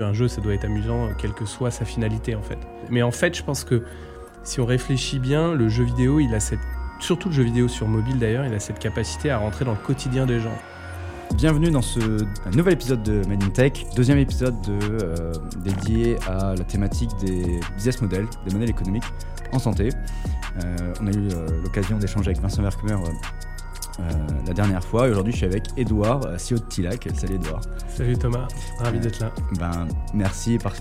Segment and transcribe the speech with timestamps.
[0.00, 2.58] Un jeu, ça doit être amusant, quelle que soit sa finalité en fait.
[2.90, 3.84] Mais en fait, je pense que
[4.42, 6.58] si on réfléchit bien, le jeu vidéo, il a cette,
[6.98, 9.78] surtout le jeu vidéo sur mobile d'ailleurs, il a cette capacité à rentrer dans le
[9.78, 10.56] quotidien des gens.
[11.36, 12.00] Bienvenue dans ce
[12.56, 17.60] nouvel épisode de Made in Tech, deuxième épisode de, euh, dédié à la thématique des
[17.76, 19.04] business models, des modèles économiques
[19.52, 19.90] en santé.
[20.62, 23.12] Euh, on a eu euh, l'occasion d'échanger avec Vincent Verkemer euh,
[24.46, 25.06] la dernière fois.
[25.06, 27.08] Et aujourd'hui, je suis avec Edouard, CEO de Tilac.
[27.14, 27.62] Salut Edouard.
[27.88, 28.48] Salut Thomas,
[28.78, 29.32] ravi d'être là.
[29.58, 30.74] Ben, merci, par,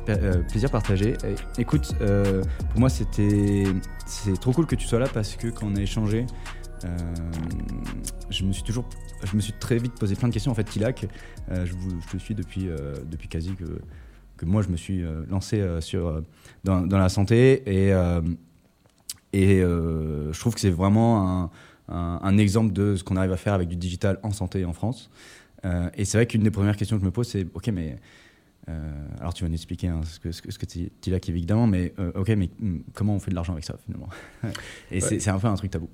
[0.50, 1.16] plaisir partagé.
[1.58, 3.66] écoute, pour moi, c'était
[4.06, 6.26] c'est trop cool que tu sois là parce que quand on a échangé,
[8.30, 8.86] je me suis toujours,
[9.24, 10.52] je me suis très vite posé plein de questions.
[10.52, 11.08] En fait, Tilac,
[11.50, 12.70] je, vous, je, te suis depuis,
[13.10, 13.80] depuis quasi que,
[14.38, 16.22] que moi je me suis lancé sur,
[16.64, 17.94] dans, dans, la santé et
[19.34, 21.50] et euh, je trouve que c'est vraiment un,
[22.38, 25.10] exemple de ce qu'on arrive à faire avec du digital en santé en France.
[25.66, 27.98] Euh, et c'est vrai qu'une des premières questions que je me pose, c'est OK, mais.
[28.70, 31.68] Euh, alors tu vas nous expliquer hein, ce que, ce que, tu dis là, évidemment,
[31.68, 34.08] mais ok, mais hmm, comment on fait de l'argent avec ça finalement
[34.92, 35.90] Et c'est un peu un truc tabou.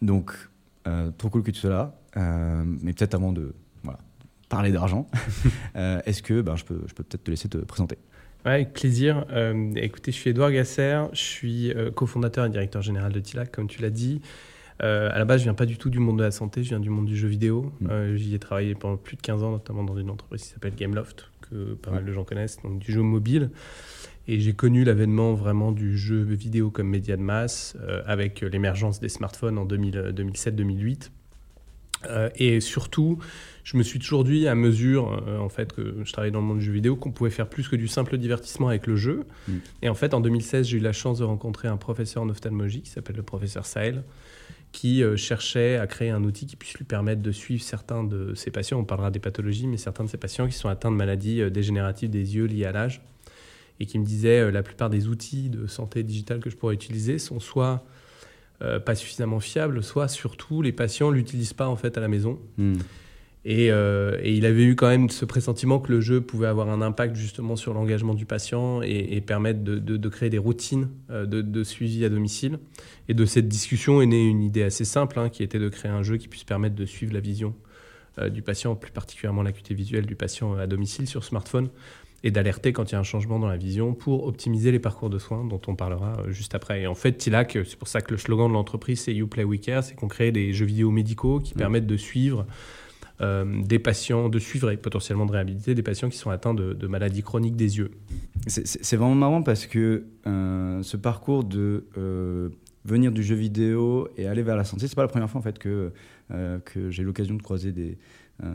[0.00, 0.32] donc,
[1.18, 1.94] trop cool que tu sois là,
[2.64, 3.98] mais peut-être avant de voilà,
[4.48, 5.08] parler d'argent,
[5.74, 7.98] est-ce que ben, je peux, je peux peut-être te laisser te présenter?
[8.44, 9.24] Avec plaisir.
[9.32, 13.50] Euh, écoutez, je suis Edouard Gasser, je suis euh, cofondateur et directeur général de TILAC,
[13.50, 14.20] comme tu l'as dit.
[14.82, 16.70] Euh, à la base, je viens pas du tout du monde de la santé, je
[16.70, 17.72] viens du monde du jeu vidéo.
[17.80, 18.16] Mm.
[18.16, 21.30] J'y ai travaillé pendant plus de 15 ans, notamment dans une entreprise qui s'appelle Gameloft,
[21.50, 23.50] que pas mal de gens connaissent, donc du jeu mobile.
[24.26, 29.10] Et j'ai connu l'avènement vraiment du jeu vidéo comme média de masse, avec l'émergence des
[29.10, 31.10] smartphones en 2007-2008.
[32.36, 33.18] et surtout,
[33.64, 36.46] je me suis toujours dit, à mesure euh, en fait, que je travaillais dans le
[36.46, 39.24] monde du jeu vidéo, qu'on pouvait faire plus que du simple divertissement avec le jeu.
[39.48, 39.52] Mm.
[39.82, 42.82] Et en fait, en 2016, j'ai eu la chance de rencontrer un professeur en ophtalmologie
[42.82, 44.04] qui s'appelle le professeur Sahel,
[44.70, 48.34] qui euh, cherchait à créer un outil qui puisse lui permettre de suivre certains de
[48.34, 48.78] ses patients.
[48.78, 51.48] On parlera des pathologies, mais certains de ses patients qui sont atteints de maladies euh,
[51.48, 53.00] dégénératives des yeux liées à l'âge.
[53.80, 57.18] Et qui me disait, la plupart des outils de santé digitale que je pourrais utiliser
[57.18, 57.84] sont soit
[58.86, 62.38] pas suffisamment fiables, soit surtout les patients l'utilisent pas en fait à la maison.
[63.46, 66.80] Euh, et, il avait eu quand même ce pressentiment que le jeu pouvait avoir un
[66.80, 72.04] impact justement sur l'engagement du patient et, permettre de, créer des routines euh, de, suivi
[72.04, 72.58] à domicile.
[73.08, 75.90] Et de cette discussion est née une idée assez simple, hein, qui était de créer
[75.90, 77.54] un jeu qui puisse permettre de suivre la vision
[78.18, 81.68] euh, du patient, plus particulièrement l'acuité visuelle du patient à domicile sur smartphone,
[82.26, 85.10] et d'alerter quand il y a un changement dans la vision pour optimiser les parcours
[85.10, 86.80] de soins dont on parlera juste après.
[86.80, 89.44] Et en fait, Tilac, c'est pour ça que le slogan de l'entreprise, c'est You Play
[89.44, 91.58] We Care, c'est qu'on crée des jeux vidéo médicaux qui mmh.
[91.58, 92.46] permettent de suivre
[93.20, 97.22] des patients, de suivre et potentiellement de réhabiliter des patients qui sont atteints de, maladies
[97.22, 97.90] chroniques des yeux.
[98.46, 102.48] C'est vraiment marrant parce que euh, ce parcours de euh,
[102.84, 105.42] venir du jeu vidéo et aller vers la santé, c'est pas la première fois en
[105.42, 105.92] fait que,
[106.64, 107.98] que j'ai l'occasion de croiser des,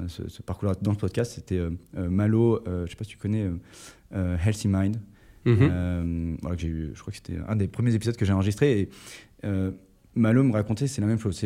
[0.07, 1.33] ce, parcours-là dans le podcast.
[1.35, 1.61] C'était
[1.93, 3.49] Malo, je sais pas si tu connais
[4.11, 4.97] Healthy Mind.
[5.45, 6.37] Mm-hmm.
[6.41, 8.81] voilà, que eu, je crois que c'était un des premiers épisodes que j'ai enregistré.
[8.81, 8.89] Et
[10.15, 11.41] Malo me racontait, c'est la même chose.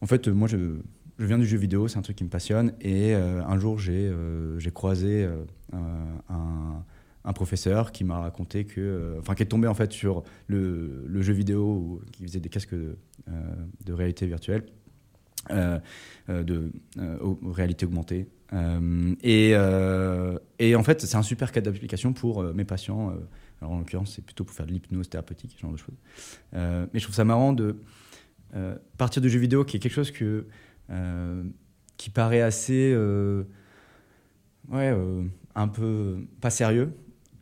[0.00, 0.78] en fait, moi, je,
[1.18, 2.72] je viens du jeu vidéo, c'est un truc qui me passionne.
[2.80, 5.44] Et euh, un jour, j'ai euh, croisé euh,
[6.28, 9.16] un, professeur qui m'a raconté que.
[9.18, 13.92] Enfin, qui est tombé en fait sur le, jeu vidéo qui faisait des casques de,
[13.92, 14.64] réalité virtuelle,
[15.50, 16.70] de
[17.44, 18.28] réalité augmentée.
[19.22, 23.12] Et, en fait, c'est un super cas d'application pour mes patients.
[23.60, 25.96] alors, en l'occurrence, c'est plutôt pour faire de l'hypnose thérapeutique, ce genre de choses.
[26.54, 27.76] mais je trouve ça marrant de
[28.96, 30.46] partir du jeu vidéo, qui est quelque chose que
[31.96, 33.42] qui paraît assez, euh,
[34.70, 36.92] ouais, euh, un peu pas sérieux,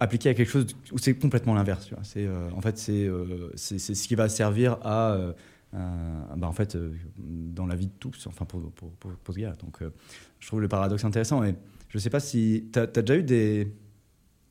[0.01, 1.91] appliqué à quelque chose où c'est complètement l'inverse.
[2.03, 3.09] C'est, en fait, c'est,
[3.55, 5.35] c'est, ce qui va servir à,
[5.73, 6.77] bah, en fait,
[7.19, 9.55] dans la vie de tous, enfin pour, pour, pour, ce gars.
[9.63, 9.79] Donc,
[10.41, 11.45] je trouve le paradoxe intéressant.
[11.45, 11.55] Et
[11.89, 13.73] je sais pas si tu as, déjà eu des,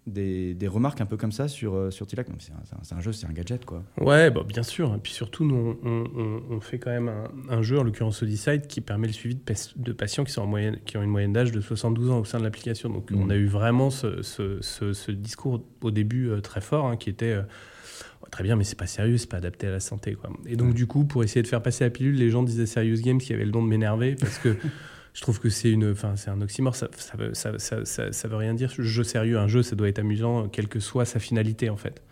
[0.08, 2.28] des, des, remarques un peu comme ça sur, euh, sur Tilac.
[2.40, 3.84] C'est un, jeu, c'est un gadget, quoi.
[4.00, 4.94] Ouais, bah, bien sûr.
[4.96, 7.12] Et puis surtout, nous, on, on, fait quand même
[7.50, 9.42] un, jeu, en l'occurrence Odyssey, qui permet le suivi de,
[9.76, 12.26] de, patients qui, sont en moyenne, qui ont une moyenne d'âge de 72 ans au
[12.26, 12.90] sein de l'application.
[12.90, 13.32] Donc, on mm.
[13.32, 17.34] a eu vraiment ce, ce, ce, discours au début euh, très fort, hein, qui était...
[17.34, 17.44] Euh,
[18.32, 20.16] très bien, mais c'est pas sérieux, c'est pas adapté à la santé.
[20.16, 20.30] Quoi.
[20.46, 23.02] Et donc, du coup, pour essayer de faire passer la pilule, les gens disaient Serious
[23.02, 24.58] Games qui avait le don de m'énerver parce que
[25.16, 26.76] je trouve que c'est une, enfin, c'est un oxymore.
[26.76, 26.90] Ça,
[27.32, 28.70] ça, ça, ça, veut rien dire.
[28.78, 32.04] Jeu sérieux, un jeu, ça doit être amusant, quelle que soit sa finalité, en fait.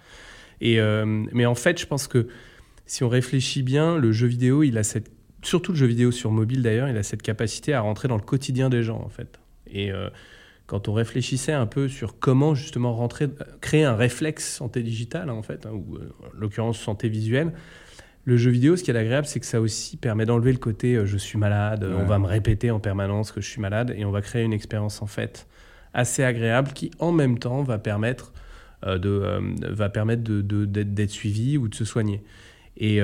[0.62, 2.30] Et euh, mais en fait, je pense que
[2.86, 5.12] si on réfléchit bien, le jeu vidéo, il a cette,
[5.42, 8.24] surtout le jeu vidéo sur mobile d'ailleurs, il a cette capacité à rentrer dans le
[8.24, 9.38] quotidien des gens, en fait.
[9.68, 10.10] Et euh,
[10.66, 13.28] quand on réfléchissait un peu sur comment justement rentrer,
[13.60, 17.52] créer un réflexe santé digitale, hein, en fait, hein, ou euh, en l'occurrence santé visuelle,
[18.26, 20.96] le jeu vidéo, ce qui est agréable, c'est que ça aussi permet d'enlever le côté
[20.96, 24.06] euh, je suis malade, on va me répéter en permanence que je suis malade et
[24.06, 25.48] on va créer une expérience en fait
[25.94, 28.34] assez agréable qui en même temps va permettre
[28.84, 29.40] de
[29.72, 32.22] va permettre d'être suivi ou de se soigner.
[32.76, 32.98] Et,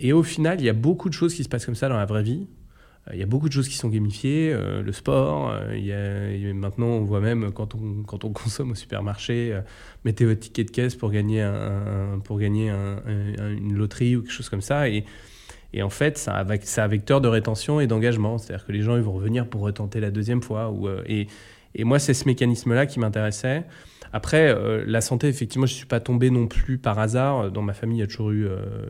[0.00, 1.96] et, au final, il y a beaucoup de choses qui se passent comme ça dans
[1.96, 2.48] la vraie vie.
[3.12, 5.50] Il y a beaucoup de choses qui sont gamifiées, euh, le sport.
[5.50, 9.52] Euh, il y a, maintenant, on voit même quand on, quand on consomme au supermarché,
[9.52, 9.60] euh,
[10.04, 14.48] mettez votre ticket de caisse pour gagner, un, pour gagner une loterie ou quelque chose
[14.48, 14.88] comme ça.
[14.88, 15.04] Et,
[15.74, 18.38] et en fait, ça a, ça a vecteur de rétention et d'engagement.
[18.38, 20.70] C'est-à-dire que les gens ils vont revenir pour retenter la deuxième fois.
[20.70, 21.26] Ou, et,
[21.74, 23.64] et moi, c'est ce mécanisme-là qui m'intéressait.
[24.14, 27.50] Après, la santé, effectivement, je ne suis pas tombé non plus par hasard.
[27.50, 28.46] Dans ma famille, il y a toujours eu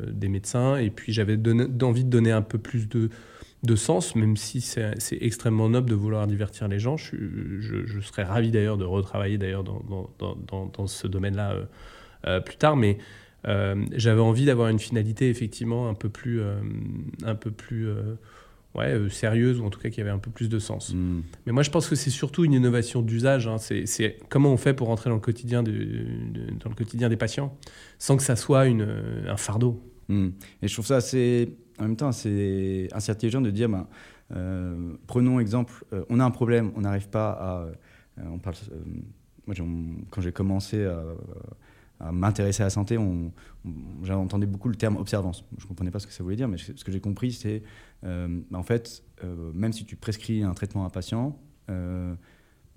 [0.07, 0.77] des médecins.
[0.77, 1.39] Et puis, j'avais
[1.83, 3.09] envie de donner un peu plus de
[3.65, 6.97] de sens, même si c'est extrêmement noble de vouloir divertir les gens.
[6.97, 11.65] Je, serais ravi d'ailleurs de retravailler d'ailleurs dans, dans, ce domaine-là euh,
[12.27, 12.99] euh, plus tard, mais
[13.47, 16.43] euh, j'avais envie d'avoir une finalité effectivement un peu plus,
[17.25, 17.89] un peu plus
[18.75, 20.93] ouais, sérieuse, ou en tout cas qui avait un peu plus de sens.
[20.93, 21.23] Hmm.
[21.47, 23.47] Mais moi je pense que c'est surtout une innovation d'usage.
[23.49, 23.57] Hein.
[23.59, 27.57] C'est comment on fait pour rentrer dans le quotidien, dans le quotidien des patients
[27.99, 28.87] sans que ça soit une,
[29.27, 29.83] un fardeau.
[30.09, 30.31] Hmm.
[30.61, 33.87] Et je trouve ça assez en même temps, assez intelligent de dire, ben,
[34.33, 37.59] euh, prenons exemple, euh, on a un problème, on n'arrive pas à...
[38.19, 38.57] Euh, on parle,
[39.47, 39.55] moi,
[40.11, 40.85] quand j'ai commencé
[42.01, 43.33] à, m'intéresser à la santé, on,
[44.03, 45.45] j'entendais beaucoup le terme observance.
[45.59, 47.63] Je ne comprenais pas ce que ça voulait dire, mais ce que j'ai compris, c'est,
[48.03, 49.03] ben, en fait,
[49.53, 51.39] même si tu prescris un traitement à un patient,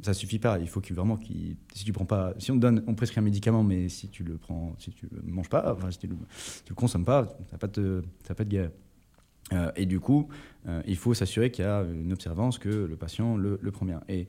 [0.02, 0.60] ça suffit pas.
[0.60, 3.24] Il faut qu'il vraiment qu'il si tu prends pas si on donne on prescrit un
[3.24, 6.16] médicament mais si tu le prends si tu le manges pas enfin si tu le,
[6.70, 8.72] le consommes pas ça pas de pas de guerre.
[9.54, 10.28] Euh, et du coup,
[10.68, 13.86] euh, il faut s'assurer qu'il y a une observance, que le patient le, le prend
[13.86, 14.02] bien.
[14.10, 14.28] Et,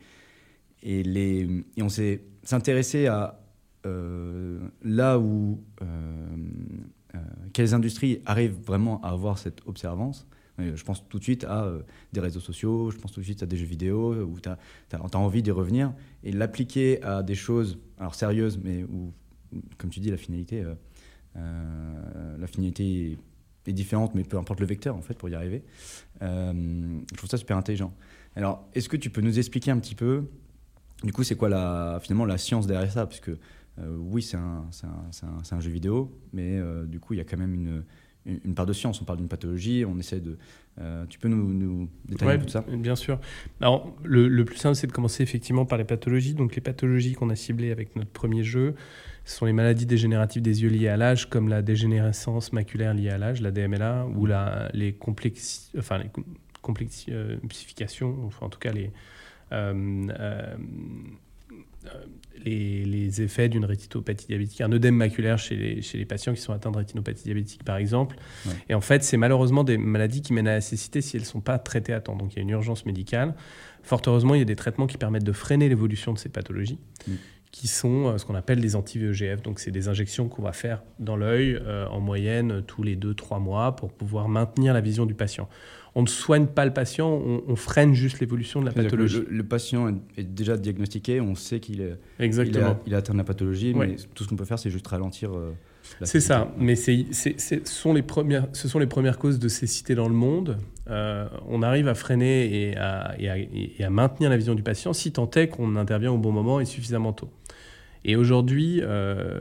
[1.80, 2.22] on s'est
[2.52, 3.40] intéressé à
[3.84, 5.60] euh, là où
[7.52, 10.28] quelles industries arrivent vraiment à avoir cette observance.
[10.58, 11.72] Je pense tout de suite à
[12.12, 14.58] des réseaux sociaux, je pense tout de suite à des jeux vidéo où tu as,
[14.92, 15.92] as, envie d'y revenir
[16.22, 19.12] et l'appliquer à des choses alors sérieuses, mais où,
[19.78, 20.64] comme tu dis, la finalité,
[21.34, 23.18] la finalité
[23.68, 25.62] est différente, mais peu importe le vecteur en fait pour y arriver.
[26.22, 26.52] Euh,
[27.10, 27.92] je trouve ça super intelligent.
[28.36, 30.24] Alors, est-ce que tu peux nous expliquer un petit peu,
[31.02, 33.06] du coup, c'est quoi la, finalement la science derrière ça?
[33.06, 33.38] Parce que
[33.78, 37.24] euh, oui, c'est un, un, un, jeu vidéo, mais euh, du coup, il y a
[37.24, 37.84] quand même une,
[38.26, 39.00] une part de science.
[39.00, 40.38] On parle d'une pathologie, on essaie de.
[41.08, 42.64] tu peux nous, nous détailler tout ça?
[42.68, 43.20] Bien sûr.
[43.60, 46.34] Alors, le, le plus simple, c'est de commencer effectivement par les pathologies.
[46.34, 48.74] Donc, les pathologies qu'on a ciblées avec notre premier jeu,
[49.28, 53.10] ce sont les maladies dégénératives des yeux liées à l'âge, comme la dégénérescence maculaire liée
[53.10, 56.08] à l'âge, la DMLA, ou la, les, complexi enfin, les
[56.62, 58.90] complexifications, enfin, en tout cas les,
[59.52, 60.56] euh, euh,
[62.42, 66.40] les, les, effets d'une rétinopathie diabétique, un œdème maculaire chez les, chez les, patients qui
[66.40, 68.16] sont atteints de rétinopathie diabétique, par exemple.
[68.70, 71.26] Et en fait, c'est malheureusement des maladies qui mènent à la cécité si elles ne
[71.26, 72.16] sont pas traitées à temps.
[72.16, 73.34] Donc il y a une urgence médicale.
[73.82, 76.78] Fort heureusement, il y a des traitements qui permettent de freiner l'évolution de ces pathologies.
[77.06, 77.12] Mm
[77.50, 79.42] qui sont euh, ce qu'on appelle des anti-VEGF.
[79.42, 83.40] Donc, c'est des injections qu'on va faire dans l'œil euh, en moyenne tous les 2-3
[83.40, 85.48] mois pour pouvoir maintenir la vision du patient.
[85.94, 89.24] On ne soigne pas le patient, on, freine juste l'évolution de la pathologie.
[89.28, 91.98] Le, patient est déjà diagnostiqué, on sait qu'il.
[92.20, 95.36] Il, a, atteint la pathologie, mais tout ce qu'on peut faire, c'est juste ralentir.
[95.36, 95.52] Euh,
[96.02, 99.94] c'est ça, mais c'est, ce, sont les premières, ce sont les premières causes de cécité
[99.94, 100.58] dans le monde.
[100.86, 105.30] on arrive à freiner et à, et à, maintenir la vision du patient si tant
[105.32, 107.30] est qu'on intervient au bon moment et suffisamment tôt.
[108.04, 109.40] Et aujourd'hui, euh,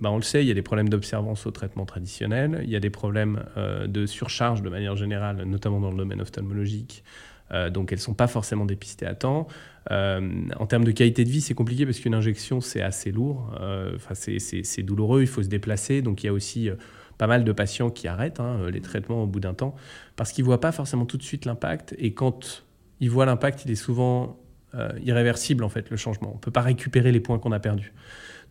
[0.00, 2.76] bah on le sait, il y a des problèmes d'observance au traitement traditionnel, il y
[2.76, 7.04] a des problèmes euh, de surcharge de manière générale, notamment dans le domaine ophtalmologique.
[7.52, 9.48] Euh, donc elles ne sont pas forcément dépistées à temps.
[9.90, 13.50] en termes de qualité de vie, c'est compliqué parce qu'une injection, c'est assez lourd,
[13.94, 16.02] enfin, c'est douloureux, il faut se déplacer.
[16.02, 16.70] Donc il y a aussi
[17.16, 19.74] pas mal de patients qui arrêtent hein, les traitements au bout d'un temps
[20.16, 21.94] parce qu'ils ne voient pas forcément tout de suite l'impact.
[21.98, 22.64] Et quand
[23.00, 24.38] ils voient l'impact, il est souvent
[24.74, 26.32] euh, irréversible en fait le changement.
[26.32, 27.94] On ne peut pas récupérer les points qu'on a perdus.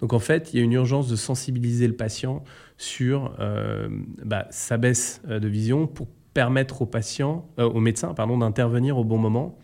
[0.02, 2.44] Donc en fait, il y a une urgence de sensibiliser le patient
[2.78, 3.88] sur euh,
[4.24, 9.04] bah, sa baisse euh, de vision pour permettre au patient, au médecin pardon, d'intervenir au
[9.04, 9.58] bon moment.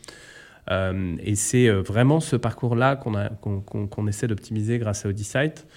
[0.71, 5.67] et c'est vraiment ce parcours-là qu'on essaie d'optimiser grâce à Audisight.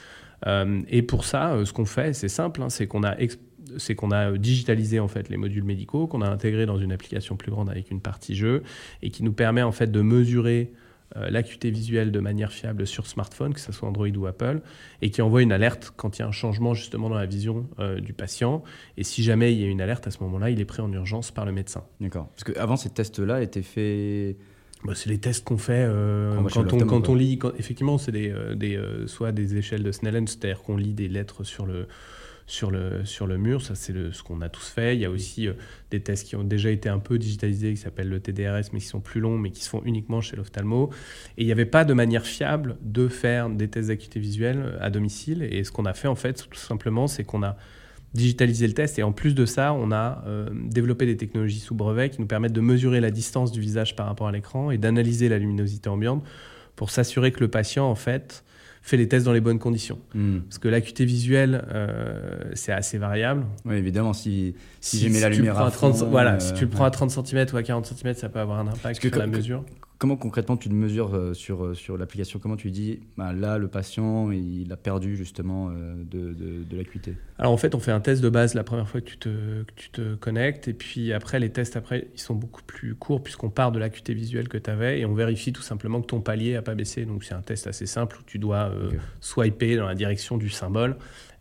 [0.88, 5.28] et pour ça, ce qu'on fait, c'est simple, hein, c'est qu'on a digitalisé en fait
[5.28, 8.62] les modules médicaux, qu'on a intégré dans une application plus grande avec une partie jeu
[9.02, 13.06] et qui nous permet en fait de mesurer euh, l'acuité visuelle de manière fiable sur
[13.06, 14.60] smartphone, que ce soit Android ou Apple,
[15.02, 17.66] et qui envoie une alerte quand il y a un changement justement dans la vision
[17.78, 18.62] euh, du patient.
[18.96, 20.92] Et si jamais il y a une alerte à ce moment-là, il est pris en
[20.92, 21.84] urgence par le médecin.
[22.00, 22.28] D'accord.
[22.34, 24.36] Parce qu'avant, ces tests-là étaient faits
[24.84, 27.38] bah, c'est les tests qu'on fait euh, quand, on, quand on, lit.
[27.58, 31.66] effectivement, c'est des, des soit des échelles de Snellen, c'est-à-dire qu'on lit des lettres sur
[31.66, 31.88] le,
[32.46, 33.62] sur le, sur le mur.
[33.62, 34.94] Ça, c'est ce qu'on a tous fait.
[34.94, 35.54] Il y a aussi euh,
[35.90, 38.86] des tests qui ont déjà été un peu digitalisés, qui s'appellent le TDRS, mais qui
[38.86, 40.90] sont plus longs, mais qui se font uniquement chez l'ophtalmo.
[41.36, 44.78] Et il n'y avait pas de manière fiable de faire des tests d'acuité visuelle euh,
[44.80, 45.42] à domicile.
[45.42, 47.56] Et ce qu'on a fait, en fait, tout simplement, c'est qu'on a
[48.14, 48.98] digitalisé le test.
[48.98, 52.26] Et en plus de ça, on a euh, développé des technologies sous brevet qui nous
[52.26, 55.88] permettent de mesurer la distance du visage par rapport à l'écran et d'analyser la luminosité
[55.88, 56.24] ambiante
[56.76, 58.44] pour s'assurer que le patient, en fait,
[58.86, 59.98] fait les tests dans les bonnes conditions.
[60.14, 60.40] Hmm.
[60.40, 63.44] Parce que l'acuité visuelle, euh, c'est assez variable.
[63.64, 66.84] Oui, évidemment, si, si, j'ai mis la lumière à 30, Voilà, si tu le prends
[66.84, 69.64] à 30 cm ou à 40 cm, ça peut avoir un impact sur la mesure.
[69.98, 72.38] Comment concrètement tu le mesures euh, sur, euh, sur l'application?
[72.38, 77.14] Comment tu dis, bah, là, le patient, il a perdu justement euh, de, de, l'acuité?
[77.38, 79.62] Alors en fait, on fait un test de base la première fois que tu te,
[79.62, 80.68] que tu te connectes.
[80.68, 84.12] Et puis après, les tests, après, ils sont beaucoup plus courts puisqu'on part de l'acuité
[84.12, 87.06] visuelle que tu avais et on vérifie tout simplement que ton palier n'a pas baissé.
[87.06, 88.70] Donc c'est un test assez simple où tu dois
[89.20, 90.96] swiper dans la direction du symbole.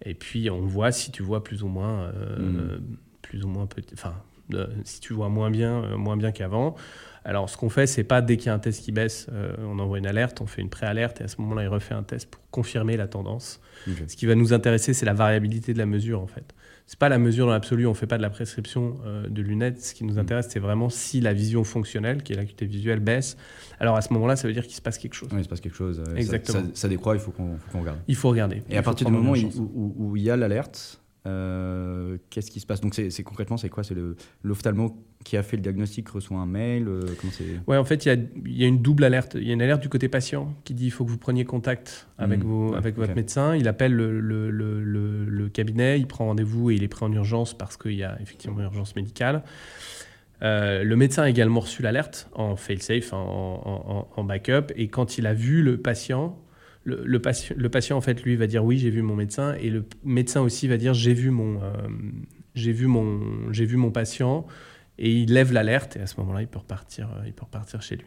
[0.05, 2.79] Et puis on voit si tu vois plus ou moins, hmm.
[3.21, 4.13] plus ou moins petit, enfin,
[4.85, 6.75] si tu vois moins bien, moins bien qu'avant.
[7.25, 9.55] Alors, ce qu'on fait, c'est pas dès qu'il y a un test qui baisse, euh,
[9.60, 12.03] on envoie une alerte, on fait une pré-alerte et à ce moment-là, il refait un
[12.03, 13.60] test pour confirmer la tendance.
[14.08, 16.53] Ce qui va nous intéresser, c'est la variabilité de la mesure, en fait.
[16.88, 19.82] C'est pas la mesure dans l'absolu, on fait pas de la prescription euh, de lunettes.
[19.82, 20.20] Ce qui nous mm.
[20.20, 23.38] intéresse, c'est vraiment si la vision fonctionnelle, qui est l'acuité visuelle, baisse.
[23.79, 25.29] Alors à ce moment-là, ça veut dire qu'il se passe quelque chose.
[25.32, 26.03] Oui, il se passe quelque chose.
[26.15, 26.63] Exactement.
[26.75, 27.98] Ça, décroît, il faut qu'on regarde.
[28.08, 28.62] Il faut regarder.
[28.70, 32.65] Et à partir du moment où, où, il y a l'alerte, euh, qu'est-ce qui se
[32.65, 32.82] passe?
[32.82, 33.84] Donc, c'est concrètement, c'est quoi?
[33.84, 33.96] C'est
[34.44, 37.01] l'ophtalmo qui a fait le diagnostic reçoit un mail euh,
[37.67, 39.36] Ouais, en fait, il y, y a, une double alerte.
[39.36, 41.46] Il y a une alerte du côté patient qui dit il faut que vous preniez
[41.46, 42.48] contact avec, mmh.
[42.48, 43.55] vos, avec votre médecin.
[43.55, 47.12] Il appelle le, le, le, le cabinet, il prend rendez-vous et il est pris en
[47.12, 49.44] urgence parce qu'il y a effectivement une urgence médicale.
[50.41, 55.17] Euh, le médecin a également reçu l'alerte en fail-safe, en, en, en, backup, et quand
[55.17, 56.38] il a vu le patient,
[56.86, 59.70] le, patient, le patient, en fait, lui, va dire oui, j'ai vu mon médecin, et
[59.70, 61.88] le médecin aussi va dire j'ai vu mon, euh,
[62.54, 64.46] j'ai vu mon, j'ai vu mon patient,
[64.98, 67.82] et il lève l'alerte, et à ce moment-là, il peut repartir, euh, il peut repartir
[67.82, 68.06] chez lui.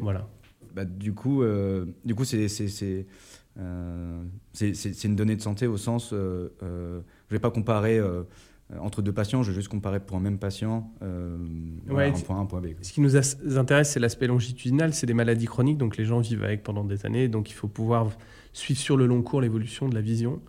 [0.00, 0.28] Voilà.
[0.74, 3.06] Bah, du coup, euh, du coup, c'est c'est
[4.52, 7.00] c'est une donnée de santé au sens, je
[7.30, 8.22] vais pas comparer euh,
[8.80, 11.38] entre deux patients, je vais juste comparer pour un même patient, euh,
[11.88, 12.66] un point A, un point B.
[12.82, 13.16] Ce qui nous
[13.56, 17.06] intéresse, c'est l'aspect longitudinal, c'est des maladies chroniques, donc les gens vivent avec pendant des
[17.06, 18.10] années, donc il faut pouvoir
[18.52, 20.40] suivre sur le long cours l'évolution de la vision.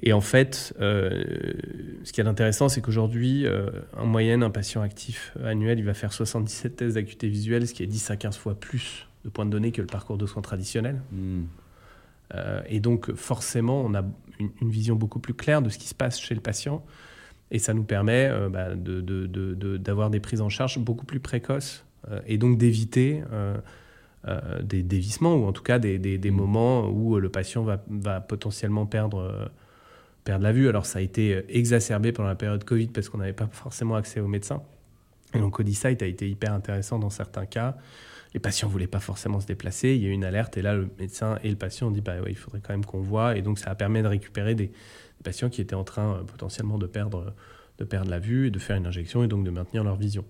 [0.00, 1.24] Et en fait, euh,
[2.04, 3.44] ce qui est intéressant, c'est qu'aujourd'hui,
[3.96, 7.82] en moyenne, un patient actif annuel, il va faire 77 tests d'acuité visuelle, ce qui
[7.82, 10.42] est 10 à 15 fois plus de points de données que le parcours de soins
[10.42, 11.02] traditionnel.
[11.12, 11.42] Hmm.
[12.68, 14.02] et donc, forcément, on a
[14.38, 16.82] une, vision beaucoup plus claire de ce qui se passe chez le patient.
[17.50, 22.20] Et ça nous permet euh, bah, d'avoir des prises en charge beaucoup plus précoces euh,
[22.26, 23.56] et donc d'éviter euh,
[24.62, 26.34] des dévissements ou en tout cas des, des, mmh.
[26.34, 29.50] moments où le patient va, va potentiellement perdre,
[30.24, 30.68] perdre la vue.
[30.68, 34.20] Alors ça a été exacerbé pendant la période Covid parce qu'on n'avait pas forcément accès
[34.20, 34.62] aux médecins.
[35.34, 37.76] Et donc Odysite a été hyper intéressant dans certains cas.
[38.34, 39.94] Les patients ne voulaient pas forcément se déplacer.
[39.94, 42.02] Il y a eu une alerte et là, le médecin et le patient ont dit
[42.02, 43.36] bah, ouais, il faudrait quand même qu'on voit.
[43.36, 44.70] Et donc ça a permis de récupérer des,
[45.22, 47.34] patients qui étaient en train euh, potentiellement de perdre,
[47.78, 50.24] de perdre la vue et de faire une injection et donc de maintenir leur vision.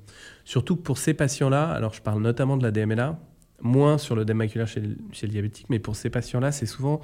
[0.44, 3.18] Surtout pour ces patients-là, alors je parle notamment de la DMLA,
[3.60, 7.00] moins sur le démaculaire chez, chez le diabétique, mais pour ces patients-là, c'est souvent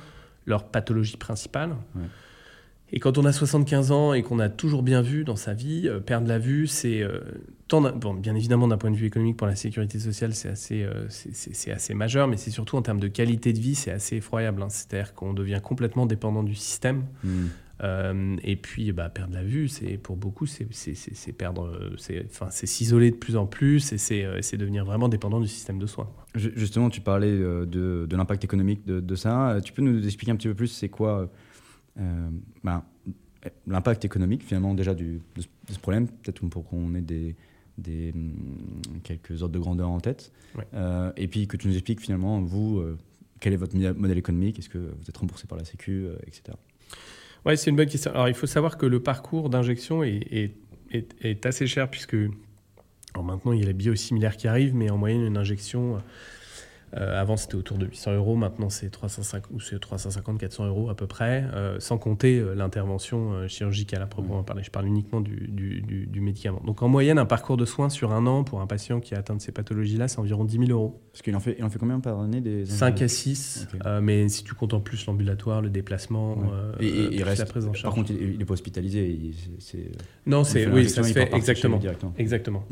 [0.47, 1.75] leur pathologie principale.
[2.93, 5.89] Et quand on a 75 ans et qu'on a toujours bien vu dans sa vie,
[5.89, 7.21] euh, perdre la vue, c'est euh,
[7.71, 11.73] bon, bien évidemment d'un point de vue économique pour la sécurité sociale, c'est assez, c'est
[11.73, 14.63] assez majeur, mais c'est surtout en termes de qualité de vie, c'est assez effroyable.
[14.63, 14.69] Hein.
[14.69, 17.07] C'est-à-dire qu'on devient complètement dépendant du système.
[17.25, 17.47] Hmm.
[17.83, 20.67] Euh, et puis, bah, perdre la vue, c'est pour beaucoup, c'est
[21.37, 25.79] perdre, c'est s'isoler de plus en plus et euh, c'est devenir vraiment dépendant du système
[25.79, 26.09] de soins.
[26.35, 29.59] Justement, tu parlais euh, de, de l'impact économique de, de, ça.
[29.65, 31.31] Tu peux nous expliquer un petit peu plus, c'est quoi
[32.65, 32.83] ben,
[33.69, 37.37] l'impact économique finalement déjà du, de, ce problème, peut-être pour qu'on ait des,
[37.79, 38.33] des, hum,
[39.05, 40.33] quelques ordres de grandeur en tête.
[41.17, 42.83] et puis que tu nous expliques finalement, vous,
[43.41, 46.57] quel est votre modèle économique, est-ce que vous êtes remboursé par la Sécu, etc.
[47.47, 48.11] Oui, c'est une bonne question.
[48.13, 50.55] Alors, il faut savoir que le parcours d'injection est,
[50.91, 52.17] est, assez cher puisque
[53.23, 56.03] maintenant, il y a les biosimilaires qui arrivent, mais en moyenne, une injection
[56.97, 58.37] euh, avant, c'était autour de 800 euros.
[58.37, 64.07] Maintenant, c'est 350, 400 euros à peu près, euh, sans compter euh, l'intervention chirurgicale à
[64.07, 64.63] proprement parler.
[64.63, 66.63] Je parle uniquement du, du, médicament.
[66.65, 69.19] Donc, en moyenne, un parcours de soins sur un an pour un patient qui a
[69.19, 71.03] atteint de ces pathologies-là, c'est environ 10 000 euros.
[71.13, 73.69] Parce qu'il en fait, il en fait combien par année des 5 à 6.
[74.01, 76.39] mais si tu comptes en plus l'ambulatoire, le déplacement,
[76.81, 77.83] et, il reste, la présence en charge.
[77.83, 79.33] Par contre, il n'est pas hospitalisé.
[80.27, 81.79] non, c'est oui, ça se fait exactement.
[81.79, 82.15] Directement.
[82.17, 82.65] Exactement.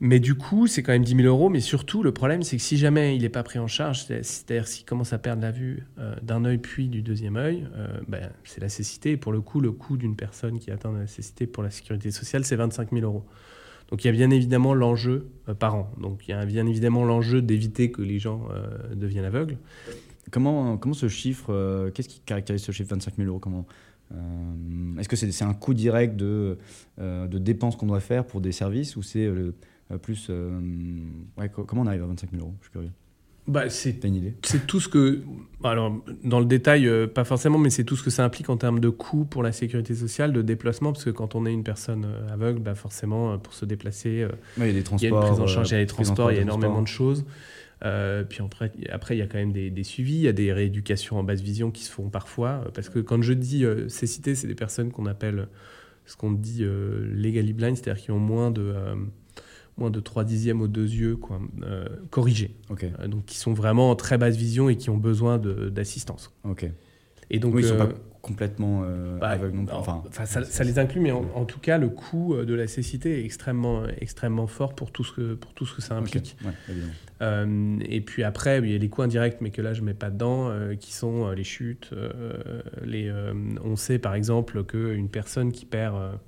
[0.00, 1.48] Mais du coup, c'est quand même 10 000 euros.
[1.48, 4.68] Mais surtout, le problème, c'est que si jamais il n'est pas pris en charge, c'est-à-dire
[4.68, 8.30] s'il commence à perdre la vue euh, d'un œil puis du deuxième œil, euh, ben,
[8.44, 9.12] c'est la cécité.
[9.12, 12.10] Et pour le coup, le coût d'une personne qui atteint la cécité pour la sécurité
[12.10, 13.24] sociale, c'est 25 000 euros.
[13.90, 15.90] Donc il y a bien évidemment l'enjeu euh, par an.
[16.00, 18.48] Donc il y a bien évidemment l'enjeu d'éviter que les gens
[18.94, 19.56] deviennent aveugles.
[20.30, 23.66] Comment, comment ce chiffre, qu'est-ce qui caractérise ce chiffre 25 000 euros comment,
[24.98, 26.58] Est-ce que c'est un coût direct de,
[26.98, 29.26] de dépenses qu'on doit faire pour des services ou c'est
[29.96, 30.26] plus.
[30.28, 30.60] Euh,
[31.38, 32.54] ouais, comment on arrive à 25 000 euros?
[32.60, 32.90] Je suis curieux.
[33.46, 34.34] Bah, c'est une idée?
[34.42, 35.22] C'est tout ce que.
[35.64, 38.58] Alors, dans le détail, euh, pas forcément, mais c'est tout ce que ça implique en
[38.58, 41.64] termes de coûts pour la sécurité sociale, de déplacement, parce que quand on est une
[41.64, 44.26] personne aveugle, bah forcément, pour se déplacer,
[44.58, 45.08] il y a des transports.
[45.08, 46.42] Il y a une prise en charge, il y a des transports, il y a
[46.42, 47.24] énormément de choses.
[47.80, 50.52] puis après, après, il y a quand même des, des, suivis, il y a des
[50.52, 52.64] rééducations en basse vision qui se font parfois.
[52.74, 55.48] Parce que quand je dis cécité, c'est des personnes qu'on appelle
[56.04, 58.74] ce qu'on dit legally blind, c'est-à-dire qui ont moins de
[59.78, 62.54] moins de 3 dixièmes aux deux yeux, quoi, euh, corrigés.
[62.82, 66.34] Euh, donc, qui sont vraiment en très basse vision et qui ont besoin d'assistance.
[67.30, 68.82] Et donc, oui, ils ne sont euh, pas complètement
[69.20, 69.74] bah, aveugles non plus.
[69.74, 73.24] Enfin, ça, ça, les inclut, mais en, tout cas, le coût de la cécité est
[73.24, 76.36] extrêmement, extrêmement fort pour tout ce que, pour tout ce que ça implique.
[77.20, 79.94] et puis après, il y a les coûts indirects, mais que là, je ne mets
[79.94, 81.90] pas dedans, qui sont les chutes.
[82.84, 83.12] les,
[83.64, 86.18] on sait, par exemple, qu'une personne qui perd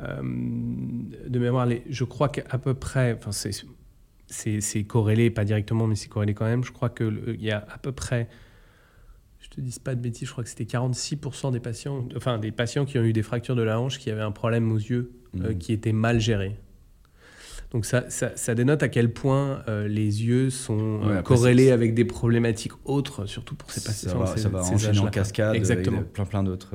[0.00, 3.32] de mémoire, les, je crois qu'à peu près, enfin
[4.26, 6.64] c'est corrélé, pas directement, mais c'est corrélé quand même.
[6.64, 8.28] Je crois qu'il y a à peu près,
[9.40, 12.52] je te dis pas de bêtises, je crois que c'était 46% des patients, enfin des
[12.52, 15.12] patients qui ont eu des fractures de la hanche, qui avaient un problème aux yeux,
[15.40, 15.58] euh, mmh.
[15.58, 16.56] qui était mal géré.
[17.72, 22.72] Donc ça, ça, dénote à quel point euh, les yeux sont corrélés avec des problématiques
[22.84, 24.26] autres, surtout pour ces patients.
[24.26, 26.02] Ça va, ça enchaîner en cascade, Exactement.
[26.02, 26.74] plein plein d'autres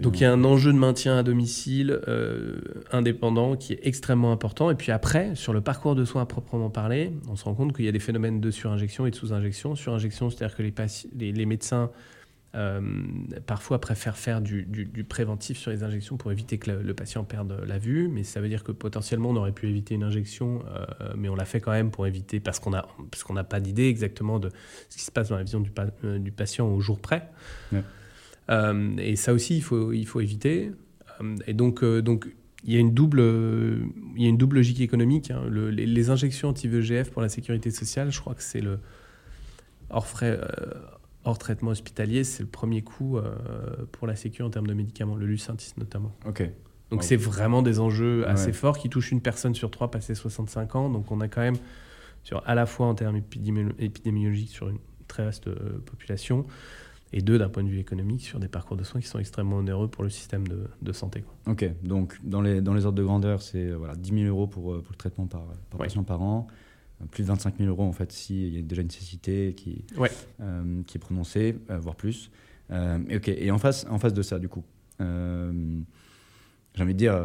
[0.00, 4.32] donc il y a un enjeu de maintien à domicile euh, indépendant qui est extrêmement
[4.32, 4.70] important.
[4.70, 7.74] Et puis après, sur le parcours de soins à proprement parler, on se rend compte
[7.74, 9.74] qu'il y a des phénomènes de surinjection et de sous-injection.
[9.74, 11.90] Surinjection, c'est-à-dire que les, les, médecins
[12.54, 12.80] euh,
[13.46, 14.66] parfois préfèrent faire du,
[15.08, 18.48] préventif sur les injections pour éviter que le, patient perde la vue, mais ça veut
[18.48, 21.72] dire que potentiellement on aurait pu éviter une injection, euh, mais on l'a fait quand
[21.72, 24.50] même pour éviter, parce qu'on n'a pas d'idée exactement de
[24.88, 25.70] ce qui se passe dans la vision du,
[26.20, 27.30] du patient au jour près.
[28.48, 30.72] Et ça aussi, il faut, il faut éviter.
[31.20, 32.28] Euh, et donc, euh, donc
[32.64, 33.20] il y a une double,
[34.16, 35.30] il y a une double logique économique.
[35.30, 35.42] Hein.
[35.50, 38.78] les, injections anti-VEGF pour la sécurité sociale, je crois que c'est le
[39.90, 40.38] hors frais,
[41.24, 43.18] hors traitement hospitalier, c'est le premier coût
[43.90, 46.14] pour la sécurité en termes de médicaments, le Lucentis notamment.
[46.24, 46.48] Ok.
[46.92, 50.76] Donc c'est vraiment des enjeux assez forts qui touchent une personne sur trois passé 65
[50.76, 50.88] ans.
[50.88, 51.56] Donc on a quand même
[52.22, 54.78] sur à la fois en termes épidémiologiques sur une
[55.08, 55.50] très vaste
[55.80, 56.46] population
[57.12, 59.56] et deux, d'un point de vue économique, sur des parcours de soins qui sont extrêmement
[59.56, 61.24] onéreux pour le système de, de santé.
[61.46, 64.46] Ok, donc dans les, dans les ordres de grandeur, c'est euh, voilà, 10 000 euros
[64.46, 66.46] pour, euh, pour le traitement par, par patient par an,
[67.00, 69.84] euh, plus de 25 000 euros en fait s'il y a déjà une nécessité qui,
[70.86, 72.30] qui est prononcée, voire plus.
[72.70, 74.64] ok, et en face, en face de ça, du coup,
[74.98, 75.04] j'ai
[76.82, 77.20] envie de dire,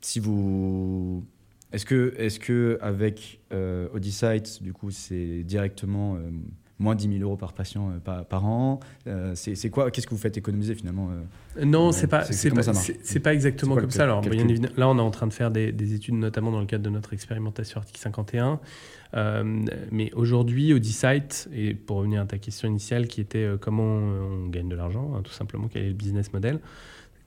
[0.00, 1.26] si vous
[1.72, 3.88] est-ce que, est que avec euh,
[4.60, 6.18] du coup, c'est directement
[6.82, 8.80] moins 10 000 euros par patient euh, par, an.
[9.06, 11.10] Euh, c'est quoi Qu'est-ce que vous faites économiser finalement
[11.56, 12.62] euh, Non, c'est pas, c'est pas,
[13.22, 14.02] pas, exactement comme ça.
[14.02, 16.66] Alors, bien évidemment, là, on est en train de faire des, études, notamment dans le
[16.66, 18.60] cadre de notre expérimentation article 51.
[19.90, 24.68] mais aujourd'hui, Audisite, et pour revenir à ta question initiale qui était comment on gagne
[24.68, 26.58] de l'argent, hein, tout simplement, quel est le business model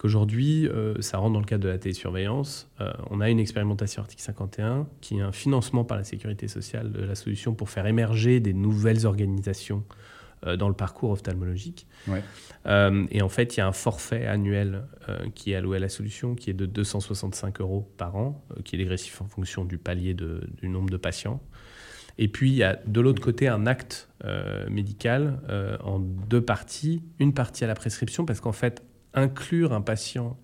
[0.04, 2.70] Aujourd'hui, euh, ça rentre dans le cadre de la télésurveillance.
[2.82, 6.92] Euh, on a une expérimentation article 51 qui est un financement par la sécurité sociale
[6.92, 9.84] de la solution pour faire émerger des nouvelles organisations
[10.46, 11.88] euh, dans le parcours ophtalmologique.
[12.68, 14.84] et en fait, il y a un forfait annuel
[15.34, 18.80] qui est alloué à la solution qui est de 265 euros par an, qui est
[18.80, 21.42] dégressif en fonction du palier du nombre de patients.
[22.18, 24.10] Et puis, il y a de l'autre côté un acte
[24.70, 25.40] médical
[25.84, 27.04] en deux parties.
[27.20, 28.84] Une partie à la prescription, parce qu'en fait,
[29.16, 30.38] inclure un patient,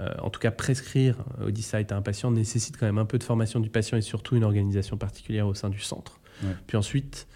[0.00, 3.24] euh, en tout cas prescrire Odyssite à un patient, nécessite quand même un peu de
[3.24, 6.20] formation du patient et surtout une organisation particulière au sein du centre.
[6.66, 7.28] Puis ensuite,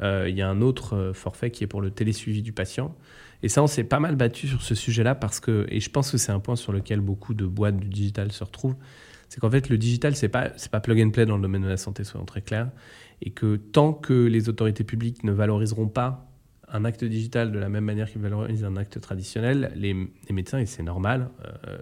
[0.00, 2.94] euh, il y a un autre euh, forfait qui est pour le télésuivi du patient.
[3.42, 6.10] Et ça, on s'est pas mal battu sur ce sujet-là parce que, et je pense
[6.10, 8.76] que c'est un point sur lequel beaucoup de boîtes du digital se retrouvent,
[9.28, 11.62] c'est qu'en fait, le digital, c'est pas, c'est pas plug and play dans le domaine
[11.62, 12.70] de la santé, soyons très clairs,
[13.22, 16.33] et que tant que les autorités publiques ne valoriseront pas
[16.74, 19.94] un acte digital de la même manière qu'ils valorisent un acte traditionnel, les,
[20.30, 21.30] médecins, et c'est normal,
[21.68, 21.78] euh,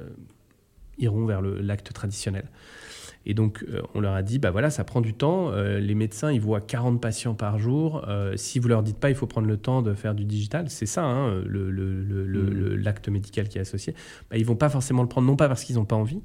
[0.99, 2.45] iront vers l'acte traditionnel.
[3.25, 5.51] Et donc, euh, on leur a dit, bah voilà, ça prend du temps.
[5.51, 8.07] Euh, les médecins, ils voient 40 patients par jour.
[8.37, 10.87] si vous leur dites pas, il faut prendre le temps de faire du digital, c'est
[10.87, 12.75] ça, hein, mmh.
[12.77, 13.95] l'acte le, médical qui est associé.
[14.31, 16.21] Bah, ils vont pas forcément le prendre, non pas parce qu'ils n'ont pas envie,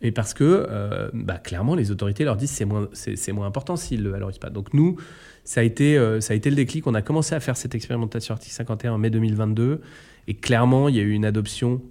[0.00, 3.76] Et parce que, euh, bah, clairement, les autorités leur disent c'est moins, c'est, moins important
[3.76, 4.50] s'ils ne le valorisent pas.
[4.50, 4.96] Donc nous,
[5.44, 6.86] ça a, été, euh, ça a été le déclic.
[6.86, 9.80] On a commencé à faire cette expérimentation article 51 en mai 2022.
[10.28, 11.82] Et clairement, il y a eu une adoption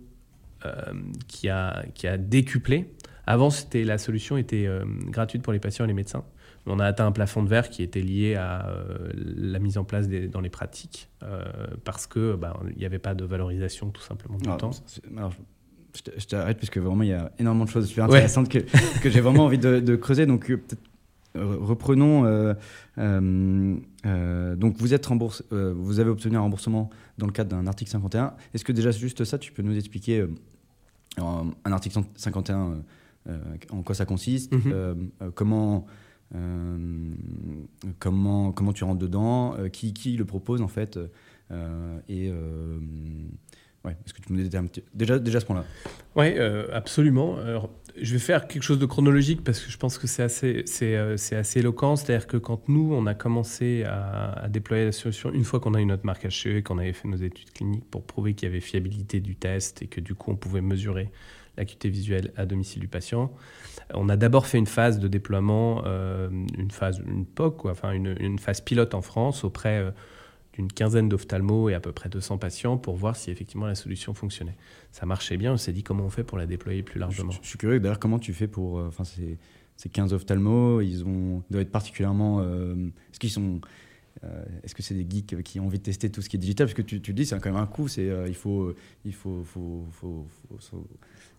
[0.66, 0.72] euh,
[1.28, 2.94] qui, a, qui a décuplé.
[3.26, 4.70] Avant, c'était, la solution était
[5.08, 6.24] gratuite pour les patients et les médecins.
[6.66, 8.72] On a atteint un plafond de verre qui était lié à
[9.14, 11.10] la mise en place des, dans les pratiques,
[11.84, 14.72] parce qu'il bah, n'y avait pas de valorisation tout simplement du temps
[16.18, 18.60] je t'arrête parce que vraiment il y a énormément de choses super intéressantes que,
[19.02, 20.26] que j'ai vraiment envie de, creuser.
[20.26, 20.62] Donc euh,
[21.36, 22.26] euh, reprenons.
[22.98, 27.92] Euh, donc vous êtes remboursé, vous avez obtenu un remboursement dans le cadre d'un article
[27.92, 28.34] 51.
[28.54, 30.26] Est-ce que déjà juste ça, tu peux nous expliquer
[31.18, 32.84] un article 51
[33.72, 35.12] en quoi ça consiste, mhm.
[35.36, 35.86] comment
[38.00, 40.98] comment comment tu rentres dedans, qui qui le propose en fait
[42.08, 42.32] et
[43.92, 44.60] est-ce que tu me disais
[44.94, 45.66] déjà, déjà ce point-là
[46.16, 47.38] Oui, euh, absolument.
[47.38, 47.70] Alors,
[48.00, 51.16] je vais faire quelque chose de chronologique parce que je pense que c'est assez, euh,
[51.32, 51.96] assez éloquent.
[51.96, 55.82] C'est-à-dire que quand nous, on a commencé à, déployer la solution, une fois qu'on a
[55.82, 58.62] eu notre marque HCE, qu'on avait fait nos études cliniques pour prouver qu'il y avait
[58.62, 61.10] fiabilité du test et que du coup, on pouvait mesurer
[61.58, 63.32] l'acuité visuelle à domicile du patient,
[63.96, 68.16] on a d'abord fait une phase de déploiement, euh, une phase, une POC, enfin une,
[68.20, 69.92] une, phase pilote en France auprès
[70.58, 74.14] une quinzaine d'ophtalmos et à peu près 200 patients pour voir si effectivement la solution
[74.14, 74.56] fonctionnait.
[74.92, 77.32] Ça marchait bien, on s'est dit comment on fait pour la déployer plus largement.
[77.32, 78.80] Je, suis curieux d'ailleurs comment tu fais pour...
[78.80, 79.38] Euh, enfin, ces,
[79.76, 82.42] ces 15 ophtalmos, ils, ont, doivent être particulièrement...
[82.42, 82.76] Euh,
[83.12, 83.62] est-ce qu'ils sont...
[84.24, 86.40] Euh, est-ce que c'est des geeks qui ont envie de tester tout ce qui est
[86.40, 86.66] digital?
[86.66, 87.88] Parce que tu, tu dis, c'est quand même un coût.
[87.88, 88.74] Il faut,
[89.06, 89.86] il faut, faut,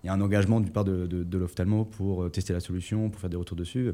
[0.05, 3.21] il y a un engagement du part de, de, l'ophtalmo pour tester la solution, pour
[3.21, 3.93] faire des retours dessus.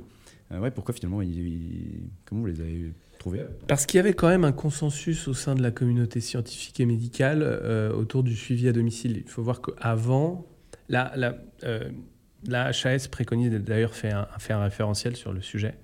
[0.51, 1.23] ouais, pourquoi finalement,
[2.27, 2.93] comment vous les avez
[3.67, 6.87] parce qu'il y avait quand même un consensus au sein de la communauté scientifique et
[6.87, 9.23] médicale euh, autour du suivi à domicile.
[9.25, 10.47] Il faut voir qu'avant,
[10.89, 11.91] la, la, euh,
[12.51, 15.75] HAS préconise, d'ailleurs fait un, fait un référentiel sur le sujet,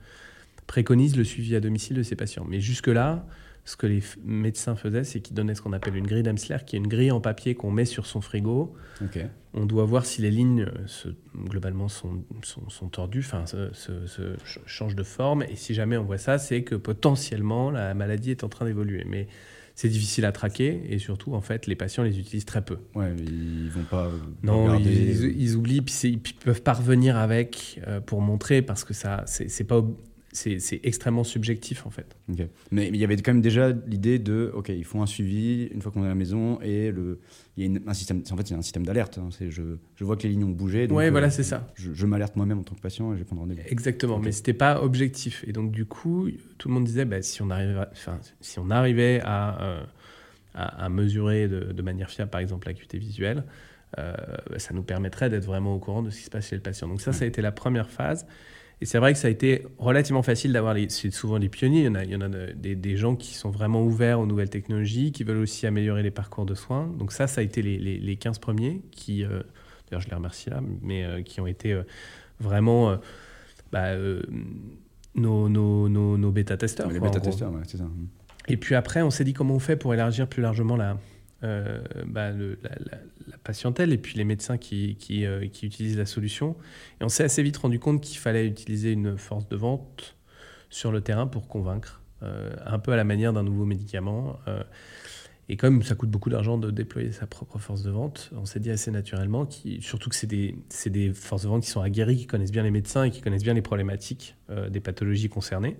[0.66, 2.44] préconise le suivi à domicile de ces patients.
[2.48, 3.26] Mais jusque-là,
[3.64, 6.76] ce que les médecins faisaient, c'est qu'ils donnaient ce qu'on appelle une grille d'Amsler, qui
[6.76, 8.74] est une grille en papier qu'on met sur son frigo.
[9.52, 15.02] On doit voir si les lignes, euh, globalement, sont, sont, tordues, enfin, se, changent de
[15.02, 15.42] forme.
[15.42, 19.04] Et si jamais on voit ça, c'est que potentiellement, la maladie est en train d'évoluer.
[19.08, 19.26] Mais
[19.74, 22.78] c'est difficile à traquer et surtout, en fait, les patients les utilisent très peu.
[22.94, 24.10] Ouais, ils vont pas.
[24.42, 29.24] Non, ils, oublient, puis ils peuvent pas revenir avec euh, pour montrer parce que ça,
[29.26, 29.82] c'est pas
[30.32, 32.16] c'est extrêmement subjectif en fait.
[32.70, 35.82] Mais, il y avait quand même déjà l'idée de, ok, ils font un suivi une
[35.82, 37.20] fois qu'on est à la maison et le,
[37.56, 39.18] il y a un système, en fait c'est un système d'alerte.
[39.18, 39.50] Hein, je,
[39.96, 40.86] je, vois que les lignes ont bougé.
[40.90, 41.66] Oui, voilà, euh, c'est ça.
[41.74, 43.60] Je, m'alerte moi-même en tant que patient et je vais prendre rendez-vous.
[43.68, 45.44] Exactement, mais c'était pas objectif.
[45.46, 48.70] Et donc du coup, tout le monde disait, bah, si on arrivait, enfin, si on
[48.70, 49.82] arrivait à, euh,
[50.54, 53.44] à, mesurer de, manière fiable, par exemple, l'acuité visuelle.
[53.98, 54.14] Euh,
[54.48, 56.62] bah, ça nous permettrait d'être vraiment au courant de ce qui se passe chez le
[56.62, 56.86] patient.
[56.86, 58.24] Donc ça, ça a été la première phase.
[58.82, 61.84] Et c'est vrai que ça a été relativement facile d'avoir, c'est souvent les pionniers, il
[61.84, 64.26] y en a, il y en a des, des, gens qui sont vraiment ouverts aux
[64.26, 66.86] nouvelles technologies, qui veulent aussi améliorer les parcours de soins.
[66.98, 69.42] Donc ça, ça a été les, les, 15 premiers qui, euh,
[69.90, 71.82] d'ailleurs je les remercie là, mais euh, qui ont été euh,
[72.40, 72.98] vraiment
[73.70, 73.94] bah,
[75.14, 76.90] nos, nos, nos, nos bêta-testeurs.
[76.90, 77.88] Les bêta-testeurs, ouais, c'est ça.
[78.48, 80.96] Et puis après, on s'est dit comment on fait pour élargir plus largement la,
[81.42, 82.98] bah, le, la,
[83.38, 86.56] patientèle et puis les médecins qui, euh, qui utilisent la solution.
[87.00, 90.16] Et on s'est assez vite rendu compte qu'il fallait utiliser une force de vente
[90.68, 94.38] sur le terrain pour convaincre, euh, un peu à la manière d'un nouveau médicament.
[95.48, 98.60] et comme ça coûte beaucoup d'argent de déployer sa propre force de vente, on s'est
[98.60, 99.48] dit assez naturellement,
[99.80, 100.54] surtout que c'est des,
[100.86, 103.42] des, forces de vente qui sont aguerries, qui connaissent bien les médecins et qui connaissent
[103.42, 104.36] bien les problématiques
[104.70, 105.76] des pathologies concernées.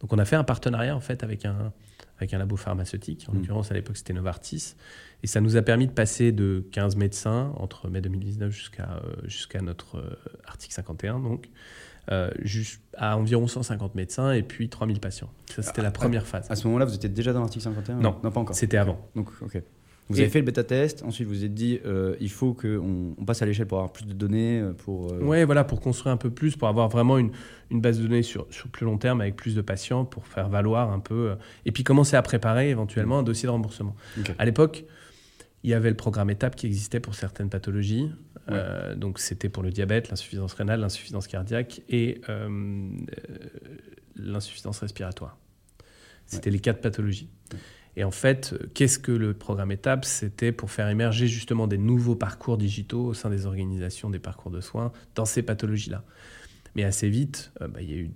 [0.00, 1.72] Donc on a fait un partenariat en fait avec un,
[2.18, 3.26] avec un labo pharmaceutique.
[3.28, 3.36] En mm.
[3.36, 4.74] l'occurrence, à l'époque, c'était Novartis.
[5.22, 9.12] Et ça nous a permis de passer de 15 médecins entre mai 2019 jusqu'à euh,
[9.24, 11.48] jusqu'à notre euh, article 51, donc,
[12.10, 12.30] euh,
[12.96, 15.30] à environ 150 médecins et puis 3000 patients.
[15.54, 16.50] Ça, c'était la première phase.
[16.50, 18.56] À ce moment-là, vous étiez déjà dans l'article 51 non, non, pas encore.
[18.56, 19.00] C'était avant.
[19.16, 19.60] Donc, ok.
[20.08, 23.24] Vous avez fait le bêta-test, ensuite vous vous êtes dit euh, il faut qu'on on
[23.24, 24.60] passe à l'échelle pour avoir plus de données.
[24.60, 27.30] Euh, pour, euh, Oui, voilà, pour construire un peu plus, pour avoir vraiment une,
[27.70, 30.48] une base de données sur, sur, plus long terme avec plus de patients, pour faire
[30.48, 31.36] valoir un peu.
[31.66, 33.94] et puis commencer à préparer éventuellement un dossier de remboursement.
[34.38, 34.84] À l'époque,
[35.62, 38.10] il y avait le programme étape qui existait pour certaines pathologies.
[38.96, 42.20] donc c'était pour le diabète, l'insuffisance rénale, l'insuffisance cardiaque et
[44.16, 45.36] l'insuffisance respiratoire.
[46.26, 47.28] C'était les quatre pathologies.
[47.98, 50.04] Et en fait, qu'est-ce que le programme étape?
[50.04, 54.52] C'était pour faire émerger justement des nouveaux parcours digitaux au sein des organisations des parcours
[54.52, 56.04] de soins dans ces pathologies-là.
[56.76, 58.10] Mais assez vite, euh, bah, il y a eu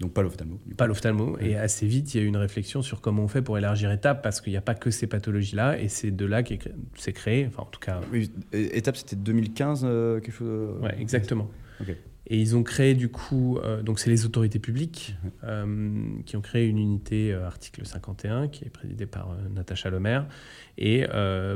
[0.00, 0.58] Donc pas l'ophtalmo.
[0.76, 1.38] Pas l'ophtalmo.
[1.38, 3.92] Et assez vite, il y a eu une réflexion sur comment on fait pour élargir
[3.92, 6.54] étape, parce qu'il n'y a pas que ces pathologies-là, et c'est de là que
[6.96, 8.00] c'est créé, enfin en tout cas...
[8.10, 9.82] Oui, étape c'était 2015,
[10.24, 10.82] quelque chose...
[10.82, 11.48] Ouais, exactement.
[11.80, 11.96] Ok.
[12.26, 16.40] Et ils ont créé du coup, euh, donc c'est les autorités publiques euh, qui ont
[16.40, 20.26] créé une unité euh, article 51 qui est présidée par Natacha Lemaire
[20.78, 21.04] et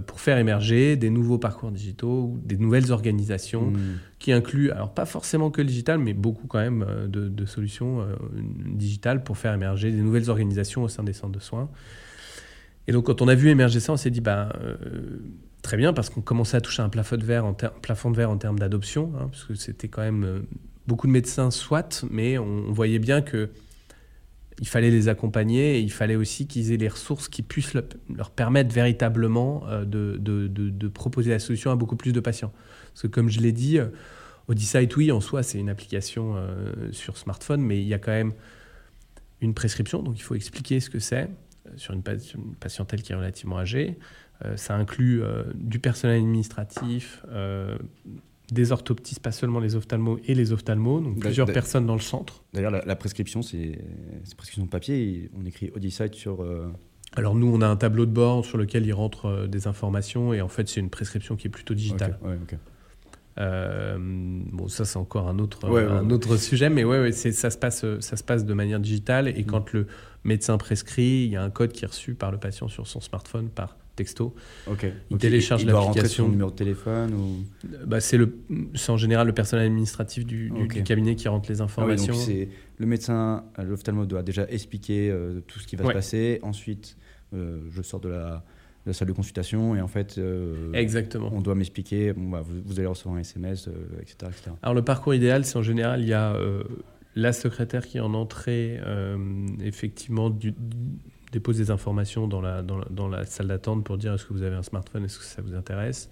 [0.06, 3.78] pour faire émerger des nouveaux parcours digitaux, des nouvelles organisations mmh.
[4.20, 8.06] qui incluent, alors pas forcément que le digital, mais beaucoup quand même de, solutions
[8.64, 11.68] digitales pour faire émerger des nouvelles organisations au sein des centres de soins.
[12.86, 14.52] Et donc quand on a vu émerger ça, on s'est dit, bah
[15.68, 18.30] très bien parce qu'on commençait à toucher un plafond de verre en, plafond de verre
[18.30, 20.40] en termes d'adoption, hein, parce que c'était quand même euh,
[20.86, 23.50] beaucoup de médecins, soit, mais on, voyait bien que
[24.60, 28.30] il fallait les accompagner et il fallait aussi qu'ils aient les ressources qui puissent leur
[28.30, 32.52] permettre véritablement euh, de, de, de, proposer la solution à beaucoup plus de patients.
[32.94, 33.88] Parce que comme je l'ai dit, euh,
[34.48, 36.36] Odyssey, oui, en soi, c'est une application
[36.92, 38.32] sur smartphone, mais il y a quand même
[39.42, 41.28] une prescription, donc il faut expliquer ce que c'est
[41.76, 42.02] sur une
[42.58, 43.98] patientèle qui est relativement âgée.
[44.44, 47.76] Euh, ça inclut euh, du personnel administratif, euh,
[48.52, 52.44] des orthoptistes, pas seulement les ophtalmos et les ophtalmos, donc plusieurs personnes dans le centre.
[52.54, 53.78] D'ailleurs, la, prescription, c'est
[54.36, 55.30] prescription de papier.
[55.38, 56.46] on écrit Odyssey sur.
[57.16, 60.40] Alors nous, on a un tableau de bord sur lequel il rentre des informations et
[60.40, 62.18] en fait, c'est une prescription qui est plutôt digitale.
[63.36, 68.16] bon, ça c'est encore un autre, un autre sujet, mais ouais, ça, se passe, ça
[68.16, 69.46] se passe de manière digitale et mm.
[69.46, 69.88] quand le
[70.24, 73.00] médecin prescrit, il y a un code qui est reçu par le patient sur son
[73.00, 74.34] smartphone par texto.
[74.66, 74.86] Ok.
[75.10, 76.24] Il télécharge l'application.
[76.24, 77.44] son numéro de téléphone ou...
[77.84, 78.38] bah, c'est le,
[78.88, 80.52] en général le personnel administratif du,
[80.84, 82.14] cabinet qui rentre les ah informations.
[82.14, 86.38] c'est le médecin, l'ophtalmo doit déjà expliquer euh, tout ce qui va se passer.
[86.42, 86.96] Ensuite,
[87.34, 88.44] euh, je sors de la,
[88.86, 91.30] la, salle de consultation et en fait, euh, Exactement.
[91.34, 92.12] on doit m'expliquer.
[92.12, 93.68] Bon, bah, vous, allez recevoir un SMS,
[94.00, 96.36] etc., etc., Alors le parcours idéal, c'est en général il y a
[97.16, 98.80] la secrétaire qui est en entrée,
[99.64, 100.54] effectivement du
[101.32, 104.56] dépose des informations dans la, dans la, salle d'attente pour dire est-ce que vous avez
[104.56, 106.10] un smartphone, est-ce que ça vous intéresse.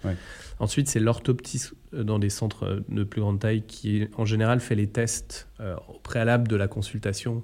[0.58, 4.60] Ensuite, c'est l'orthoptiste euh, dans des centres euh, de plus grande taille qui, en général,
[4.60, 7.42] fait les tests euh, au préalable de la consultation,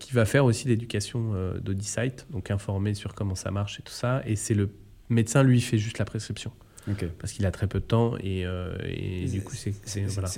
[0.00, 3.92] qui va faire aussi l'éducation euh, d'Audisite, donc informer sur comment ça marche et tout
[3.92, 4.20] ça.
[4.26, 4.70] Et c'est le
[5.08, 6.50] médecin, lui, fait juste la prescription.
[7.20, 9.72] Parce qu'il a très peu de temps et, et du coup, c'est.
[10.06, 10.28] Voilà.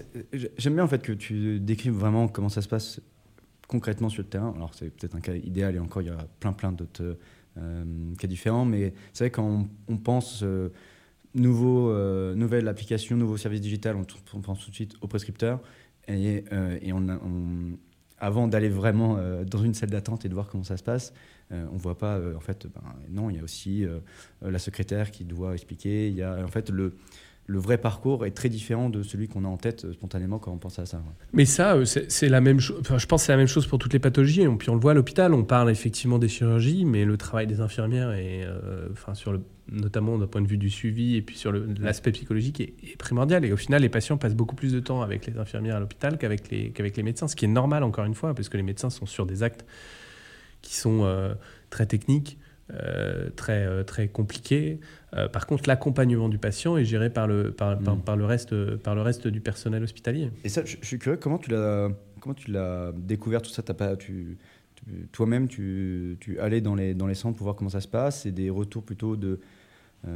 [0.58, 3.00] J'aime bien en fait que tu décrives vraiment comment ça se passe
[3.68, 4.52] concrètement sur le terrain.
[4.56, 7.16] Alors c'est peut-être un cas idéal et encore il y a plein plein d'autres
[7.56, 10.70] euh, cas différents, mais c'est vrai quand on, pense euh,
[11.34, 15.60] nouveau, euh, nouvelle application, nouveau service digital, on, pense tout de suite au prescripteur
[16.08, 16.44] et,
[16.82, 17.78] et on,
[18.18, 21.14] avant d'aller vraiment dans une salle d'attente et de voir comment ça se passe,
[21.50, 23.86] on voit pas en fait ben, non il y a aussi
[24.42, 26.96] la secrétaire qui doit expliquer, il y a en fait le
[27.46, 30.50] le vrai parcours est très différent de celui qu'on a en tête euh, spontanément quand
[30.50, 31.02] on pense à ça.
[31.32, 32.82] Mais ça, euh, c'est la même chose.
[32.96, 34.46] je pense c'est la même chose pour toutes les pathologies.
[34.58, 37.60] Puis on le voit à l'hôpital, on parle effectivement des chirurgies, mais le travail des
[37.60, 38.88] infirmières, et, euh,
[39.70, 43.44] notamment d'un point de vue du suivi et puis sur l'aspect psychologique, est, primordial.
[43.44, 46.16] Et au final, les patients passent beaucoup plus de temps avec les infirmières à l'hôpital
[46.16, 48.62] qu'avec les, qu'avec les médecins, ce qui est normal encore une fois, parce que les
[48.62, 49.66] médecins sont sur des actes
[50.62, 51.34] qui sont
[51.68, 52.38] très techniques
[52.72, 54.80] euh, très, euh, très compliqué.
[55.14, 58.18] Euh, par contre, l'accompagnement du patient est géré par le, par, par, mm.
[58.18, 60.30] le reste, par le reste du personnel hospitalier.
[60.44, 63.62] Et ça, je, suis curieux, comment tu l'as, comment tu l'as découvert tout ça?
[63.62, 64.38] Pas, tu,
[65.12, 68.22] Toi-même, tu, tu allais dans les, dans les centres pour voir comment ça se passe?
[68.22, 69.40] C'est des retours plutôt de...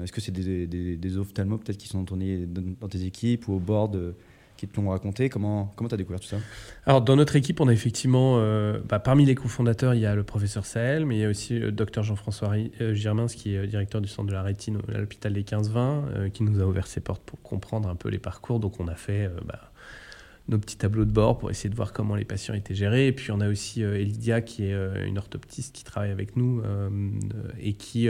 [0.02, 3.54] est-ce que c'est des, des, des ophtalmos peut-être qui sont tournés dans, tes équipes ou
[3.54, 4.14] au bord de
[4.58, 5.30] qui te l'ont raconté.
[5.30, 6.36] Comment tu as découvert tout ça?
[6.84, 10.14] Alors, dans notre équipe, on a effectivement, euh, bah, parmi les cofondateurs, il y a
[10.14, 13.66] le professeur Sahel, mais il y a aussi le docteur Jean-François euh, Germain, qui est
[13.66, 16.88] directeur du centre de la rétine à l'hôpital des 15-20, euh, qui nous a ouvert
[16.88, 18.58] ses portes pour comprendre un peu les parcours.
[18.58, 19.70] Donc, on a fait bah,
[20.48, 23.06] nos petits tableaux de bord pour essayer de voir comment les patients étaient gérés.
[23.06, 26.62] Et puis, on a aussi Elidia, qui est une orthoptiste qui travaille avec nous
[27.60, 28.08] et qui,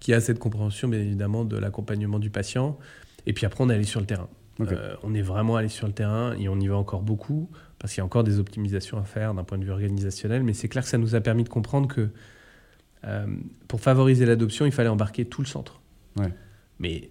[0.00, 2.78] qui a cette compréhension, bien évidemment, de l'accompagnement du patient.
[3.26, 4.28] Et puis après, on est allé sur le terrain.
[4.60, 7.92] Euh, on est vraiment allé sur le terrain et on y va encore beaucoup parce
[7.92, 10.42] qu'il y a encore des optimisations à faire d'un point de vue organisationnel.
[10.42, 12.08] Mais c'est clair que ça nous a permis de comprendre que
[13.04, 13.26] euh,
[13.68, 15.80] pour favoriser l'adoption, il fallait embarquer tout le centre.
[16.78, 17.10] Mais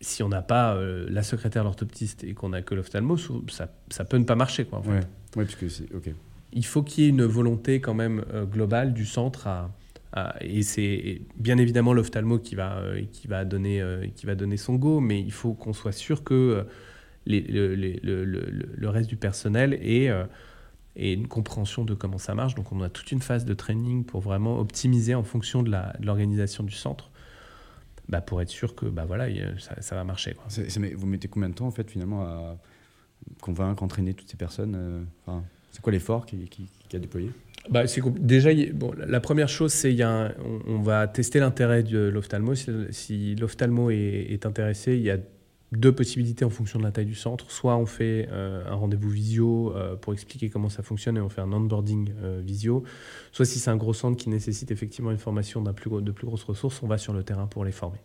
[0.00, 4.04] si on n'a pas euh, la secrétaire, l'orthoptiste et qu'on n'a que l'ophtalmo, ça, ça,
[4.04, 4.64] peut ne pas marcher.
[4.64, 4.82] Quoi,
[6.52, 9.70] Il faut qu'il y ait une volonté quand même globale du centre à,
[10.40, 14.56] et c'est bien évidemment l'ophtalmo qui va, euh, qui, va donner, euh, qui va donner
[14.58, 16.64] son go, mais il faut qu'on soit sûr que euh,
[17.24, 17.94] les, le, le,
[18.24, 20.10] le, reste du personnel ait,
[20.96, 22.54] une compréhension de comment ça marche.
[22.54, 26.64] Donc on a toute une phase de training pour vraiment optimiser en fonction de l'organisation
[26.64, 27.10] du centre.
[28.08, 30.36] Bah, pour être sûr que bah, voilà, ça, va marcher.
[30.96, 32.58] vous mettez combien de temps en fait finalement à
[33.40, 35.06] convaincre, entraîner toutes ces personnes
[35.70, 37.30] C'est quoi l'effort qui, qui, qui a déployé?
[37.70, 37.84] Bah,
[38.18, 40.04] déjà bon, la première chose c'est il
[40.66, 42.54] on, va tester l'intérêt de l'ophtalmo.
[42.54, 45.18] Si, l'ophtalmo est, intéressé il y a
[45.70, 47.50] deux possibilités en fonction de la taille du centre.
[47.50, 51.28] Soit on fait euh, un rendez-vous visio euh, pour expliquer comment ça fonctionne et on
[51.28, 52.82] fait un onboarding euh, visio.
[53.30, 56.26] Soit si c'est un gros centre qui nécessite effectivement une formation d'un plus de plus
[56.26, 57.98] grosses ressources on va sur le terrain pour les former.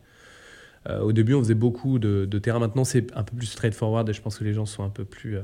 [1.02, 2.60] Au début on faisait beaucoup de, de terrain.
[2.60, 5.04] Maintenant c'est un peu plus straightforward et je pense que les gens sont un peu
[5.04, 5.38] plus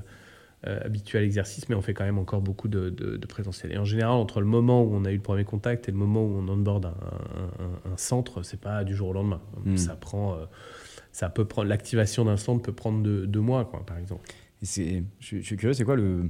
[0.65, 3.73] habitué à l'exercice, mais on fait quand même encore beaucoup de, de, de, présentiel.
[3.73, 5.97] Et en général, entre le moment où on a eu le premier contact et le
[5.97, 9.41] moment où on onboard un, un, un, un centre, c'est pas du jour au lendemain.
[9.65, 9.78] Mm.
[9.78, 10.45] Ça prend, euh,
[11.12, 14.30] ça peut prendre l'activation d'un centre peut prendre deux, deux mois, quoi, par exemple.
[14.62, 16.30] Et c'est, je, je, suis curieux, c'est quoi le,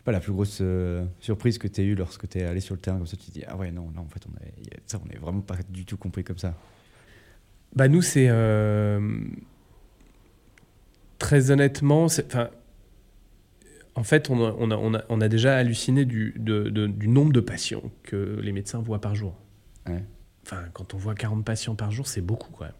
[0.00, 2.44] je sais pas la plus grosse euh, surprise que tu as eue lorsque tu es
[2.44, 4.22] allé sur le terrain comme ça, tu te dis ah ouais non, là en fait
[4.26, 6.54] on est, ça on est vraiment pas du tout compris comme ça.
[7.76, 9.20] Bah nous c'est euh,
[11.18, 12.48] très honnêtement, enfin
[13.94, 16.86] en fait, on a, on, a, on, a, on a, déjà halluciné du, de, de,
[16.86, 19.34] du, nombre de patients que les médecins voient par jour.
[19.88, 20.04] Ouais.
[20.46, 22.72] Enfin, quand on voit 40 patients par jour, c'est beaucoup quand même.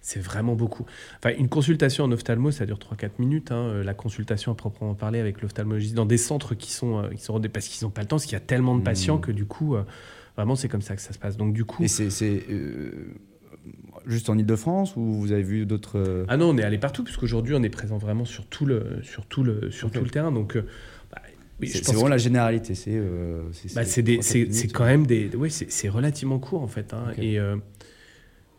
[0.00, 0.86] C'est vraiment beaucoup.
[1.18, 3.50] Enfin, une consultation en ophtalmo, ça dure 3-4 minutes.
[3.50, 3.82] Hein.
[3.82, 7.40] La consultation à proprement parler avec l'ophtalmologiste dans des centres qui sont, euh, qui sont
[7.40, 9.22] parce qu'ils n'ont pas le temps, parce qu'il y a tellement de patients mmh.
[9.22, 9.82] que du coup, euh,
[10.36, 11.36] vraiment, c'est comme ça que ça se passe.
[11.36, 13.14] Donc du coup, et c'est euh,
[14.06, 17.04] juste en Ile-de-France ou vous avez vu d'autres euh, Ah non, on est allé partout
[17.04, 19.98] puisqu'aujourd'hui on est présent vraiment sur tout le, sur tout le, sur okay.
[19.98, 20.32] tout le terrain.
[20.32, 21.22] Donc, bah,
[21.60, 22.10] oui, c'est vraiment que...
[22.10, 22.74] la généralité.
[22.74, 23.42] C'est euh,
[23.74, 23.82] bah,
[24.74, 26.92] quand même des, oui, c'est relativement court en fait.
[26.92, 27.32] Hein, okay.
[27.32, 27.56] Et euh,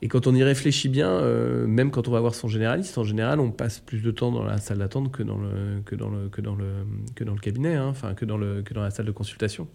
[0.01, 3.03] et quand on y réfléchit bien, euh, même quand on va voir son généraliste, en
[3.03, 6.09] général, on passe plus de temps dans la salle d'attente que dans le que dans
[6.09, 8.83] le que dans le que dans le cabinet, hein, enfin que dans le que dans
[8.83, 9.67] la salle de consultation.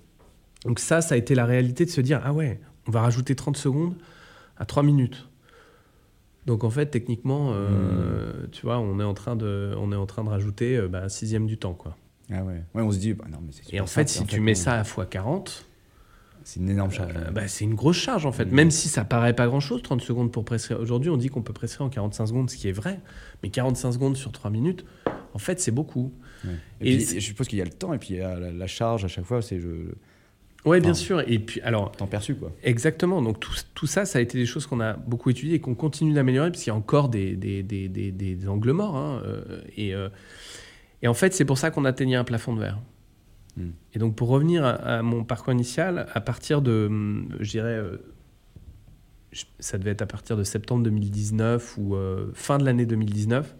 [0.64, 3.34] Donc ça, ça a été la réalité de se dire ah ouais, on va rajouter
[3.34, 3.94] 30 secondes
[4.56, 5.28] à 3 minutes.
[6.46, 8.50] Donc en fait, techniquement, euh, mmh.
[8.50, 11.04] tu vois, on est en train de, on est en train de rajouter euh, bah,
[11.04, 11.96] un sixième du temps, quoi.
[12.30, 12.62] Ah ouais.
[12.74, 14.52] ouais on se dit, bah non, mais Et en fait, si en tu fait, mets
[14.52, 14.54] on...
[14.56, 15.64] ça à x40,
[16.44, 17.12] c'est une énorme charge.
[17.14, 18.46] Euh, bah, c'est une grosse charge en fait.
[18.46, 18.54] Mmh.
[18.54, 20.80] Même si ça paraît pas grand chose, 30 secondes pour prescrire.
[20.80, 22.98] Aujourd'hui, on dit qu'on peut prescrire en 45 secondes, ce qui est vrai.
[23.42, 24.84] Mais 45 secondes sur 3 minutes,
[25.34, 26.12] en fait, c'est beaucoup.
[26.44, 26.50] Ouais.
[26.80, 28.36] Et, et puis, je suppose qu'il y a le temps et puis il y a
[28.36, 29.42] la, la charge à chaque fois.
[29.42, 29.92] C'est je
[30.64, 31.20] oui, bien sûr.
[31.28, 31.92] Et puis, alors.
[31.92, 32.52] Temps perçu, quoi.
[32.62, 33.20] Exactement.
[33.20, 35.74] Donc, tout, tout, ça, ça a été des choses qu'on a beaucoup étudiées et qu'on
[35.74, 38.96] continue d'améliorer, parce qu'il y a encore des, des, des, des, des angles morts.
[38.96, 40.08] Hein, euh, et, euh,
[41.02, 42.80] et, en fait, c'est pour ça qu'on atteignait un plafond de verre.
[43.56, 43.70] Mm.
[43.94, 46.88] Et donc, pour revenir à, à, mon parcours initial, à partir de,
[47.40, 47.96] je dirais, euh,
[49.58, 51.96] ça devait être à partir de septembre 2019 ou
[52.34, 53.56] fin de l'année 2019,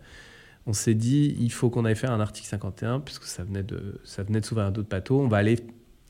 [0.66, 4.00] on s'est dit, il faut qu'on aille faire un article 51, puisque ça venait de,
[4.04, 5.18] ça venait de s'ouvrir un d'autres bateaux.
[5.18, 5.56] On va aller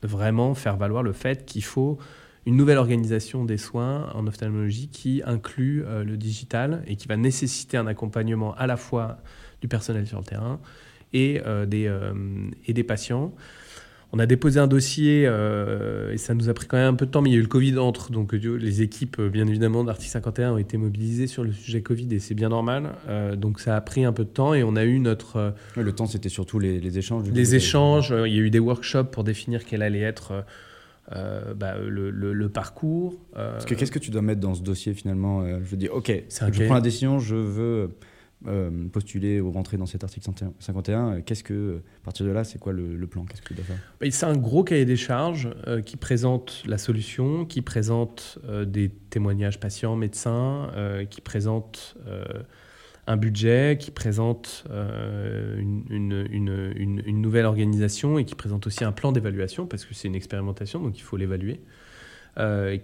[0.07, 1.97] vraiment faire valoir le fait qu'il faut
[2.45, 7.15] une nouvelle organisation des soins en ophtalmologie qui inclut euh, le digital et qui va
[7.15, 9.19] nécessiter un accompagnement à la fois
[9.61, 10.59] du personnel sur le terrain
[11.13, 13.33] et, euh, euh, et des patients.
[14.15, 17.07] On a déposé un dossier euh, et ça nous a pris quand même un peu
[17.07, 19.27] de temps, mais il y a eu le Covid entre, donc euh, les équipes, euh,
[19.27, 22.91] bien évidemment, d'Article 51 ont été mobilisées sur le sujet Covid et c'est bien normal.
[23.09, 25.55] Euh, donc ça a pris un peu de temps et on a eu notre.
[25.75, 27.27] Le temps, c'était surtout les, les, échanges.
[27.27, 30.45] Les coup, échanges, il y a eu des workshops pour définir quel allait être.
[31.15, 33.15] Euh, bah, le, le, le, parcours.
[33.35, 33.53] Euh...
[33.53, 36.63] Parce que qu'est-ce que tu dois mettre dans ce dossier finalement Je dis, ok, je
[36.65, 37.89] prends la décision, je veux
[38.47, 40.29] euh, postuler ou rentrer dans cet article
[40.59, 43.25] 51, qu'est-ce que, à partir de là, c'est quoi le, plan?
[43.25, 44.11] Faire?
[44.11, 48.89] C'est un gros cahier des charges euh, qui présente la solution, qui présente euh, des
[49.09, 52.23] témoignages patients, médecins, euh, qui présente euh,
[53.07, 59.67] un budget, qui présente une, une, nouvelle organisation et qui présente aussi un plan d'évaluation,
[59.67, 61.59] parce que c'est une expérimentation, donc il faut l'évaluer,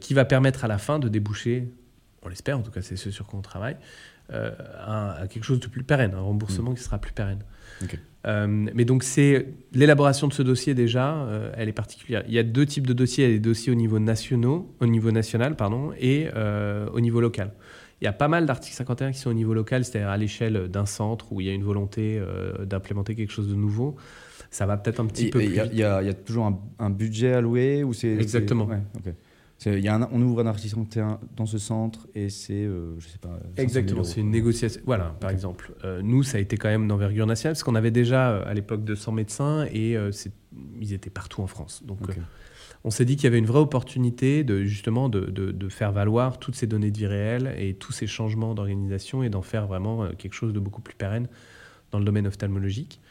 [0.02, 1.70] qui va permettre à la fin de déboucher,
[2.22, 3.78] on l'espère, en tout cas c'est ce sur quoi on travaille,
[4.32, 6.76] euh, à, à, quelque chose de plus pérenne, un remboursement mmh.
[6.76, 7.44] qui sera plus pérenne.
[7.84, 8.00] Okay.
[8.28, 12.24] Euh, mais donc c'est l'élaboration de ce dossier déjà, euh, elle est particulière.
[12.28, 14.76] Il y a deux types de dossiers, il y a des dossiers au niveau nationaux,
[14.82, 17.54] au niveau national pardon, et euh, au niveau local.
[18.02, 20.18] Il y a pas mal d'articles 51 qui sont au niveau local, c'est-à-dire à, à
[20.18, 23.96] l'échelle d'un centre où il y a une volonté euh, d'implémenter quelque chose de nouveau.
[24.52, 25.44] Ça va peut-être un petit et, peu.
[25.44, 28.66] Il y, y, a toujours un, un, budget alloué ou c'est exactement.
[28.66, 29.14] Ouais, okay.
[29.66, 33.18] Y a un, on ouvre un 51 dans ce centre et c'est, euh, je sais
[33.18, 33.40] pas.
[33.58, 34.82] Exactement, c'est une négociation.
[34.86, 35.36] Voilà, par okay.
[35.36, 35.74] exemple.
[35.84, 38.54] Euh, nous, ça a été quand même d'envergure nationale parce qu'on avait déjà euh, à
[38.54, 40.12] l'époque 200 médecins et euh,
[40.80, 41.84] ils étaient partout en France.
[41.86, 42.22] Donc, okay.
[42.86, 45.92] on s'est dit qu'il y avait une vraie opportunité de justement de, de, de, faire
[45.92, 49.68] valoir toutes ces données de vie réelle et tous ces changements d'organisation et d'en faire
[49.68, 51.28] vraiment quelque chose de beaucoup plus pérenne
[51.92, 53.02] dans le domaine ophtalmologique.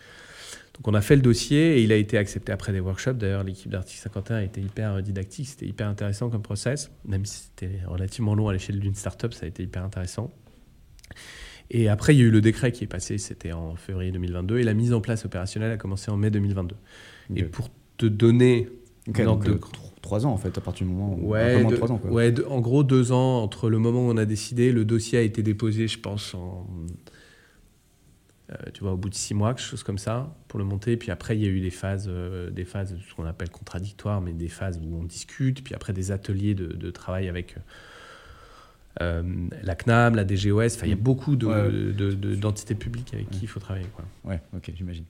[0.79, 3.15] Donc on a fait le dossier et il a été accepté après des workshops.
[3.15, 7.43] D'ailleurs, l'équipe d'Article 51 a été hyper didactique, c'était hyper intéressant comme process, même si
[7.51, 10.33] c'était relativement long à l'échelle d'une startup, ça a été hyper intéressant.
[11.71, 14.59] Et après, il y a eu le décret qui est passé, c'était en février 2022,
[14.59, 16.77] et la mise en place opérationnelle a commencé en mai 2022.
[17.37, 17.69] Et pour
[17.99, 18.69] te donner
[19.09, 19.59] Ok, donc, euh,
[20.01, 21.29] trois ans en fait, à partir du moment où.
[21.31, 22.11] Ouais, de de- ans quoi.
[22.11, 25.19] ouais, de- en gros deux ans entre le moment où on a décidé, le dossier
[25.19, 26.67] a été déposé, je pense, en,
[28.51, 30.97] euh, tu vois, au bout de six mois, quelque chose comme ça, pour le monter.
[30.97, 34.21] Puis après, il y a eu des phases, euh, des phases, ce qu'on appelle contradictoires,
[34.23, 35.63] mais des phases où on discute.
[35.63, 37.57] Puis après, des ateliers de, de travail avec
[39.01, 39.23] euh,
[39.63, 40.75] la CNAM, la DGOS.
[40.75, 41.01] Enfin, il y a Mm.
[41.01, 41.71] beaucoup de- Ouais.
[41.71, 43.87] de- de- d'entités publiques avec qui il faut travailler.
[43.95, 44.05] Quoi.
[44.25, 45.05] Ouais, ok, j'imagine.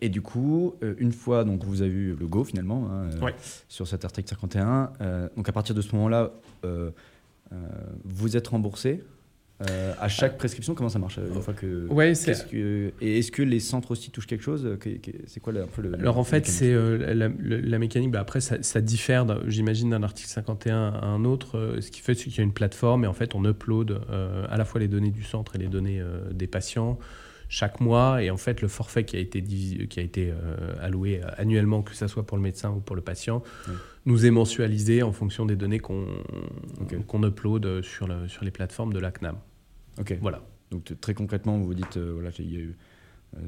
[0.00, 3.34] Et du coup, une fois donc vous avez eu le go finalement hein, Ouais.
[3.68, 6.32] sur cet article 51, euh, donc à partir de ce moment-là,
[8.04, 9.04] vous êtes remboursé
[9.62, 10.74] euh, à chaque prescription.
[10.74, 12.48] Comment ça marche euh, une fois que Ouais, c'est.
[12.48, 14.90] Que- et est-ce que les centres aussi touchent quelque chose que-
[15.26, 18.10] C'est quoi un peu le Alors en fait, c'est euh, la, mécanique.
[18.10, 21.56] bah, après, ça, ça diffère, j'imagine, d'un article 51 à un autre.
[21.56, 24.00] Euh, ce qui fait, c'est qu'il y a une plateforme et en fait, on upload
[24.10, 26.98] euh, à la fois les données du centre et les données euh, des patients
[27.48, 28.22] chaque mois.
[28.22, 31.82] Et en fait, le forfait qui a été, qui a été euh, alloué euh, annuellement,
[31.82, 33.74] que ce soit pour le médecin ou pour le patient, Oui.
[34.06, 36.06] nous est mensualisé en fonction des données qu'on
[37.06, 39.36] qu'on upload sur, le- sur les plateformes de la CNAM.
[39.98, 40.16] Ok.
[40.20, 40.42] Voilà.
[40.70, 42.76] Donc très concrètement, vous vous dites, euh, voilà, il y a eu,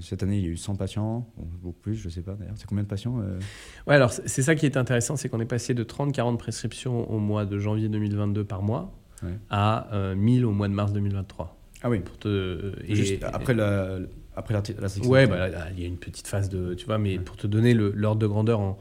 [0.00, 1.28] cette année, il y a eu 100 patients,
[1.62, 2.54] beaucoup plus, je sais pas d'ailleurs.
[2.56, 3.38] C'est combien de patients euh?
[3.86, 7.10] Ouais, alors c'est c'est ça qui est intéressant, c'est qu'on est passé de 30-40 prescriptions
[7.10, 8.94] au mois de janvier 2022 par mois
[9.24, 9.36] Ouais.
[9.50, 11.57] à euh, 1000 au mois de mars 2023.
[11.82, 12.00] Ah oui.
[12.00, 13.98] Pour te, et- Juste après la,
[14.36, 15.10] après la section.
[15.10, 17.24] Ouais, bah, là, il y a une petite phase de, tu vois, mais Ouais.
[17.24, 18.78] pour te donner l'ordre de grandeur, en-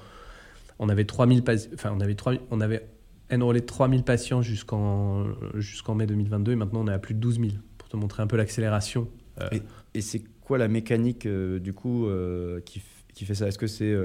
[0.79, 2.87] on avait 3000 pas- enfin on avait 3 on avait
[3.31, 5.25] enrôlé 3000 patients jusqu'en
[5.55, 8.21] jusqu'en mai 2022 et maintenant on est à plus de 12 000 pour te montrer
[8.23, 9.07] un peu l'accélération.
[9.41, 9.47] Euh,
[9.95, 12.81] Et c'est quoi la mécanique euh, du coup euh, qui,
[13.13, 13.47] qui fait ça?
[13.47, 13.95] Est-ce que c'est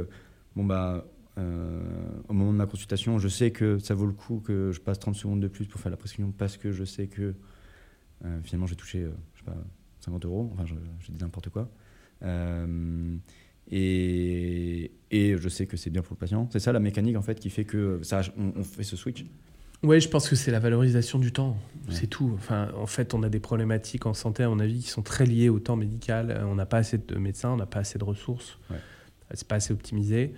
[0.56, 1.04] bon bah
[1.38, 4.98] au moment de ma consultation, je sais que ça vaut le coup que je passe
[4.98, 7.34] 30 secondes de plus pour faire la prescription parce que je sais que
[8.44, 9.56] finalement j'ai touché euh, je sais pas
[10.00, 10.50] 50 euros.
[10.54, 11.68] Enfin, je, je dis n'importe quoi.
[12.22, 13.16] Euh,
[13.70, 16.48] et, et je sais que c'est bien pour le patient.
[16.52, 19.24] C'est ça la mécanique en fait qui fait que ça, on, on fait ce switch.
[19.82, 21.56] Ouais, je pense que c'est la valorisation du temps.
[21.88, 21.94] Ouais.
[21.94, 22.30] C'est tout.
[22.36, 25.26] Enfin, en fait, on a des problématiques en santé, à mon avis, qui sont très
[25.26, 26.30] liées au temps médical.
[26.30, 28.58] Euh, On n'a pas assez de médecins, on n'a pas assez de ressources.
[28.70, 28.76] Ouais.
[28.76, 30.34] Euh, C'est pas assez optimisé.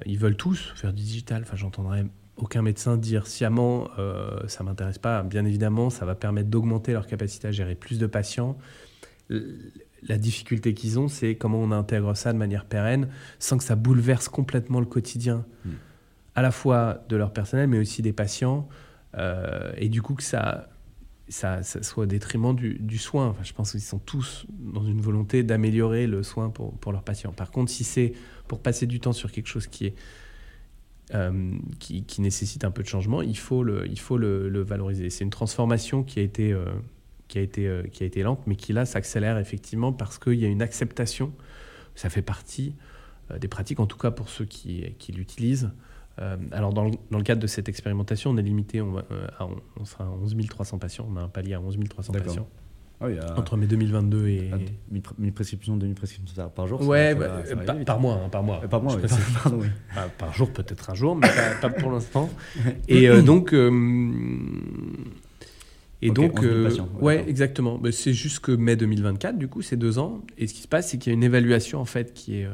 [0.00, 1.42] Euh, Ils veulent tous faire du digital.
[1.42, 2.04] Enfin, j'entendrai
[2.40, 5.22] aucun médecin dire sciemment, euh, ça m'intéresse pas.
[5.22, 8.56] Bien évidemment, ça va permettre d'augmenter leur capacité à gérer plus de patients.
[10.08, 13.76] La difficulté qu'ils ont, c'est comment on intègre ça de manière pérenne, sans que ça
[13.76, 15.70] bouleverse complètement le quotidien, Hmm.
[16.34, 18.68] à la fois de leur personnel, mais aussi des patients,
[19.16, 20.70] euh, et du coup que ça,
[21.28, 23.28] ça, ça soit au détriment du, du soin.
[23.28, 27.02] Enfin, je pense qu'ils sont tous dans une volonté d'améliorer le soin pour, pour leurs
[27.04, 27.32] patients.
[27.32, 28.12] Par contre, si c'est
[28.48, 29.94] pour passer du temps sur quelque chose qui est
[31.14, 34.60] euh, qui, qui nécessite un peu de changement, il faut le, il faut le, le
[34.62, 35.10] valoriser.
[35.10, 36.64] C'est une transformation qui a été, euh,
[37.28, 40.34] qui a été, euh, qui a été lente, mais qui là s'accélère effectivement parce qu'il
[40.34, 41.32] y a une acceptation.
[41.94, 42.74] Ça fait partie
[43.40, 45.70] des pratiques, en tout cas pour ceux qui, qui l'utilisent.
[46.52, 49.04] Alors dans le, dans le cadre de cette expérimentation, on est limité, on, va,
[49.38, 49.46] à,
[49.78, 51.08] on, sera à 11 300 patients.
[51.10, 52.26] On a un palier à 11 300 D'accord.
[52.26, 52.48] patients
[53.00, 54.50] Ah oui, à- entre mai 2022 et...
[54.52, 54.58] à
[54.90, 56.80] 1000 pr- 1000 prescriptions, 2000 prescriptions par jour.
[56.82, 58.60] ça- Ouais, ça bah, ça va par, mois, hein, par mois.
[58.62, 59.02] Euh, Par mois, oui,
[59.42, 59.62] pardon.
[59.90, 61.26] Enfin, par jour, peut-être un jour, mais
[61.60, 62.28] pas, pas pour l'instant.
[62.88, 63.70] Et euh, donc, euh,
[66.02, 67.78] et donc, 11 000 euh, patients, ouais, exactement.
[67.82, 70.22] Mais c'est jusque mai 2024, du coup, c'est deux ans.
[70.38, 72.46] Et ce qui se passe, c'est qu'il y a une évaluation en fait qui est
[72.46, 72.50] euh,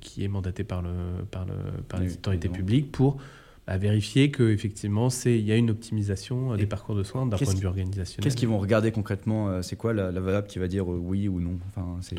[0.00, 0.88] qui est mandatée par le
[1.30, 1.52] par le
[1.88, 3.18] par les autorités publiques pour
[3.66, 7.26] bah, vérifier que effectivement, c'est il y a une optimisation Et des parcours de soins
[7.26, 8.22] d'un point de vue organisationnel.
[8.22, 10.96] Qu'est-ce qu'ils vont regarder concrètement euh, C'est quoi la, la variable qui va dire euh,
[10.96, 11.58] oui ou non?
[11.68, 12.16] Enfin, c'est...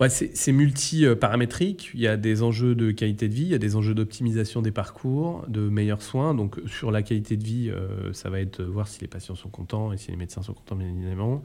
[0.00, 1.90] Ouais, c'est c'est multi-paramétrique.
[1.92, 4.62] Il y a des enjeux de qualité de vie, il y a des enjeux d'optimisation
[4.62, 6.34] des parcours, de meilleurs soins.
[6.34, 9.50] Donc, sur la qualité de vie, euh, ça va être voir si les patients sont
[9.50, 11.42] contents et si les médecins sont contents, bien évidemment.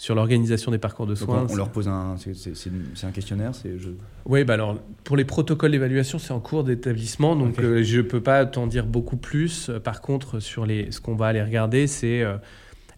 [0.00, 1.46] Sur l'organisation des parcours de Donc, soins.
[1.50, 2.14] on, on leur pose un...
[2.16, 2.70] C'est,
[3.02, 3.90] un questionnaire c'est, je...
[4.26, 7.64] Oui, bah alors, pour les protocoles d'évaluation, c'est en cours d'établissement, donc Ok.
[7.64, 9.68] euh, je ne peux pas t'en dire beaucoup plus.
[9.70, 12.36] Euh, Par contre, sur les, ce qu'on va aller regarder, c'est euh,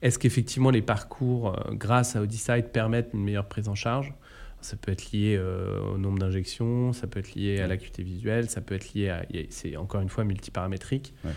[0.03, 4.13] est-ce qu'effectivement les parcours, euh, grâce à Audicide, permettent une meilleure prise en charge?
[4.61, 5.41] Ça peut être lié
[5.95, 9.25] au nombre d'injections, ça peut être lié à l'acuité visuelle, ça peut être lié à...
[9.49, 11.15] C'est encore une fois multiparamétrique.
[11.25, 11.31] Ouais.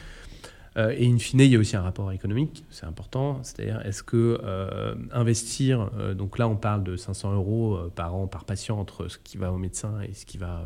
[0.78, 3.40] Euh, et in fine, il y a aussi un rapport économique, c'est important.
[3.44, 8.26] C'est-à-dire, est-ce que euh, investir, euh, donc là on parle de 500 euros par an
[8.28, 10.64] par patient entre ce qui va au médecin et ce qui va,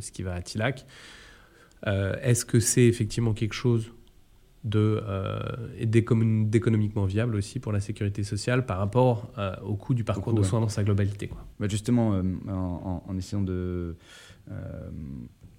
[0.00, 0.86] ce qui va à TILAC,
[1.86, 3.90] est-ce que c'est effectivement quelque chose
[4.64, 5.38] de, euh,
[5.82, 10.32] d'économiquement viable aussi pour la sécurité sociale par rapport euh, au coût du parcours coût,
[10.32, 10.46] de ouais.
[10.46, 11.46] soins dans sa globalité quoi?
[11.58, 13.96] Bah, justement, euh, en, en- en essayant de...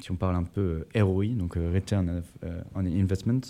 [0.01, 2.23] euh, si on parle un peu ROI, donc Return
[2.75, 3.41] on Investment,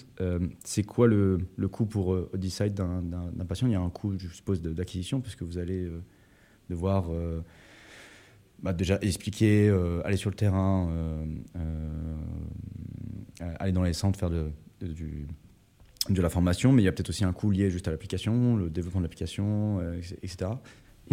[0.63, 3.67] c'est quoi le, le coût pour Decide d'un patient?
[3.67, 5.89] Il y a un coût, je suppose, d'acquisition, puisque vous allez
[6.69, 7.09] devoir
[8.59, 9.69] bah, déjà expliquer,
[10.03, 10.89] aller sur le terrain,
[13.59, 15.27] aller dans les centres, faire de, du,
[16.09, 18.55] de la formation, mais il y a peut-être aussi un coût lié juste à l'application,
[18.55, 19.81] le développement de l'application,
[20.21, 20.51] etc.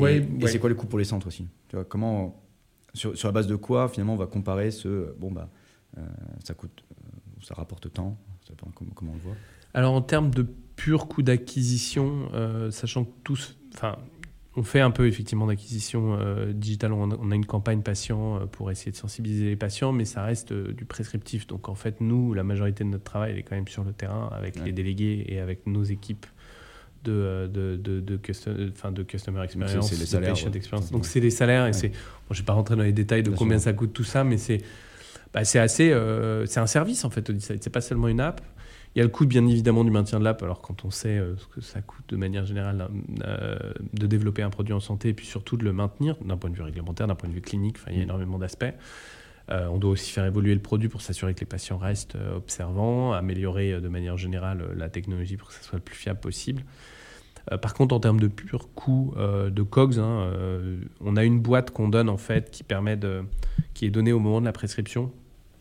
[0.07, 1.47] Et, c'est quoi le coût pour les centres aussi?
[1.69, 2.48] Tu vois, comment,
[2.95, 5.15] sur, sur, la base de quoi, finalement, on va comparer ce.
[5.19, 5.51] Bon, bah,
[5.97, 6.03] euh,
[6.45, 6.85] ça coûte.
[6.93, 9.37] Euh, ça rapporte tant ça comment, comment, on le voit
[9.75, 13.57] Alors, en termes de pur coût d'acquisition, euh, sachant que tous.
[13.75, 13.97] Enfin,
[14.57, 16.19] on fait un peu effectivement d'acquisition
[16.53, 16.93] digitale.
[16.93, 20.85] On, a une campagne patient pour essayer de sensibiliser les patients, mais ça reste du
[20.85, 21.47] prescriptif.
[21.47, 23.93] Donc en fait, nous, la majorité de notre travail, elle est quand même sur le
[23.93, 26.27] terrain avec les délégués et avec nos équipes
[27.05, 28.55] de, euh, de, de, de, custom,
[28.93, 30.91] de customer experience, c'est les salaires, experience.
[30.91, 33.31] Donc c'est les salaires et c'est, bon, je vais pas rentrer dans les détails de
[33.31, 34.59] combien ça coûte tout ça, mais c'est,
[35.33, 37.31] bah, c'est assez, euh, c'est un service en fait.
[37.41, 38.41] C'est pas seulement une app.
[38.95, 41.19] Il y a le coût bien évidemment du maintien de l'app, alors quand on sait
[41.19, 42.89] euh, ce que ça coûte de manière générale
[43.93, 46.57] de développer un produit en santé et puis surtout de le maintenir d'un point de
[46.57, 48.03] vue réglementaire, d'un point de vue clinique, il y a mm.
[48.05, 48.75] énormément d'aspects.
[49.51, 53.81] On doit aussi faire évoluer le produit pour s'assurer que les patients restent observants, améliorer
[53.81, 56.63] de manière générale la technologie pour que ça soit le plus fiable possible.
[57.53, 61.25] Euh, par contre, en termes de pur coût euh, de COGS, hein, euh, on a
[61.25, 63.25] une boîte qu'on donne en fait qui permet de,
[63.75, 65.13] qui est donnée au moment de la prescription,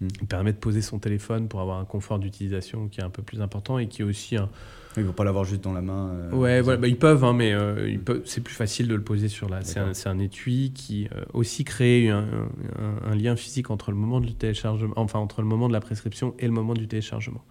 [0.01, 0.07] hmm.
[0.07, 3.21] qui permet de poser son téléphone pour avoir un confort d'utilisation qui est un peu
[3.21, 4.49] plus important et qui est aussi un.
[4.95, 6.29] Ils ne vont pas l'avoir juste dans la main.
[6.31, 7.53] ouais, voilà, bah, ils peuvent, hein, mais
[8.25, 9.61] c'est plus facile de le poser sur la.
[9.63, 12.25] C'est un, étui qui aussi crée un,
[13.05, 16.33] un, lien physique entre le moment de téléchargement, enfin entre le moment de la prescription
[16.39, 17.43] et le moment du téléchargement.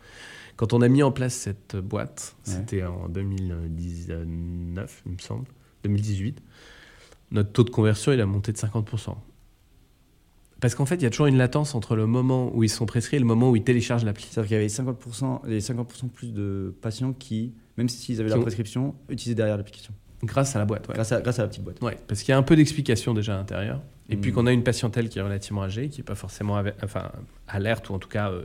[0.57, 5.45] Quand on a mis en place cette boîte, c'était en 2019, il me semble,
[5.85, 6.43] 2018,
[7.31, 9.17] notre taux de conversion, il a monté de 50%.
[10.61, 12.87] Parce qu'en fait, il y a toujours une latence entre le moment où ils sont
[12.87, 14.27] prescrits et le moment où ils téléchargent l'appli.
[14.31, 18.39] C'est-à-dire qu'il y avait 50%, les 50% plus de patients qui, même s'ils avaient la
[18.39, 19.93] prescription, utilisaient derrière l'application.
[20.25, 20.95] Grâce à la boîte, ouais.
[20.95, 21.83] Grâce à, grâce à la petite boîte.
[21.83, 23.83] Ouais, parce qu'il y a un peu d'explication déjà à l'intérieur.
[24.09, 24.35] Et puis hmm.
[24.35, 27.11] qu'on a une patientèle qui est relativement âgée, qui n'est pas forcément enfin,
[27.49, 28.45] alerte, ou en tout cas euh,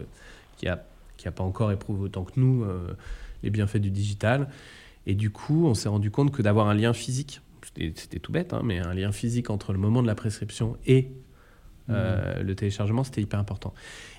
[0.58, 0.84] qui a
[1.22, 2.96] qui n'a pas encore éprouvé autant que nous euh,
[3.44, 4.50] les bienfaits du digital.
[5.06, 7.42] Et du coup, on s'est rendu compte que d'avoir un lien physique,
[7.76, 11.12] c'était tout bête, hein, mais un lien physique entre le moment de la prescription et
[11.92, 12.46] euh, mmh.
[12.46, 13.74] le téléchargement, c'était hyper important.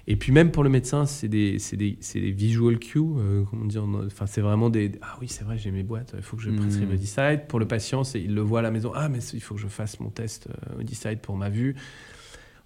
[0.07, 3.85] Et puis même pour le médecin, c'est des, des, des, visual cues, euh, comment dire,
[4.07, 6.51] enfin c'est vraiment des, ah oui c'est vrai j'ai mes boîtes, il faut que je
[6.51, 6.97] prescrive mmh.
[6.97, 7.47] Decide.
[7.49, 9.69] Pour le patient, il le voit à la maison, ah mais il faut que je
[9.69, 10.49] fasse mon test
[10.81, 11.77] Decide pour ma vue.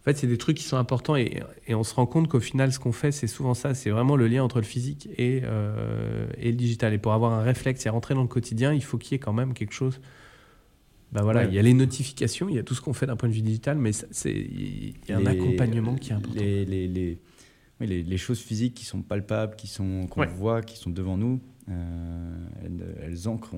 [0.06, 2.72] En fait, c'est des trucs qui sont importants et, on se rend compte qu'au final,
[2.72, 3.74] ce qu'on fait, c'est souvent ça.
[3.74, 6.94] C'est vraiment le lien entre le physique et, euh, et, le digital.
[6.94, 9.18] Et pour avoir un réflexe et rentrer dans le quotidien, il faut qu'il y ait
[9.18, 10.00] quand même quelque chose.
[11.12, 13.16] Ben voilà, il y a les notifications, il y a tout ce qu'on fait d'un
[13.16, 13.92] point de vue digital, mais
[14.24, 16.40] il y a un accompagnement qui est important.
[16.40, 16.88] Les, les,
[17.80, 21.40] les, les, choses physiques qui sont palpables, qui sont qu'on voit, qui sont devant nous,
[21.70, 22.48] euh,
[23.02, 23.54] elles, ancrent,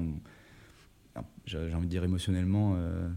[1.46, 2.74] j'ai envie de dire émotionnellement.
[2.76, 3.08] Euh,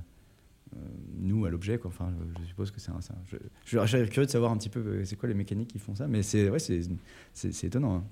[0.73, 0.79] euh,
[1.19, 1.77] nous à l'objet.
[1.83, 2.99] Enfin, je, suppose que c'est un.
[3.27, 5.95] je, je, suis curieux de savoir un petit peu c'est quoi les mécaniques qui font
[5.95, 7.95] ça, mais c'est ouais, c'est, étonnant.
[7.95, 8.03] Hein.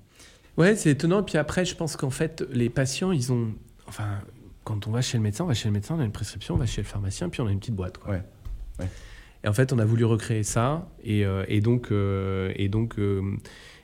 [0.58, 1.22] Ouais, c'est étonnant.
[1.22, 3.54] Puis après, je pense qu'en fait, les patients, ils ont.
[3.86, 4.20] Enfin,
[4.64, 6.54] quand on va chez le médecin, on va chez le médecin, on a une prescription,
[6.54, 7.98] on va chez le pharmacien, puis on a une petite boîte.
[7.98, 8.20] Quoi.
[8.78, 8.88] Ouais.
[9.42, 10.88] Et en fait, on a voulu recréer ça.
[11.02, 12.98] Et, euh, et donc, et donc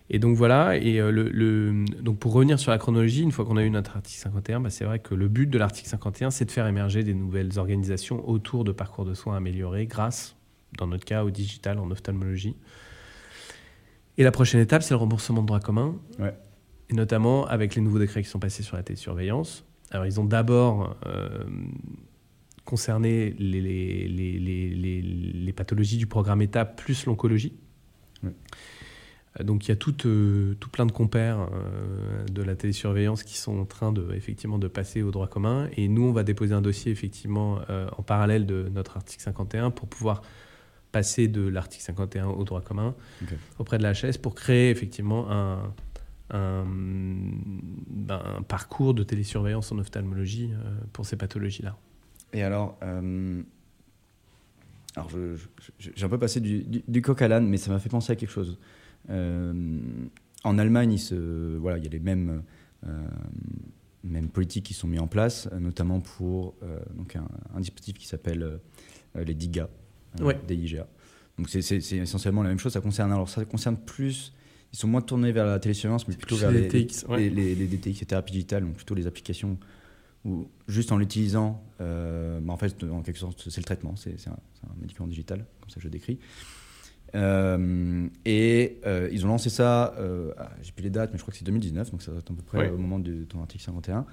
[0.08, 3.56] et donc voilà, et euh, le, donc pour revenir sur la chronologie, une fois qu'on
[3.56, 6.44] a eu notre article 51, bah c'est vrai que le but de l'article 51, c'est
[6.44, 10.36] de faire émerger des nouvelles organisations autour de parcours de soins améliorés grâce,
[10.78, 12.56] dans notre cas, au digital en ophtalmologie.
[14.16, 15.96] Et la prochaine étape, c'est le remboursement de droits communs,
[16.88, 19.65] et notamment avec les nouveaux décrets qui sont passés sur la télésurveillance.
[19.90, 21.44] Alors ils ont d'abord euh,
[22.64, 27.54] concerné les, les, les, les, pathologies du programme étape plus l'oncologie.
[29.42, 33.36] Donc il y a tout, euh, tout plein de compères euh, de la télésurveillance qui
[33.36, 35.68] sont en train de, effectivement, de passer au droit commun.
[35.76, 39.70] Et nous, on va déposer un dossier effectivement euh, en parallèle de notre article 51
[39.70, 40.22] pour pouvoir
[40.92, 42.94] passer de l'article 51 au droit commun
[43.58, 45.74] auprès de la HS pour créer effectivement un,
[46.30, 50.50] un, ben, un parcours de télésurveillance en ophtalmologie
[50.92, 51.76] pour ces pathologies-là.
[52.32, 52.78] Et alors,
[54.96, 55.10] alors
[55.78, 58.12] j'ai un peu passé du, du, du coq à l'âne, mais ça m'a fait penser
[58.12, 58.58] à quelque chose.
[59.10, 59.80] Euh,
[60.44, 62.42] en Allemagne, il, se, voilà, il y a les mêmes,
[62.86, 63.06] euh,
[64.04, 68.60] mêmes politiques qui sont mises en place, notamment pour euh, donc un, dispositif qui s'appelle
[69.14, 69.68] les DIGA,
[70.20, 70.38] ouais.
[70.46, 70.86] DIGA.
[71.38, 72.72] Donc c'est essentiellement la même chose.
[72.72, 74.32] Ça concerne, alors ça concerne plus
[74.76, 78.00] ils sont moins tournés vers la télésurveillance, mais plutôt vers les, DTX, les, les, DTX,
[78.00, 79.56] les thérapies digitales, donc plutôt les applications
[80.26, 84.32] où, juste en l'utilisant, bah, en fait, en quelque sorte, c'est le traitement, c'est un,
[84.32, 86.18] un, médicament digital, comme ça je décris.
[87.14, 91.22] Euh, et euh, ils ont lancé ça, euh, ah, j'ai plus les dates, mais je
[91.22, 92.68] crois que c'est 2019, donc ça doit être à peu près Ouais.
[92.70, 94.04] au moment de ton article 51.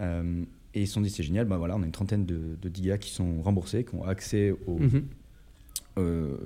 [0.00, 0.44] Euh,
[0.74, 2.74] et ils se sont dit, c'est génial, bah voilà, on a une trentaine de, de
[2.74, 5.04] gigas qui sont remboursés, qui ont accès au, Mhm.
[5.98, 6.36] euh,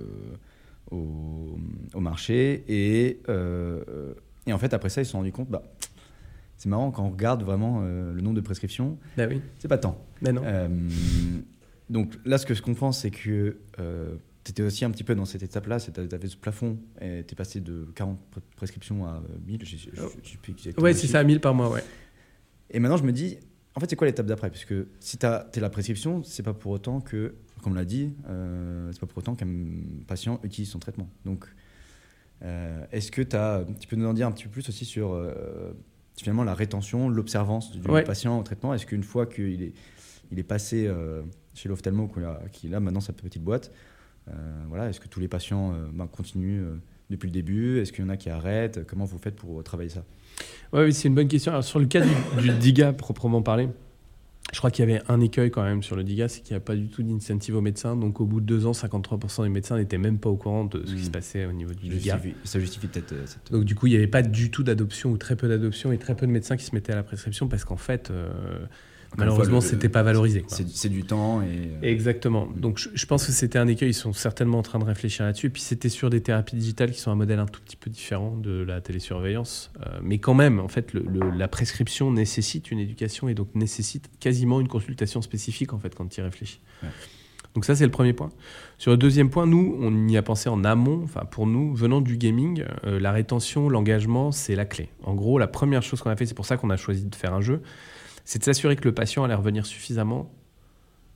[0.93, 1.59] au,
[1.95, 2.64] au marché.
[2.68, 4.14] Et, euh,
[4.47, 5.62] et en fait, après ça, ils se sont rendus compte, bah,
[6.57, 9.78] c'est marrant, quand on regarde vraiment euh, le nombre de prescriptions, Bah oui, c'est pas
[9.78, 10.05] tant.
[10.20, 10.43] mais non.
[10.45, 10.68] Euh,
[11.90, 13.57] donc là, ce que je comprends, c'est que
[14.45, 17.32] tu étais aussi un petit peu dans cette étape-là, tu avais ce plafond, et tu
[17.32, 20.84] es passé de 40 pr- prescriptions à 1000, je je- je- je sais plus exactement
[20.84, 21.82] Ouais, c'est ça, 1000 par mois, ouais.
[22.70, 23.38] Et maintenant, je me dis,
[23.75, 24.51] en fait, c'est quoi l'étape d'après?
[24.51, 27.85] Parce que si tu as la prescription, c'est pas pour autant que, comme on l'a
[27.85, 29.49] dit, euh, c'est pas pour autant qu'un
[30.07, 31.09] patient utilise son traitement.
[31.25, 31.47] Donc,
[32.43, 35.12] euh, est-ce que as, tu peux nous en dire un petit peu plus aussi sur
[35.12, 35.73] euh,
[36.16, 38.05] finalement la rétention, l'observance du Ouais.
[38.05, 38.75] patient au traitement?
[38.75, 39.73] Est-ce qu'une fois qu'il est,
[40.31, 40.91] il est passé
[41.55, 43.70] chez l'ophtalmo, qu'il a, qu'il a maintenant sa petite boîte,
[44.68, 46.64] voilà, est-ce que tous les patients ben, continuent
[47.11, 47.79] depuis le début?
[47.79, 48.87] Est-ce qu'il y en a qui arrêtent?
[48.87, 50.05] Comment vous faites pour travailler ça?
[50.72, 51.53] Oui, c'est une bonne question.
[51.53, 52.09] Alors, sur le cas du,
[52.43, 53.68] du DIGA proprement parlé,
[54.53, 56.59] je crois qu'il y avait un écueil quand même sur le DIGA, c'est qu'il n'y
[56.59, 57.97] a pas du tout d'incentive aux médecins.
[57.97, 60.82] Donc au bout de deux ans, 53% des médecins n'étaient même pas au courant de
[60.84, 61.05] ce qui Mm.
[61.05, 62.14] se passait au niveau du Ça DIGA.
[62.18, 63.51] justifie, ça justifie peut-être euh, cette...
[63.53, 65.99] Donc du coup, il n'y avait pas du tout d'adoption ou très peu d'adoption et
[65.99, 68.30] très peu de médecins qui se mettaient à la prescription parce qu'en fait, euh,
[69.19, 70.45] malheureusement, c'était pas valorisé.
[70.49, 71.47] C'est du temps et.
[71.47, 72.47] euh, Exactement.
[72.57, 73.91] Donc je, je pense que c'était un écueil.
[73.91, 75.47] Ils sont certainement en train de réfléchir là-dessus.
[75.47, 77.91] Et puis c'était sur des thérapies digitales qui sont un modèle un tout petit peu
[77.91, 79.71] différent de la télésurveillance.
[79.87, 83.49] Euh, mais quand même, en fait, le- le- la prescription nécessite une éducation et donc
[83.55, 86.61] nécessite quasiment une consultation spécifique en fait quand tu y réfléchis.
[86.83, 86.89] Ouais.
[87.55, 88.31] Donc ça c'est le premier point.
[88.79, 91.03] Sur le deuxième point, nous on y a pensé en amont.
[91.05, 94.89] Enfin pour nous, venant du gaming, euh, la rétention, l'engagement, c'est la clé.
[95.03, 97.15] En gros, la première chose qu'on a fait, c'est pour ça qu'on a choisi de
[97.15, 97.61] faire un jeu,
[98.25, 100.33] c'est de s'assurer que le patient allait revenir suffisamment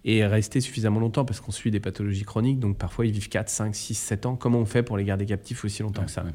[0.04, 2.60] et rester suffisamment longtemps parce qu'on suit des pathologies chroniques.
[2.60, 4.36] Donc parfois ils vivent 4, 5, 6, 7 ans.
[4.36, 6.30] Comment on fait pour les garder captifs aussi longtemps ouais, que ça ouais.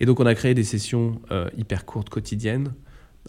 [0.00, 2.72] Et donc on a créé des sessions euh, hyper courtes quotidiennes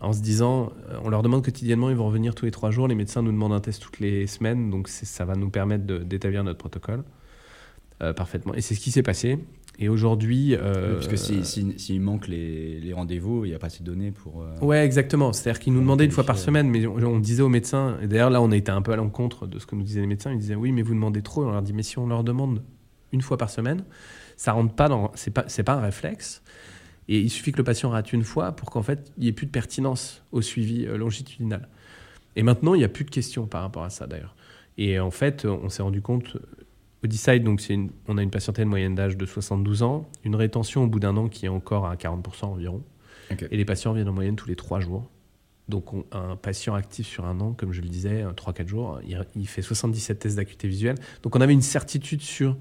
[0.02, 2.88] en se disant, euh, on leur demande quotidiennement, ils vont revenir tous les 3 jours.
[2.88, 4.70] Les médecins nous demandent un test toutes les semaines.
[4.70, 7.04] Donc ça va nous permettre d'établir notre protocole
[8.16, 8.54] parfaitement.
[8.54, 9.40] Et c'est ce qui s'est passé.
[9.82, 10.56] Et aujourd'hui...
[10.56, 13.80] euh, Parce que s'il si, s'il manque les, les rendez-vous, il n'y a pas assez
[13.82, 14.42] de données pour.
[14.44, 15.32] euh, Ouais, exactement.
[15.32, 16.48] C'est-à-dire qu'ils nous demandaient une fois par qualifier.
[16.48, 18.92] semaine, mais on, on disait aux médecins, et d'ailleurs là on a été un peu
[18.92, 21.22] à l'encontre de ce que nous disaient les médecins, ils disaient oui mais vous demandez
[21.22, 22.62] trop, et on leur dit mais si on leur demande
[23.14, 23.86] une fois par semaine,
[24.36, 26.44] ça rentre pas dans, c'est pas, pas un réflexe,
[27.08, 29.34] et il suffit que le patient rate une fois pour qu'en fait il n'y ait
[29.34, 31.70] plus de pertinence au suivi euh, longitudinal.
[32.36, 34.36] Et maintenant il n'y a plus de questions par rapport à ça d'ailleurs.
[34.78, 36.38] Et en fait on s'est rendu compte,
[37.04, 40.84] au Decide, donc une- on a une patientèle moyenne d'âge de 72 ans, une rétention
[40.84, 42.82] au bout d'un an qui est encore à 40% environ.
[43.52, 45.08] Et les patients viennent en moyenne tous les 3 jours.
[45.68, 49.24] Donc on- un patient actif sur un an, comme je le disais, 3-4 jours, il,
[49.36, 50.96] il fait 77 tests d'acuité visuelle.
[51.22, 52.58] Donc on avait une certitude sur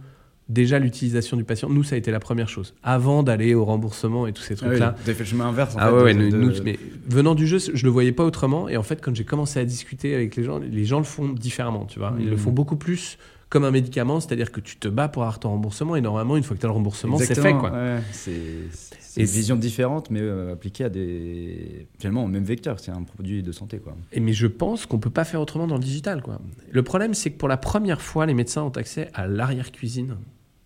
[0.50, 1.68] déjà l'utilisation du patient.
[1.70, 2.74] Nous, ça a été la première chose.
[2.82, 4.88] Avant d'aller au remboursement et tous ces Ah oui, trucs-là.
[5.02, 5.74] Avez fait le chemin inverse.
[5.74, 7.90] En Ah fait, ouais, ouais, de- nous- de- nous, mais venant du jeu, je le
[7.90, 8.68] voyais pas autrement.
[8.68, 11.28] Et en fait, quand j'ai commencé à discuter avec les gens, les gens le font
[11.30, 12.14] différemment, tu vois.
[12.18, 12.38] Ils le Mhm.
[12.38, 13.16] font beaucoup plus
[13.48, 15.96] comme un médicament, c'est-à-dire que tu te bats pour avoir ton remboursement.
[15.96, 17.70] Et normalement, une fois que tu as le remboursement, c'est fait, Exactement, quoi.
[17.72, 17.98] ouais.
[18.12, 21.86] C'est une vision différente, mais euh, appliquée à des.
[21.98, 22.78] Finalement, au même vecteur.
[22.78, 23.96] C'est un produit de santé, quoi.
[24.12, 26.22] Et mais je pense qu'on peut pas faire autrement dans le digital.
[26.22, 26.40] Quoi.
[26.70, 30.16] Le problème, c'est que pour la première fois, les médecins ont accès à l'arrière-cuisine.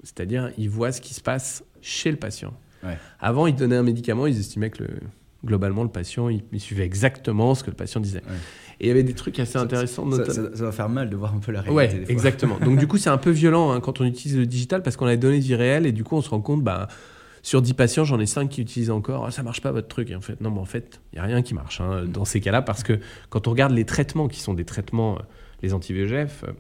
[0.03, 2.53] C'est-à-dire, ils voient ce qui se passe chez le patient.
[2.83, 2.99] Ouais.
[3.21, 4.99] Avant, ils donnaient un médicament, ils estimaient que le-
[5.45, 8.23] globalement, le patient, il, il suivait exactement ce que le patient disait.
[8.29, 8.37] Ouais.
[8.83, 10.11] Et il y avait des trucs assez intéressants.
[10.11, 11.77] Ça, ça- ça va faire mal de voir un peu la réalité.
[11.77, 12.13] Ouais, des fois.
[12.13, 12.59] exactement.
[12.59, 15.07] Donc du coup, c'est un peu violent hein, quand on utilise le digital parce qu'on
[15.07, 16.89] a des données de vie réelle et du coup, on se rend compte, bah,
[17.45, 20.11] sur 10 patients, j'en ai 5 qui utilisent encore, ah, ça marche pas votre truc.
[20.11, 22.25] Et en fait, non, mais en fait, il n'y a rien qui marche hein, dans
[22.25, 22.99] ces cas-là parce que
[23.31, 25.23] quand on regarde les traitements qui sont des traitements, euh,
[25.63, 26.53] les anti-VEGF, euh,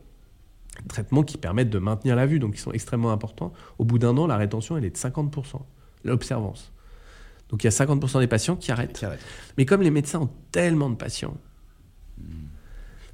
[0.88, 4.16] traitements qui permettent de maintenir la vue, donc qui sont extrêmement importants, au bout d'un
[4.16, 5.60] an, la rétention, elle est de 50%,
[6.04, 6.72] l'observance.
[7.50, 8.92] Donc il y a 50% des patients qui arrêtent.
[8.94, 9.04] Qui.
[9.58, 11.36] Mais comme les médecins ont tellement de patients,
[12.18, 12.24] bah,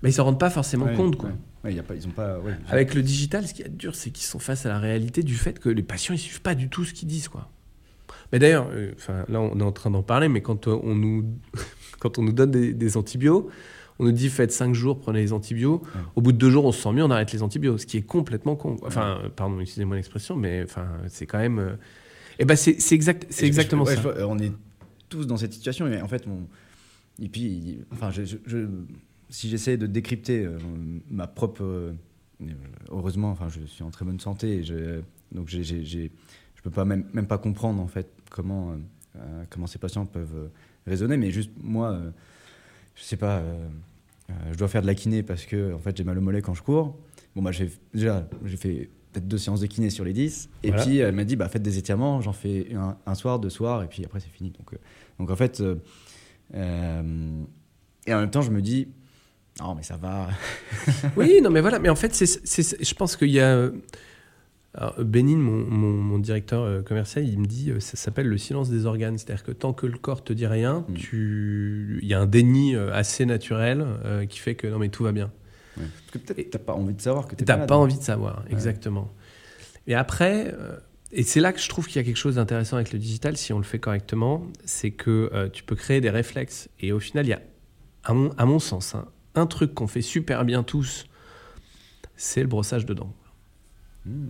[0.05, 1.17] ils ne s'en rendent pas forcément Ouais, compte.
[1.17, 1.31] Quoi.
[1.31, 1.35] ouais.
[1.65, 2.39] Ouais, y a pas, ils ont pas.
[2.39, 5.23] ouais, Avec le digital, ce qui est dur, c'est qu'ils sont face à la réalité
[5.25, 7.51] du fait que les patients ils suivent pas du tout ce qu'ils disent, quoi.
[8.33, 8.93] Mais d'ailleurs, euh,
[9.29, 11.25] là, on est en train d'en parler, mais quand euh, on nous,
[11.99, 13.51] quand on nous donne des, des antibiotiques,
[13.99, 15.83] on nous dit faites 5 jours, prenez les antibiotiques.
[15.95, 16.01] Ouais.
[16.15, 17.97] Au bout de 2 jours, on se sent mieux, on arrête les antibiotiques, ce qui
[17.97, 18.77] est complètement con.
[18.87, 21.59] Enfin, pardon, excusez-moi l'expression, mais enfin, c'est quand même.
[21.59, 21.73] euh,
[22.39, 24.03] Eh ben, c'est exact, c'est Et je- exactement ouais, ça.
[24.17, 24.53] je on est
[25.09, 25.89] tous dans cette situation.
[25.89, 26.47] Et en fait, on...
[27.21, 28.67] et puis, enfin, je, je- je-
[29.31, 30.59] si j'essaie de décrypter euh,
[31.11, 31.63] ma propre.
[31.63, 31.93] euh,
[32.91, 34.59] heureusement, enfin, je suis en très bonne santé.
[34.59, 35.01] Et je,
[35.33, 36.09] donc, je
[36.63, 38.75] peux pas même, même pas comprendre en fait comment,
[39.17, 40.51] euh, comment ces patients peuvent
[40.87, 41.17] raisonner.
[41.17, 42.01] Mais juste moi,
[42.95, 43.43] je sais pas.
[44.53, 46.55] je dois faire de la kiné parce que en fait, j'ai mal au mollet quand
[46.55, 46.97] je cours.
[47.37, 50.49] Bon, bah, j'ai déjà, j'ai fait peut-être deux séances de kiné sur les 10.
[50.63, 50.85] Et Voilà.
[50.85, 53.83] puis elle m'a dit, bah, faites des étirements, j'en fais un, un soir, deux soirs,
[53.83, 54.51] et puis après c'est fini.
[54.51, 54.79] Donc, euh,
[55.19, 55.77] donc en fait, euh,
[56.55, 57.43] euh,
[58.07, 58.89] et en même temps, je me dis,
[59.61, 60.29] non, mais ça va.
[61.17, 61.79] Oui, non, mais voilà.
[61.79, 63.71] Mais en fait, c'est, je pense qu'il y a.
[64.75, 68.39] alors, Bénin, mon, mon, mon directeur euh, commercial, il me dit euh, ça s'appelle le
[68.39, 69.19] silence des organes.
[69.19, 70.95] C'est-à-dire que tant que le corps te dit rien, Mm.
[70.95, 71.99] tu...
[72.03, 75.13] il y a un déni assez naturel euh, qui fait que non, mais tout va
[75.13, 75.31] bien.
[75.77, 78.43] Parce que peut-être t'as pas envie de savoir que t'es t'as pas envie de savoir,
[78.51, 79.13] exactement.
[79.87, 80.77] Et après, euh,
[81.11, 83.37] et c'est là que je trouve qu'il y a quelque chose d'intéressant avec le digital,
[83.37, 86.69] si on le fait correctement, c'est que euh, tu peux créer des réflexes.
[86.81, 87.41] Et au final, il y a,
[88.05, 91.07] à mon, sens, hein, un truc qu'on fait super bien tous,
[92.17, 93.15] c'est le brossage de dents.
[94.05, 94.29] Hmm.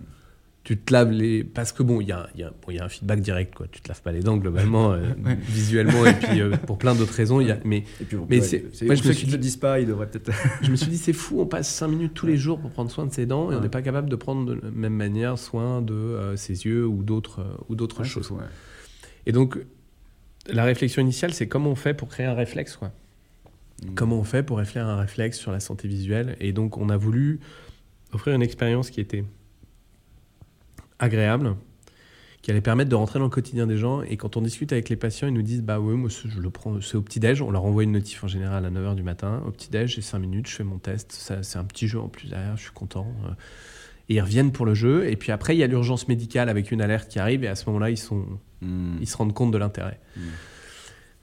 [0.69, 1.45] Tu te laves les.
[1.45, 3.67] Parce que bon, il y a, y, a, bon, y a un feedback direct, quoi.
[3.73, 5.35] Tu te laves pas les dents globalement, euh, Ouais.
[5.41, 7.41] visuellement, et puis euh, pour plein d'autres raisons.
[7.41, 9.33] Y a, mais Et puis, Mais ouais, c'est- moi, je ceux me qui suis ne
[9.33, 10.31] le disent pas, ils devraient peut-être.
[10.63, 12.91] je me suis dit, c'est fou, on passe 5 minutes tous les jours pour prendre
[12.91, 13.63] soin de ses dents et on Ouais.
[13.63, 17.03] n'est pas capable de prendre de la même manière soin de euh, ses yeux ou
[17.03, 18.31] d'autres ou d'autres Ouais, choses.
[18.31, 18.45] ouais.
[19.25, 19.59] Et donc,
[20.53, 22.89] la réflexion initiale, c'est comment on fait pour créer un réflexe, quoi.
[23.87, 23.95] Mm.
[23.95, 26.37] Comment on fait pour réfléchir un réflexe sur la santé visuelle?
[26.41, 27.41] Et donc, on a voulu
[28.13, 29.25] offrir une expérience qui était
[30.99, 31.57] agréable,
[32.43, 34.03] qui allait permettre de rentrer dans le quotidien des gens.
[34.03, 36.51] Et quand on discute avec les patients, ils nous disent Bah ouais, moi, je le
[36.51, 37.43] prends, c'est au petit-déj.
[37.43, 39.43] On leur envoie une notif en général à 9h du matin.
[39.47, 41.13] Au petit-déj, j'ai 5 minutes, je fais mon test.
[41.43, 43.13] C'est un petit jeu en plus derrière, je suis content.
[43.27, 43.31] Euh,
[44.09, 45.09] Et ils reviennent pour le jeu.
[45.09, 47.45] Et puis après, il y a l'urgence médicale avec une alerte qui arrive.
[47.45, 48.25] Et à ce moment-là, ils sont
[48.61, 48.97] Mm.
[49.01, 50.01] ils se rendent compte de l'intérêt.
[50.17, 50.21] Mm.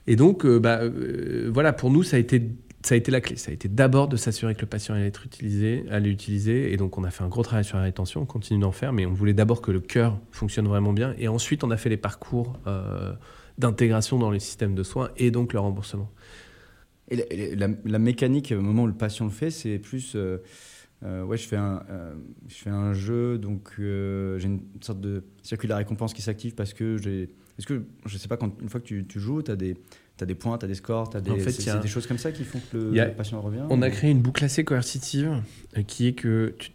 [0.08, 2.42] Et donc, euh, bah, euh, voilà, pour nous, ça a été,
[2.86, 3.36] ça a été la clé.
[3.36, 6.72] Ça a été d'abord de s'assurer que le patient allait être utilisé, allait l'utiliser.
[6.72, 8.94] Et donc, on a fait un gros travail sur la rétention, on continue d'en faire,
[8.94, 11.16] mais on voulait d'abord que le cœur fonctionne vraiment bien.
[11.18, 13.14] Et ensuite, on a fait les parcours euh,
[13.58, 16.12] d'intégration dans les systèmes de soins et donc le remboursement.
[17.10, 20.16] Et la mécanique, au moment où le patient le fait, c'est plus.
[20.16, 20.38] euh,
[21.06, 22.14] euh, ouais, je fais un, euh,
[22.48, 26.22] je fais un jeu, donc euh, j'ai une sorte de circuit de la récompense qui
[26.22, 27.30] s'active parce que j'ai.
[27.58, 29.78] Est-ce que, je sais pas, quand, une fois que tu, tu joues, tu as des,
[30.18, 31.32] t'as des points, tu as des scores, tu as des.
[31.32, 33.62] En fait, c'est, un- des choses comme ça qui font que le, a- patient revient
[33.70, 35.42] On a créé une boucle assez coercitive
[35.88, 36.72] qui est que tu-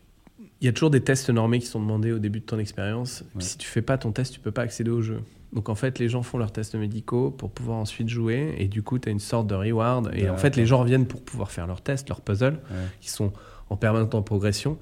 [0.62, 3.24] il y a toujours des tests normés qui sont demandés au début de ton expérience.
[3.34, 3.42] Ouais.
[3.42, 5.20] Si tu fais pas ton test, tu peux pas accéder au jeu.
[5.54, 8.82] Donc en fait, les gens font leurs tests médicaux pour pouvoir ensuite jouer et du
[8.82, 10.10] coup, tu as une sorte de reward.
[10.14, 12.60] Et en fait, les gens reviennent pour pouvoir faire leurs tests, leurs puzzles
[13.00, 13.32] qui sont
[13.70, 14.78] en permanente en progression.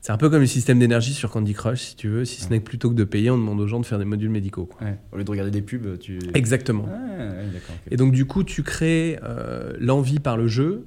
[0.00, 2.24] C'est un peu comme le système d'énergie sur Candy Crush, si tu veux.
[2.24, 4.04] Si ce n'est que plutôt que de payer, on demande aux gens de faire des
[4.04, 4.66] modules médicaux.
[4.66, 4.86] quoi.
[4.86, 4.96] Ouais.
[5.12, 6.20] Au lieu de regarder des pubs, tu.
[6.34, 6.86] Exactement.
[6.88, 7.44] Ah, ouais.
[7.90, 10.86] Et donc, du coup, tu crées euh, l'envie par le jeu.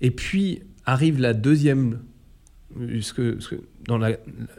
[0.00, 1.98] Et puis arrive la deuxième.
[3.00, 4.12] ce que- ce que- dans la,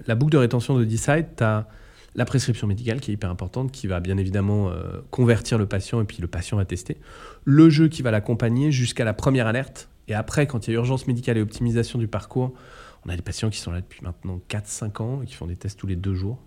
[0.08, 1.68] la boucle de rétention de Decide, tu as
[2.16, 6.02] la prescription médicale qui est hyper importante, qui va bien évidemment euh, convertir le patient
[6.02, 6.98] et puis le patient va tester.
[7.46, 9.90] Le jeu qui va l'accompagner jusqu'à la première alerte.
[10.10, 12.54] Et après, quand il y a urgence médicale et optimisation du parcours,
[13.06, 15.56] on a des patients qui sont là depuis maintenant 4-5 ans et qui font des
[15.56, 16.40] tests tous les deux jours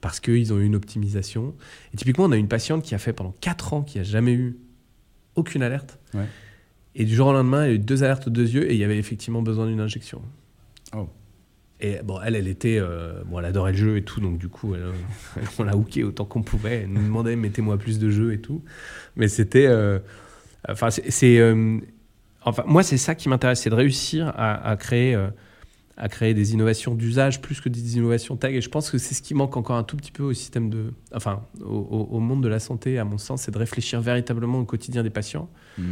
[0.00, 1.54] parce qu'ils ont eu une optimisation.
[1.92, 4.32] Et typiquement, on a une patiente qui a fait pendant 4 ans, qui a jamais
[4.32, 4.58] eu
[5.34, 5.98] aucune alerte.
[6.12, 6.26] Ouais.
[6.94, 8.78] Et du jour au lendemain, elle a eu deux alertes aux deux yeux et il
[8.78, 10.20] y avait effectivement besoin d'une injection.
[10.94, 11.08] Oh.
[11.80, 12.78] Et bon, elle, elle était.
[12.78, 14.92] euh, bon, elle adorait le jeu et tout, donc du coup, elle,
[15.58, 16.82] on l'a hooké autant qu'on pouvait.
[16.82, 18.62] Elle nous demandait, mettez-moi plus de jeux et tout.
[19.16, 19.66] Mais c'était.
[19.66, 19.98] euh,
[20.68, 21.10] enfin, c'est.
[21.10, 21.78] c'est, euh,
[22.44, 25.14] enfin, moi, c'est ça qui m'intéresse, c'est de réussir à, à créer.
[25.14, 25.28] euh,
[25.96, 28.52] à créer des innovations d'usage plus que des innovations tag.
[28.56, 30.68] Et je pense que c'est ce qui manque encore un tout petit peu au système
[30.68, 30.92] de.
[31.14, 35.04] Enfin, au, monde de la santé, à mon sens, c'est de réfléchir véritablement au quotidien
[35.04, 35.82] des patients Mm.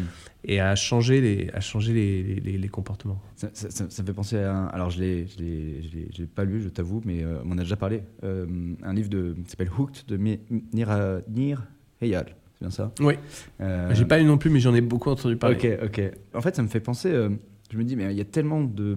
[0.45, 3.21] et à changer les, à changer les, les- les- les comportements.
[3.37, 4.67] Ça, ça- ça- ça me fait penser à un.
[4.67, 5.83] Alors, je l'ai, je l'ai,
[6.13, 8.03] je l'ai- pas lu, je t'avoue, mais euh, on en a déjà parlé.
[8.25, 8.47] Euh,
[8.83, 11.63] un livre de, qui s'appelle Hooked de Nir, Nir
[12.01, 12.35] Eyal.
[12.63, 13.15] Bien ça Oui.
[13.61, 15.57] Euh, J'ai pas lu non plus, mais j'en ai beaucoup entendu parler.
[15.57, 16.01] Ok, ok.
[16.33, 17.11] En fait, ça me fait penser.
[17.11, 17.29] euh,
[17.73, 18.97] je me dis, mais il y a tellement de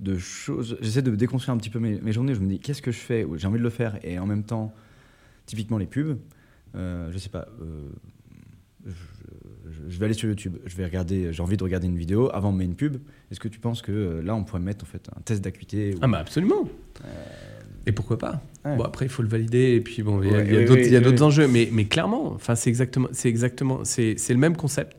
[0.00, 0.76] de choses.
[0.80, 2.34] J'essaie de déconstruire un petit peu mes, mes journées.
[2.34, 3.26] Je me dis, qu'est-ce que je fais?
[3.36, 4.72] J'ai envie de le faire et en même temps,
[5.46, 6.18] typiquement les pubs.
[6.74, 7.46] euh, je sais pas.
[7.62, 7.88] euh,
[9.88, 10.56] je, vais aller sur YouTube.
[10.64, 11.32] Je vais regarder.
[11.32, 12.96] J'ai envie de regarder une vidéo avant de mettre une pub.
[13.30, 15.98] Est-ce que tu penses que là, on pourrait mettre en fait un test d'acuité ou-
[16.02, 16.68] Ah bah absolument.
[17.86, 18.76] Et pourquoi pas Ouais.
[18.76, 20.56] Bon après il faut le valider et puis bon il y a, Ouais, il y
[20.56, 21.22] a oui, d'autres oui, oui.
[21.22, 24.96] enjeux mais mais clairement enfin c'est exactement c'est exactement c'est c'est le même concept.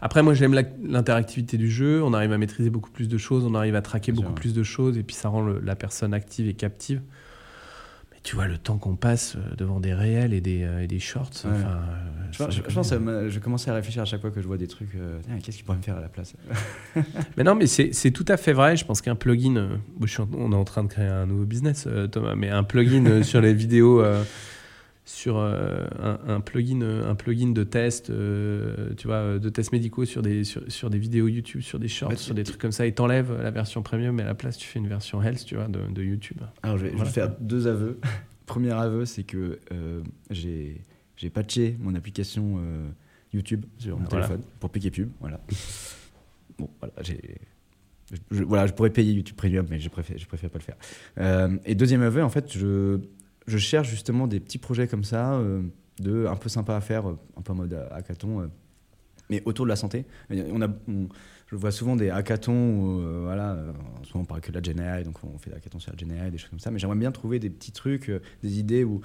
[0.00, 0.54] Après moi j'aime
[0.84, 4.12] l'interactivité du jeu, on arrive à maîtriser beaucoup plus de choses, on arrive à traquer
[4.12, 4.34] beaucoup sûr.
[4.36, 7.00] plus de choses et puis ça rend le- la personne active et captive.
[8.24, 11.00] Tu vois le temps qu'on passe euh, devant des réels et des euh, et des
[11.00, 11.50] shorts Ouais.
[11.52, 12.92] enfin euh, Je, pense- je, pense
[13.40, 14.94] commençais à réfléchir à chaque fois que je vois des trucs.
[14.94, 16.34] euh, qu'est-ce qu'il pourrait me faire à la place
[17.36, 18.76] Mais non, mais c'est tout à fait vrai.
[18.76, 19.76] Je pense qu'un plugin, euh,
[20.38, 23.40] on est en train de créer un nouveau business, euh, Thomas, mais un plugin sur
[23.40, 24.04] les vidéos,
[25.02, 28.12] euh, sur un, un, plugin, un plugin de test,
[28.96, 32.18] tu vois, de tests médicaux sur des, sur, sur, des vidéos YouTube, sur des shorts,
[32.18, 34.66] sur des trucs comme ça, et t'enlèves la version premium, et à la place, tu
[34.66, 36.38] fais une version health, tu vois, de, de YouTube.
[36.62, 37.98] Alors, je vais, je vais faire deux aveux.
[38.46, 39.60] Premier aveu, c'est que
[40.30, 40.80] j'ai
[41.16, 42.60] j'ai patché mon application
[43.32, 45.10] YouTube sur mon téléphone pour piquer pub.
[45.20, 45.40] Voilà.
[46.58, 47.38] bon, voilà, j'ai.
[48.30, 50.76] Je, voilà, je pourrais payer YouTube Premium, mais je préfère, je préfère pas le faire.
[51.18, 52.98] Euh, et deuxième aveu, en fait, je,
[53.46, 55.62] je cherche justement des petits projets comme ça, euh,
[56.00, 58.50] de un peu sympa à faire, euh, un peu en mode hackathon,
[59.30, 60.04] mais autour de la santé.
[60.30, 60.68] On a,
[61.46, 63.56] je vois souvent des hackathons où, voilà,
[64.00, 65.92] en ce moment on parle que de la GNI, donc on fait des hackathons sur
[65.92, 68.10] la GNI, des choses comme ça, mais j'aimerais bien trouver des petits trucs,
[68.42, 69.00] des idées où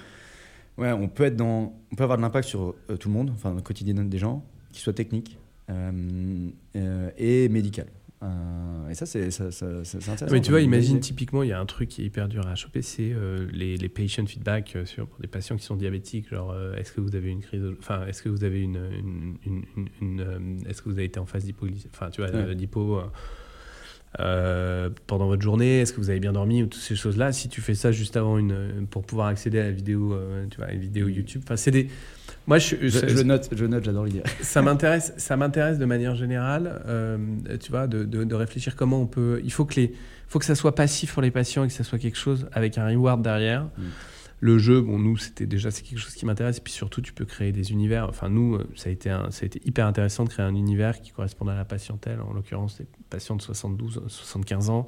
[0.77, 3.31] ouais, on peut être dans, on peut avoir de l'impact sur euh, tout le monde,
[3.33, 5.38] enfin le quotidien des gens, qui soit technique
[5.69, 7.88] euh, euh, et médical.
[8.89, 10.26] Et ça, c'est intéressant.
[10.32, 12.55] Mais tu vois, imagine typiquement, il y a un truc qui est hyper dur à
[12.55, 13.13] choper, c'est
[13.51, 16.30] les, les, patient feedback sur pour des patients qui sont diabétiques.
[16.30, 18.80] Genre, est-ce que vous avez une crise, enfin, est-ce que vous avez une,
[19.45, 19.65] une,
[20.01, 23.01] une, est-ce que vous avez été en phase d'hypoglycémie, enfin, tu vois, d'hypo
[24.20, 27.49] euh, pendant votre journée Est-ce que vous avez bien dormi ou toutes ces choses-là Si
[27.49, 30.72] tu fais ça juste avant une, pour pouvoir accéder à la vidéo, euh, tu vois,
[30.72, 31.41] une vidéo YouTube.
[31.43, 31.89] Enfin, c'est des.
[32.47, 34.23] Moi, je, je, note, je note, j'adore l'idée.
[34.41, 37.17] Ça m'intéresse, ça m'intéresse de manière générale, euh,
[37.59, 39.41] tu vois, de, de, réfléchir comment on peut.
[39.43, 39.93] Il faut que les,
[40.29, 42.77] faut que ça soit passif pour les patients et que ça soit quelque chose avec
[42.77, 43.63] un reward derrière.
[43.63, 43.83] Mm.
[44.39, 46.59] Le jeu, bon, nous, c'était déjà c'est quelque chose qui m'intéresse.
[46.59, 48.07] Et puis surtout, tu peux créer des univers.
[48.07, 50.55] Enfin, nous, euh, ça a, été un, ça a été hyper intéressant de créer un
[50.55, 54.87] univers qui correspond à la patientèle, en l'occurrence, des patients de 72, 75 ans.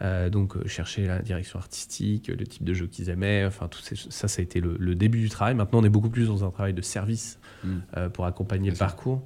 [0.00, 3.44] Euh, donc, euh, chercher la direction artistique, le type de jeu qu'ils aimaient.
[3.44, 5.54] Enfin, tout ça, ça a été le, début du travail.
[5.54, 8.08] Maintenant, on est beaucoup plus dans un travail de service mm.
[8.12, 9.22] pour accompagner le parcours.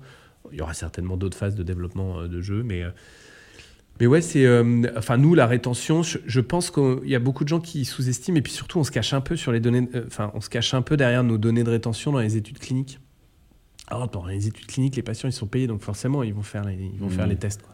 [0.50, 2.84] Il y aura certainement d'autres phases de développement de jeu, mais
[4.00, 4.46] mais ouais, c'est.
[4.46, 8.38] Euh, enfin, nous, la rétention, je, pense qu'il y a beaucoup de gens qui sous-estiment,
[8.38, 9.88] et puis surtout, on se cache un peu sur les données.
[9.94, 12.58] Euh, enfin, on se cache un peu derrière nos données de rétention dans les études
[12.58, 12.98] cliniques.
[13.88, 16.64] Alors, dans les études cliniques, les patients, ils sont payés, donc forcément, ils vont faire
[16.64, 17.30] les, ils vont faire mmh.
[17.30, 17.64] les tests.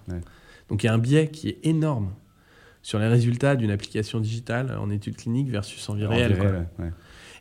[0.68, 2.12] Donc, il y a un biais qui est énorme
[2.88, 6.68] sur les résultats d'une application digitale en études cliniques versus en vie réelle.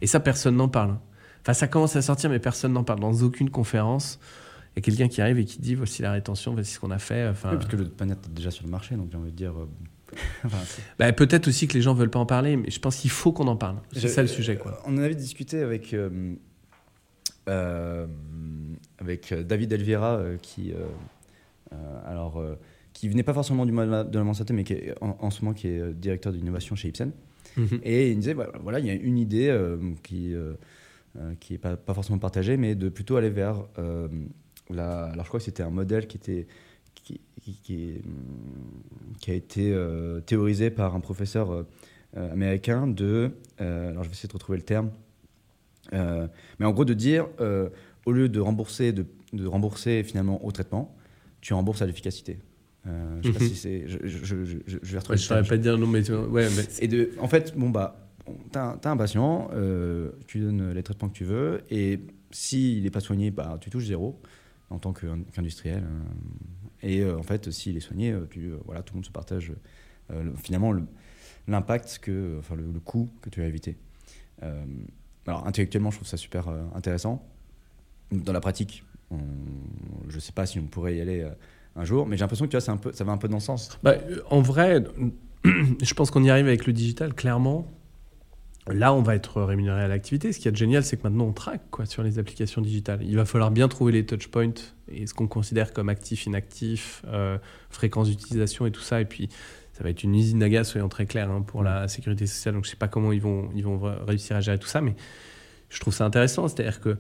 [0.02, 0.98] Et ça, personne n'en parle.
[1.42, 4.20] Enfin, ça commence à sortir, mais personne n'en parle dans aucune conférence
[4.78, 7.00] y a quelqu'un qui arrive et qui dit voici la rétention, voici ce qu'on a
[7.00, 7.28] fait.
[7.28, 9.54] Enfin, parce que le panette est déjà sur le marché, donc j'ai envie de dire.
[9.58, 10.48] Euh,
[11.00, 13.32] bah, peut-être aussi que les gens veulent pas en parler, mais je pense qu'il faut
[13.32, 13.78] qu'on en parle.
[13.92, 14.56] C'est ça le sujet.
[14.56, 14.82] Quoi.
[14.86, 16.36] On en avait discuté avec, euh,
[17.50, 18.08] euh,
[19.00, 20.74] avec David Elvira, qui,
[22.06, 22.42] alors,
[23.00, 25.54] qui venait pas forcément du monde de la santé, mais qui est, en, ce moment
[25.54, 27.12] qui est directeur d'innovation chez Ipsen.
[27.56, 27.80] Mhm.
[27.84, 29.56] Et il me disait voilà, il y a une idée
[30.04, 30.34] qui.
[31.40, 33.64] qui n'est pas, pas, forcément partagée, mais de plutôt aller vers
[34.76, 36.48] alors je crois que c'était un modèle qui était
[36.96, 37.22] qui,
[37.64, 38.02] qui,
[39.20, 41.64] qui a été euh, théorisé par un professeur euh,
[42.32, 43.32] américain de
[43.62, 44.92] euh, alors je vais essayer de retrouver le terme
[45.94, 47.28] mais en gros de dire
[48.06, 50.94] au lieu de rembourser de, de, rembourser finalement au traitement
[51.40, 52.40] tu rembourses à l'efficacité
[53.22, 53.50] je sais pas mhm.
[53.50, 56.48] si c'est je, je, je, je, vais retrouver je ne pas dire non mais, ouais,
[56.56, 59.50] mais et de en fait bon bah tu as, un patient
[60.28, 62.00] tu donnes les traitements que tu veux et
[62.32, 64.20] s'il n'est pas soigné bah tu touches zéro
[64.70, 65.84] en tant qu'industriel.
[65.84, 69.12] Euh, et euh, en fait, s'il est soigné, euh, tu, voilà, tout le monde se
[69.12, 69.54] partage
[70.42, 70.74] finalement
[71.50, 73.76] l'impact, que, enfin le, coût que tu as évité.
[74.42, 77.28] alors intellectuellement, je trouve ça super intéressant.
[78.14, 81.30] Dans la pratique, je ne sais pas si on pourrait y aller
[81.78, 83.78] un jour, mais j'ai l'impression que ça va un peu dans le sens.
[83.84, 83.96] Bah,
[84.30, 84.84] en vrai,
[85.44, 87.68] je pense qu'on y arrive avec le digital, clairement.
[88.70, 90.34] Là, on va être rémunéré à l'activité.
[90.34, 93.00] Ce qui est génial, c'est que maintenant, on traque sur les applications digitales.
[93.02, 94.52] Il va falloir bien trouver les touchpoints
[94.90, 97.38] et ce qu'on considère comme actif, inactif, euh,
[97.70, 99.00] fréquence d'utilisation et tout ça.
[99.00, 99.30] Et puis,
[99.72, 102.56] ça va être une usine à gaz, soyons très clairs, hein, pour la sécurité sociale.
[102.56, 104.82] Donc, je ne sais pas comment ils vont, ils vont réussir à gérer tout ça,
[104.82, 104.96] mais
[105.70, 106.50] je trouve ça intéressant.
[106.50, 106.98] C'est-à-dire que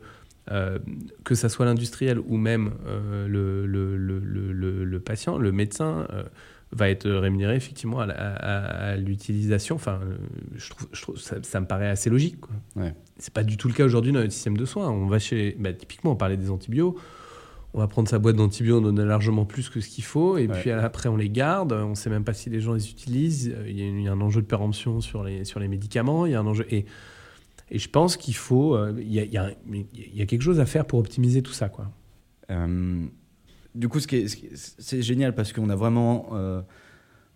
[0.51, 0.79] euh,
[1.23, 6.07] que ça soit l'industriel ou même euh, le, le, le, le, patient, le médecin
[6.71, 9.75] va être rémunéré effectivement à, l'utilisation.
[9.75, 9.99] Enfin,
[10.55, 12.39] je trouve, je trouve ça, me paraît assez logique.
[12.39, 12.55] Quoi.
[12.75, 12.93] Ouais.
[13.17, 14.89] C'est pas du tout le cas aujourd'hui dans notre système de soins.
[14.89, 17.01] On va chez, bah, typiquement, on parlait des antibiotiques.
[17.73, 20.37] On va prendre sa boîte d'antibiotiques, on en a largement plus que ce qu'il faut,
[20.37, 21.73] et puis après on les garde.
[21.73, 23.53] On ne sait même pas si les gens les utilisent.
[23.67, 26.25] Il y, a, un enjeu de péremption sur les, sur les médicaments.
[26.25, 26.85] Il y a un enjeu et,
[27.69, 30.65] et je pense qu'il faut, euh, il y, a, il, y a, quelque chose à
[30.65, 31.91] faire pour optimiser tout ça, quoi.
[32.49, 33.05] Euh,
[33.77, 36.61] du coup, c'est génial parce qu'on a vraiment euh,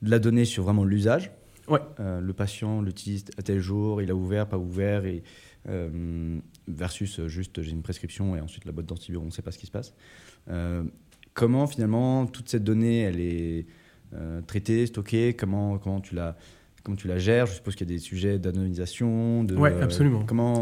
[0.01, 1.31] de la donnée sur vraiment l'usage.
[1.67, 1.79] Ouais.
[1.99, 5.23] Euh, le patient l'utilise à tel jour, il a ouvert, pas ouvert, et,
[5.69, 9.51] euh, versus juste j'ai une prescription et ensuite la boîte d'antibiotiques, on ne sait pas
[9.51, 9.93] ce qui se passe.
[11.33, 13.67] comment finalement toute cette donnée elle est
[14.47, 16.35] traitée, stockée, comment, comment tu la
[16.83, 19.43] comment tu la gères Je suppose qu'il y a des sujets d'anonymisation.
[19.43, 20.23] De, ouais, absolument.
[20.25, 20.61] comment,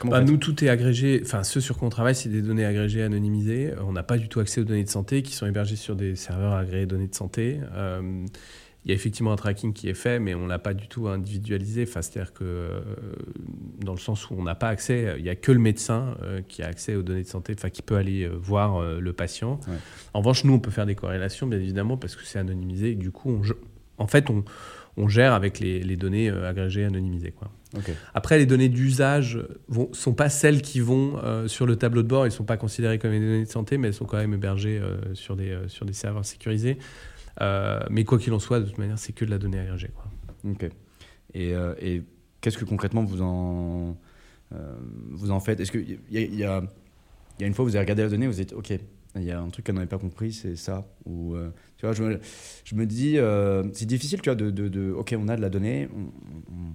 [0.00, 1.20] comment bah, nous, tout est agrégé.
[1.24, 3.72] Enfin, ce sur quoi on travaille, c'est des données agrégées anonymisées.
[3.86, 6.16] On n'a pas du tout accès aux données de santé qui sont hébergées sur des
[6.16, 7.60] serveurs agréés données de santé.
[7.74, 8.26] Euh,
[8.84, 11.06] il y a effectivement un tracking qui est fait, mais on l'a pas du tout
[11.06, 11.84] individualisé.
[11.88, 12.80] Enfin, c'est-à-dire que euh,
[13.78, 16.42] dans le sens où on n'a pas accès, il n'y a que le médecin euh,
[16.48, 19.60] qui a accès aux données de santé, enfin qui peut aller euh, voir le patient.
[20.14, 22.90] En revanche, nous, on peut faire des corrélations, bien évidemment, parce que c'est anonymisé.
[22.90, 24.42] Et du coup, on, en fait, on,
[24.96, 27.32] on, gère avec les, les données agrégées anonymisées.
[27.32, 27.50] Quoi.
[28.14, 29.38] Après, les données d'usage
[29.68, 32.24] ne sont pas celles qui vont sur le tableau de bord.
[32.24, 34.34] Elles ne sont pas considérées comme des données de santé, mais elles sont quand même
[34.34, 34.80] hébergées
[35.14, 36.78] sur, des, sur des serveurs sécurisés.
[37.40, 39.90] Euh, mais quoi qu'il en soit, de toute manière, c'est que de la donnée agrégée.
[39.94, 40.68] Quoi.
[41.34, 42.02] Et, euh, et
[42.40, 43.96] qu'est-ce que concrètement vous en,
[44.54, 44.76] euh,
[45.10, 45.60] vous en faites?
[45.60, 46.62] Est-ce qu'il y, y, y, a
[47.40, 48.72] une fois vous avez regardé la donnée, vous êtes ok,
[49.16, 50.86] il y a un truc qu'on n'avait pas compris, c'est ça.
[51.04, 51.36] Ou,
[51.76, 52.20] tu vois, je me,
[52.64, 53.18] je me dis,
[53.74, 56.74] c'est difficile, tu vois, de, de, de, ok, on a de la donnée, on,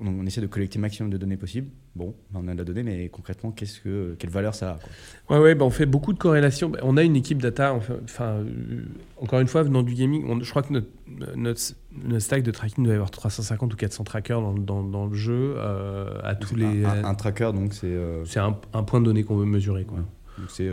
[0.00, 1.68] on, essaie de collecter le maximum de données possibles.
[1.94, 5.36] Bon, on a de la donnée, mais concrètement, qu'est-ce que, quelle valeur ça a quoi.
[5.36, 6.70] Ouais, ouais, bah, on fait beaucoup de corrélations.
[6.70, 8.44] Bah, on a une équipe data, enfin, euh,
[9.20, 10.88] encore une fois, venant du gaming, je crois que notre,
[11.36, 15.54] notre, stack de tracking doit avoir 350 ou 400 trackers dans, dans, dans le jeu.
[15.56, 17.86] Euh, à tous les, un, tracker, donc c'est.
[17.86, 19.84] Euh, c'est un, un, point de données qu'on veut mesurer.
[19.84, 19.98] Quoi.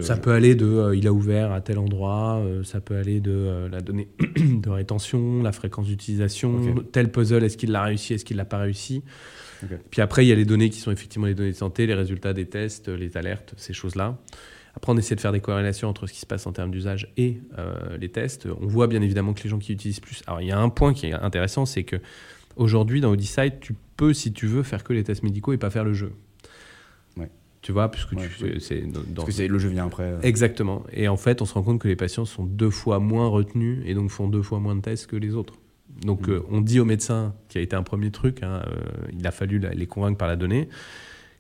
[0.02, 3.82] Ça peut aller de il a ouvert à tel endroit, ça peut aller de la
[3.82, 8.46] donnée de rétention, la fréquence d'utilisation, tel puzzle, est-ce qu'il l'a réussi, est-ce qu'il l'a
[8.46, 9.04] pas réussi.
[9.90, 11.94] Puis après, il y a les données qui sont effectivement les données de santé, les
[11.94, 14.18] résultats des tests, les alertes, ces choses-là.
[14.76, 17.12] Après, on essaie de faire des corrélations entre ce qui se passe en termes d'usage
[17.16, 18.48] et euh, les tests.
[18.60, 20.24] On voit bien évidemment que les gens qui utilisent plus.
[20.26, 21.98] Alors, il y a un point qui est intéressant, c'est que
[22.56, 25.70] aujourd'hui, dans Audisite, tu peux, si tu veux, faire que les tests médicaux et pas
[25.70, 26.14] faire le jeu.
[27.64, 28.84] Tu vois, puisque tu, c'est
[29.16, 30.04] Parce que le jeu vient après.
[30.04, 30.20] Euh.
[30.22, 30.84] Exactement.
[30.92, 33.82] Et en fait, on se rend compte que les patients sont deux fois moins retenus
[33.86, 35.54] et donc font deux fois moins de tests que les autres.
[36.02, 36.32] Donc, mm.
[36.32, 39.32] euh, on dit aux médecins, qui a été un premier truc, hein, euh, il a
[39.32, 40.68] fallu les convaincre par la donnée,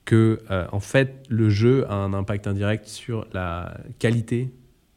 [0.05, 4.49] que en fait, le jeu a un impact indirect sur la qualité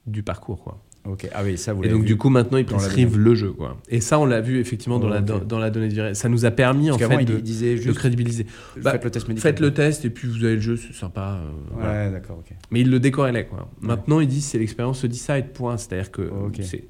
[0.07, 0.63] du parcours.
[0.63, 0.81] Quoi.
[1.09, 1.29] Ok.
[1.33, 3.53] Ah oui, ça vous Et donc, du coup, maintenant, ils prescrivent le jeu.
[3.53, 3.77] Quoi.
[3.89, 6.17] Et ça, on l'a vu effectivement dans, la, dans, la donnée directe.
[6.17, 8.47] Ça nous a permis en fait de, de, crédibiliser.
[8.81, 9.51] Bah, faites le test médical.
[9.51, 11.41] Faites le test et puis vous avez le jeu, c'est sympa.
[11.77, 12.55] ouais, d'accord, ok.
[12.71, 13.47] Mais ils le décorrélaient.
[13.47, 13.69] Quoi.
[13.81, 15.77] Maintenant, ils disent c'est l'expérience Decide, point.
[15.77, 16.31] C'est-à-dire que
[16.63, 16.85] c'est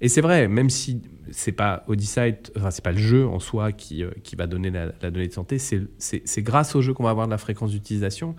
[0.00, 3.72] et c'est vrai, même si c'est pas Odyssey, enfin c'est pas le jeu en soi
[3.72, 7.10] qui, euh, qui va donner la, donnée de santé, c'est grâce au jeu qu'on va
[7.10, 8.36] avoir de la fréquence d'utilisation.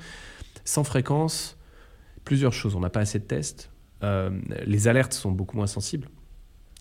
[0.64, 1.58] Sans fréquence,
[2.24, 2.76] plusieurs choses.
[2.76, 3.69] On n'a pas assez de tests.
[4.04, 4.30] Euh,
[4.66, 6.08] les alertes sont beaucoup moins sensibles.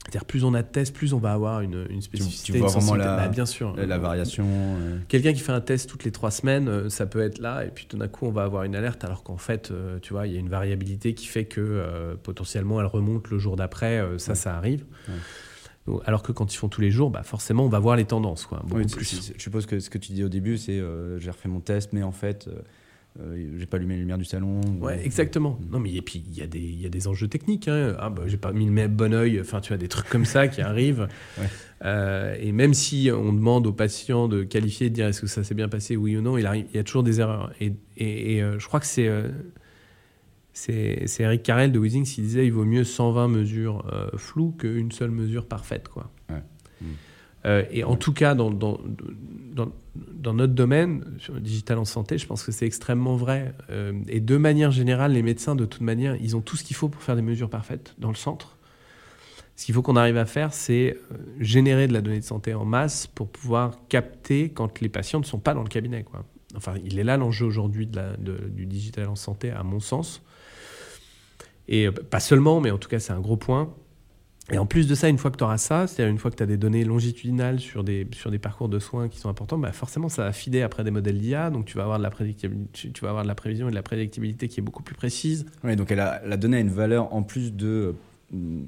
[0.05, 2.53] C'est-à-dire plus on a de tests, plus on va avoir une, une spécificité.
[2.53, 4.47] Tu, vois vraiment la, bah, bien sûr, la, variation.
[4.49, 4.99] Euh.
[5.09, 7.69] Quelqu'un qui fait un test toutes les trois semaines, euh, ça peut être là, et
[7.69, 10.33] puis tout d'un coup on va avoir une alerte, alors qu'en fait, tu vois, il
[10.33, 14.57] y a une variabilité qui fait que potentiellement elle remonte le jour d'après, ça, ça
[14.57, 14.87] arrive.
[16.05, 18.45] Alors que quand ils font tous les jours, bah forcément on va voir les tendances.
[18.45, 19.33] Quoi, beaucoup plus.
[19.35, 20.83] Je suppose que ce que tu dis au début, c'est
[21.19, 22.49] j'ai refait mon test, mais en fait
[23.21, 24.61] euh, j'ai pas allumé les lumières du salon.
[24.81, 25.59] Ouais, exactement.
[25.71, 27.67] Non, mais et puis il y, a des, y a des enjeux techniques.
[27.67, 27.97] Hein.
[27.99, 29.41] Ah, bah, j'ai pas mis le bon oeil.
[29.41, 31.09] Enfin, tu as des trucs comme ça qui arrivent.
[31.85, 35.45] Euh, et même si on demande aux patients de qualifier, de dire est-ce que ça
[35.45, 37.53] s'est bien passé, oui ou non, il, arrive, il y a toujours des erreurs.
[37.61, 39.09] Et, et, euh, je crois que c'est.
[40.53, 43.85] c'est Eric Carrel de Weezing qui disait il vaut mieux 120 mesures
[44.17, 45.87] floues qu'une seule mesure parfaite.
[45.87, 46.11] Quoi.
[46.31, 46.43] Ouais.
[47.47, 48.79] Euh, et en tout cas, dans, dans,
[49.95, 53.55] dans, notre domaine, sur le digital en santé, je pense que c'est extrêmement vrai.
[53.71, 56.77] Euh, et de manière générale, les médecins, de toute manière, ils ont tout ce qu'il
[56.77, 58.57] faut pour faire des mesures parfaites dans le centre.
[59.57, 62.55] Ce qu'il faut qu'on arrive à faire, c'est euh, générer de la donnée de santé
[62.55, 66.05] en masse pour pouvoir capter quand les patients ne sont pas dans le cabinet.
[66.57, 70.23] Enfin, il est là l'enjeu aujourd'hui du digital en santé, à mon sens.
[71.67, 73.75] Et pas seulement, mais en tout cas, c'est un gros point.
[74.51, 76.37] Et en plus de ça, une fois que tu auras ça, c'est-à-dire une fois que
[76.37, 79.59] tu as des données longitudinales sur des, sur des parcours de soins qui sont importants,
[79.59, 81.51] bah forcément, ça va fider après des modèles d'IA.
[81.51, 82.11] Donc, tu vas, avoir de la
[82.73, 85.45] tu vas avoir de la prévision et de la prédictibilité qui est beaucoup plus précise.
[85.65, 87.95] Oui, donc elle a, la donnée a une valeur en plus de
[88.35, 88.63] euh,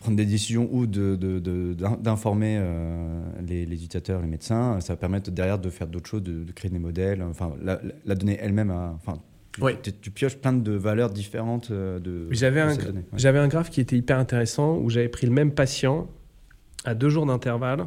[0.00, 4.78] prendre des décisions ou d'informer de, de, euh, les, les, utilisateurs, les médecins.
[4.80, 7.22] Ça va permettre derrière de faire d'autres choses, de, créer des modèles.
[7.22, 9.22] Enfin, la, la donnée elle-même, enfin,
[10.00, 12.28] tu, pioches plein de valeurs différentes euh, de.
[12.30, 12.76] J'avais un,
[13.14, 16.08] j'avais un graphe qui était hyper intéressant où j'avais pris le même patient
[16.84, 17.86] à deux jours d'intervalle.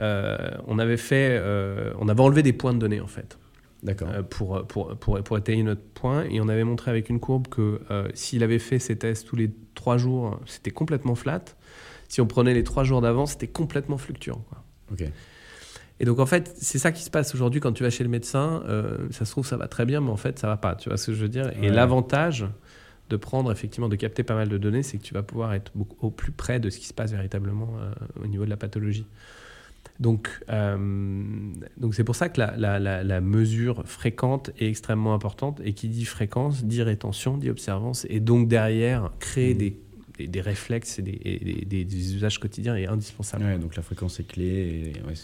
[0.00, 3.38] Euh, on avait fait, euh, on avait enlevé des points de données en fait.
[3.82, 4.08] D'accord.
[4.28, 6.24] pour, pour, pour, pour, étayer notre point.
[6.24, 7.80] Et on avait montré avec une courbe que
[8.12, 11.44] s'il avait fait ses tests tous les trois jours, c'était complètement flat.
[12.08, 14.42] Si on prenait les trois jours d'avant, c'était complètement fluctuant.
[14.48, 14.64] Quoi.
[16.00, 18.10] Et donc en fait, c'est ça qui se passe aujourd'hui quand tu vas chez le
[18.10, 18.62] médecin.
[18.68, 20.74] Euh, ça se trouve, ça va très bien, mais en fait, ça va pas.
[20.74, 21.50] Tu vois ce que je veux dire?
[21.62, 22.46] Et l'avantage
[23.10, 25.72] de prendre, effectivement, de capter pas mal de données, c'est que tu vas pouvoir être
[25.74, 27.90] beaucoup, au plus près de ce qui se passe véritablement euh,
[28.22, 29.06] au niveau de la pathologie.
[29.98, 30.76] Donc, euh,
[31.76, 35.60] donc c'est pour ça que la, la, la, la, mesure fréquente est extrêmement importante.
[35.64, 38.06] Et qui dit fréquence dit rétention, dit observance.
[38.08, 39.58] Et donc derrière, créer mmh.
[39.58, 39.80] des
[40.18, 43.44] des, des, réflexes et, des, et des, des, usages quotidiens est indispensable.
[43.44, 44.92] Ouais, donc la fréquence est clé.
[44.96, 45.14] Et, ouais,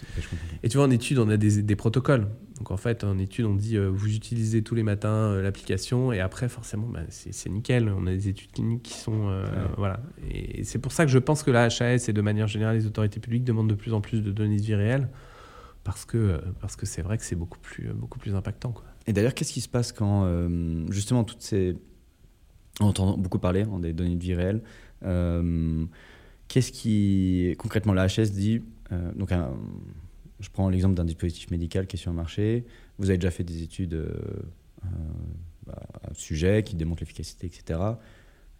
[0.62, 2.28] et tu vois, en étude, on a des, protocoles.
[2.59, 6.12] Donc en fait, en étude, on dit euh, vous utilisez tous les matins euh, l'application
[6.12, 7.88] et après, forcément, bah, c'est nickel.
[7.88, 9.28] On a des études cliniques qui sont.
[9.28, 9.68] Euh, ouais.
[9.76, 10.01] Voilà.
[10.30, 12.86] Et c'est pour ça que je pense que la HAS et de manière générale, les
[12.86, 15.09] autorités publiques demandent de plus en plus de données de vie réelle
[15.82, 18.72] parce que parce que c'est vrai que c'est beaucoup plus, beaucoup plus impactant.
[18.72, 18.84] Quoi.
[19.07, 20.49] Et d'ailleurs, qu'est-ce qui se passe quand
[20.90, 21.76] justement toutes ces.
[22.80, 24.61] On entend beaucoup parler hein, des données de vie réelle.
[25.03, 25.84] Euh,
[26.49, 29.51] Qu'est-ce qui, concrètement, la HS dit, euh, donc un,
[30.40, 32.64] je prends l'exemple d'un dispositif médical qui est sur le marché,
[32.99, 34.12] vous avez déjà fait des études euh,
[35.66, 37.80] bah, à ce sujet qui démontrent l'efficacité, etc.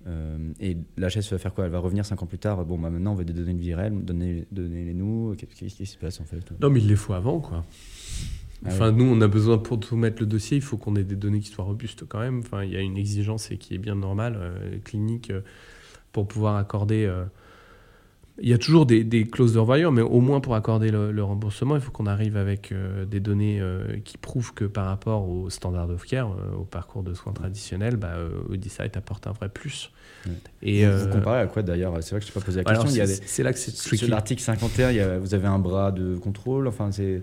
[0.07, 1.65] Euh, et la HS va faire quoi?
[1.65, 2.65] Elle va revenir 5 ans plus tard.
[2.65, 5.35] Bon, bah maintenant, on veut des données vie réelle, donnez, donnez-les nous.
[5.37, 6.53] Qu'est-ce qui se passe en fait?
[6.61, 7.65] Non, mais il les faut avant, quoi.
[8.65, 8.97] Ah enfin, oui.
[8.97, 11.49] nous, on a besoin pour soumettre le dossier, il faut qu'on ait des données qui
[11.49, 12.41] soient robustes quand même.
[12.41, 15.31] Enfin, il y a une exigence et qui est bien normale, euh, clinique.
[15.31, 15.43] Euh,
[16.15, 17.05] pour pouvoir accorder.
[17.05, 17.25] Euh,
[18.41, 21.13] il y a toujours des, des clauses de revoyure, mais au moins pour accorder le,
[21.13, 24.87] le remboursement, il faut qu'on arrive avec euh, des données euh, qui prouvent que par
[24.87, 28.15] rapport au standard of care, euh, au parcours de soins traditionnel, bah,
[28.97, 29.93] apporte un vrai plus.
[30.27, 30.33] Ouais.
[30.63, 31.95] Et vous, vous, comparez à quoi d'ailleurs?
[32.01, 33.19] C'est vrai que je ne t'ai pas posé la question.
[33.25, 33.71] C'est là que c'est.
[33.71, 36.67] Sur l'article 51, il y a, vous avez un bras de contrôle.
[36.67, 37.23] Enfin, c'est.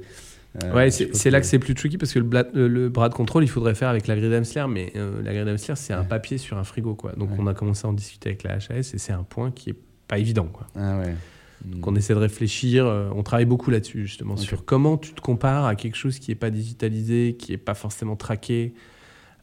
[0.63, 3.07] Euh, ouais, c'est là que c'est plus tricky parce que le, bla, le, le, bras
[3.07, 5.93] de contrôle, il faudrait faire avec la grille d'Amsler, mais euh, la grille d'Amsler, c'est
[5.93, 6.93] un papier sur un frigo.
[6.93, 7.13] Quoi.
[7.13, 7.37] Donc ouais.
[7.39, 9.75] on a commencé à en discuter avec la HAS et c'est un point qui est
[10.07, 10.47] pas évident.
[10.51, 10.67] Quoi.
[10.75, 11.15] Ah ouais.
[11.63, 14.43] Donc on essaie de réfléchir, euh, on travaille beaucoup là-dessus justement, okay.
[14.43, 17.75] sur comment tu te compares à quelque chose qui n'est pas digitalisé, qui n'est pas
[17.75, 18.73] forcément traqué,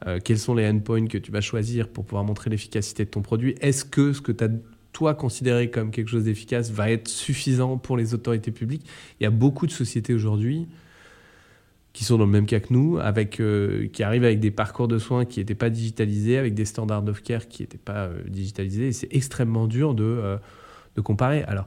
[0.06, 3.22] euh, quels sont les endpoints que tu vas choisir pour pouvoir montrer l'efficacité de ton
[3.22, 3.54] produit.
[3.60, 4.48] Est-ce que ce que tu as
[4.92, 8.86] toi considéré comme quelque chose d'efficace va être suffisant pour les autorités publiques?
[9.20, 10.66] Il y a beaucoup de sociétés aujourd'hui
[11.98, 14.86] qui sont dans le même cas que nous, avec, euh, qui arrivent avec des parcours
[14.86, 18.22] de soins qui n'étaient pas digitalisés, avec des standards of care qui n'étaient pas euh,
[18.28, 18.92] digitalisés.
[18.92, 20.36] C'est extrêmement dur de, euh,
[20.94, 21.42] de comparer.
[21.48, 21.66] Alors,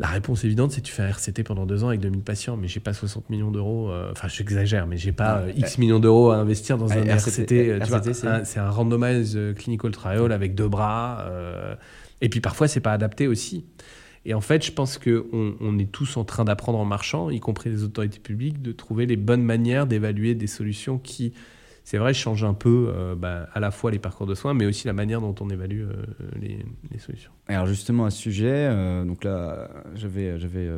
[0.00, 2.56] la réponse évidente, c'est que tu fais un RCT pendant deux ans avec 2000 patients,
[2.56, 3.92] mais j'ai pas 60 millions d'euros.
[4.10, 7.78] Enfin, j'exagère, mais j'ai pas X millions d'euros à investir dans un RCT.
[7.78, 11.24] RCT c'est un randomized clinical trial avec deux bras.
[12.20, 13.64] Et puis parfois, c'est pas adapté aussi.
[14.28, 17.38] Et en fait, je pense qu'on on est tous en train d'apprendre en marchant, y
[17.38, 21.32] compris les autorités publiques, de trouver les bonnes manières d'évaluer des solutions qui,
[21.84, 24.66] c'est vrai, changent un peu euh, bah, à la fois les parcours de soins, mais
[24.66, 25.92] aussi la manière dont on évalue euh,
[26.40, 26.58] les,
[26.90, 27.30] les, solutions.
[27.46, 30.68] Alors justement, à ce sujet, euh, donc là, j'avais, j'avais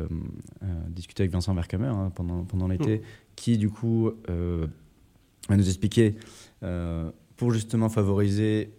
[0.89, 3.01] discuté avec Vincent Vercamer hein, pendant, pendant l'été, mmh.
[3.35, 6.17] qui du coup va nous expliquer,
[7.35, 8.69] pour justement favoriser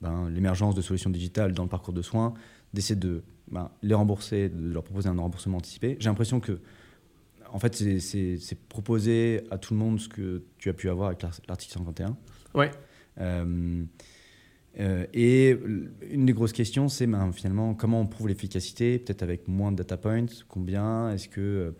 [0.00, 2.32] ben, l'émergence de solutions digitales dans le parcours de soins,
[2.74, 5.96] d'essayer de ben, les rembourser, de leur proposer un remboursement anticipé.
[6.00, 6.60] J'ai l'impression que,
[7.50, 11.22] en fait, c'est proposer à tout le monde ce que tu as pu avoir avec
[11.22, 12.16] l'article 51.
[12.54, 12.70] Ouais.
[13.20, 13.84] Euh,
[14.80, 15.58] euh, et
[16.10, 19.76] une des grosses questions, c'est ben, finalement comment on prouve l'efficacité, peut-être avec moins de
[19.76, 21.74] data points, combien, est-ce que.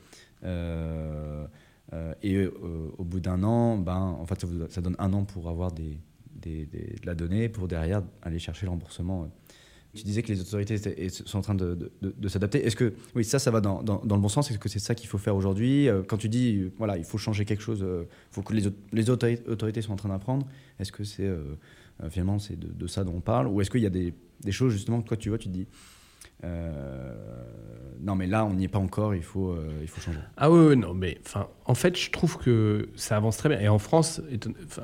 [0.45, 1.47] Euh,
[1.93, 5.24] euh et au bout d'un an, ben, en fait, ça, vous, ça, donne un an
[5.24, 5.99] pour avoir des,
[6.34, 9.30] des, des, de la donnée, pour derrière aller chercher le remboursement
[9.95, 11.91] tu disais que les autorités sont en train de,
[12.28, 12.64] s'adapter.
[12.64, 14.51] Est-ce que, oui, ça, ça va dans, le bon sens?
[14.51, 15.89] Est-ce que c'est ça qu'il faut faire aujourd'hui?
[15.89, 18.53] Euh, Quand tu dis, euh, voilà, il faut changer quelque chose, il euh, faut que
[18.53, 20.47] les, autorités sont en train d'apprendre,
[20.78, 21.55] est-ce que c'est, euh,
[22.11, 23.49] finalement, c'est de, ça dont on parle?
[23.49, 24.12] Ou est-ce qu'il y a des,
[24.43, 25.97] des, choses, justement, que toi, tu vois, tu te dis, euh,
[28.01, 30.18] non, mais là, on n'y est pas encore, il faut, euh, il faut changer.
[30.36, 31.18] Ah oui, oui non, mais
[31.64, 33.61] en fait, je trouve que ça avance très bien.
[33.61, 34.22] Et en France,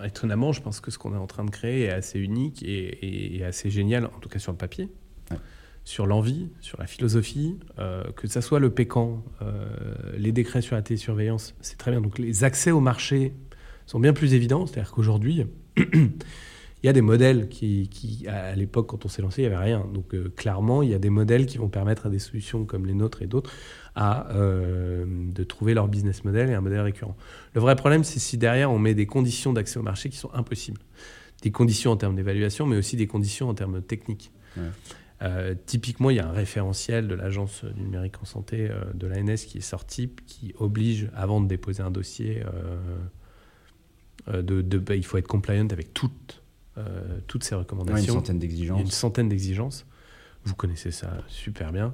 [0.05, 3.37] étonnamment, je pense que ce qu'on est en train de créer est assez unique et,
[3.37, 4.89] et, assez génial, en tout cas sur le papier.
[5.31, 5.39] Ouais.
[5.85, 9.69] Sur l'envie, sur la philosophie, euh, que ça soit le PECAN, euh,
[10.17, 12.01] les décrets sur la télésurveillance, c'est très bien.
[12.01, 13.35] Donc les accès au marché
[13.87, 14.67] sont bien plus évidents.
[14.67, 15.47] C'est-à-dire qu'aujourd'hui,
[16.85, 19.55] il y a des modèles qui, qui à l'époque, quand on s'est lancé, il n'y
[19.55, 19.87] avait rien.
[19.93, 22.85] Donc, euh, clairement, il y a des modèles qui vont permettre à des solutions comme
[22.85, 23.51] les nôtres et d'autres
[23.95, 27.17] à euh, de trouver leur business model et un modèle récurrent.
[27.55, 30.31] Le vrai problème, c'est si derrière, on met des conditions d'accès au marché qui sont
[30.35, 30.81] impossibles.
[31.41, 34.31] Des conditions en termes d'évaluation, mais aussi des conditions en termes techniques.
[34.59, 34.65] Ouais.
[35.23, 39.07] Euh, typiquement, il y a un référentiel de l'Agence du numérique en santé euh, de
[39.07, 42.43] l'ANS qui est sorti, qui oblige, avant de déposer un dossier,
[44.29, 46.43] euh, de, de, bah, il faut être compliant avec toutes
[46.79, 47.95] euh, toutes ces recommandations.
[47.97, 48.81] Ouais, une centaine d'exigences.
[48.81, 49.87] Une centaine d'exigences.
[50.45, 51.89] Vous connaissez ça super bien.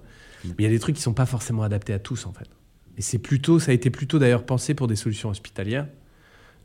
[0.44, 0.48] Mm.
[0.48, 2.32] Mais il y a des trucs qui ne sont pas forcément adaptés à tous, en
[2.32, 2.48] fait.
[2.97, 5.86] Et c'est plutôt, ça a été plutôt d'ailleurs pensé pour des solutions hospitalières.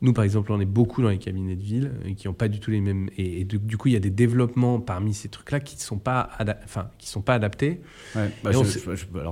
[0.02, 2.48] Nous, par exemple, on est beaucoup dans les cabinets de ville et qui n'ont pas
[2.48, 3.08] du tout les mêmes.
[3.16, 6.30] Et, du, coup, il y a des développements parmi ces trucs-là qui ne sont, pas
[6.64, 7.80] enfin, qui sont pas adaptés.
[8.14, 8.66] Ouais, bah, alors,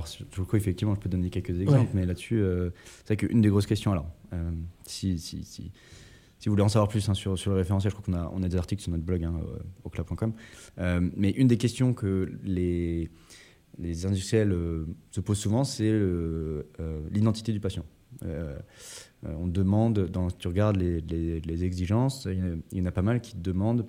[0.07, 2.71] sur le coup, effectivement, je peux donner quelques exemples, mais là-dessus, euh,
[3.05, 4.51] c'est qu'une des grosses questions, alors, euh,
[4.87, 5.71] si, si, si,
[6.45, 8.47] si, vous voulez en savoir plus hein, sur, sur le référentiel, je crois qu'on a,
[8.47, 9.33] des articles sur notre blog, hein,
[9.83, 10.31] au club.com.
[10.77, 13.09] Euh, mais une des questions que les,
[14.05, 14.55] industriels
[15.09, 15.91] se posent souvent, c'est
[17.11, 17.83] l'identité du patient.
[18.23, 18.59] Euh,
[19.23, 23.87] on demande, si tu regardes les, exigences, il y, en a, pas mal qui demandent.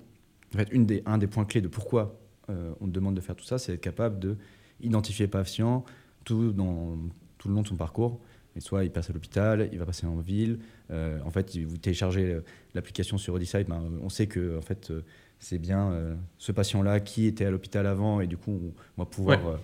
[0.55, 0.69] En fait,
[1.05, 2.19] un des points clés de pourquoi
[2.49, 4.37] euh, on demande de faire tout ça, c'est être capable de
[4.79, 5.83] identifier le patient
[6.23, 6.97] tout, dans,
[7.37, 8.19] tout le long de son parcours.
[8.59, 10.59] Soit il passe à l'hôpital, il va passer en ville.
[10.91, 12.39] Euh, en fait, vous téléchargez
[12.73, 14.91] l'application sur Odysseus, ben, on sait que en fait,
[15.39, 19.59] c'est bien ce patient-là qui était à l'hôpital avant, et du coup, on va pouvoir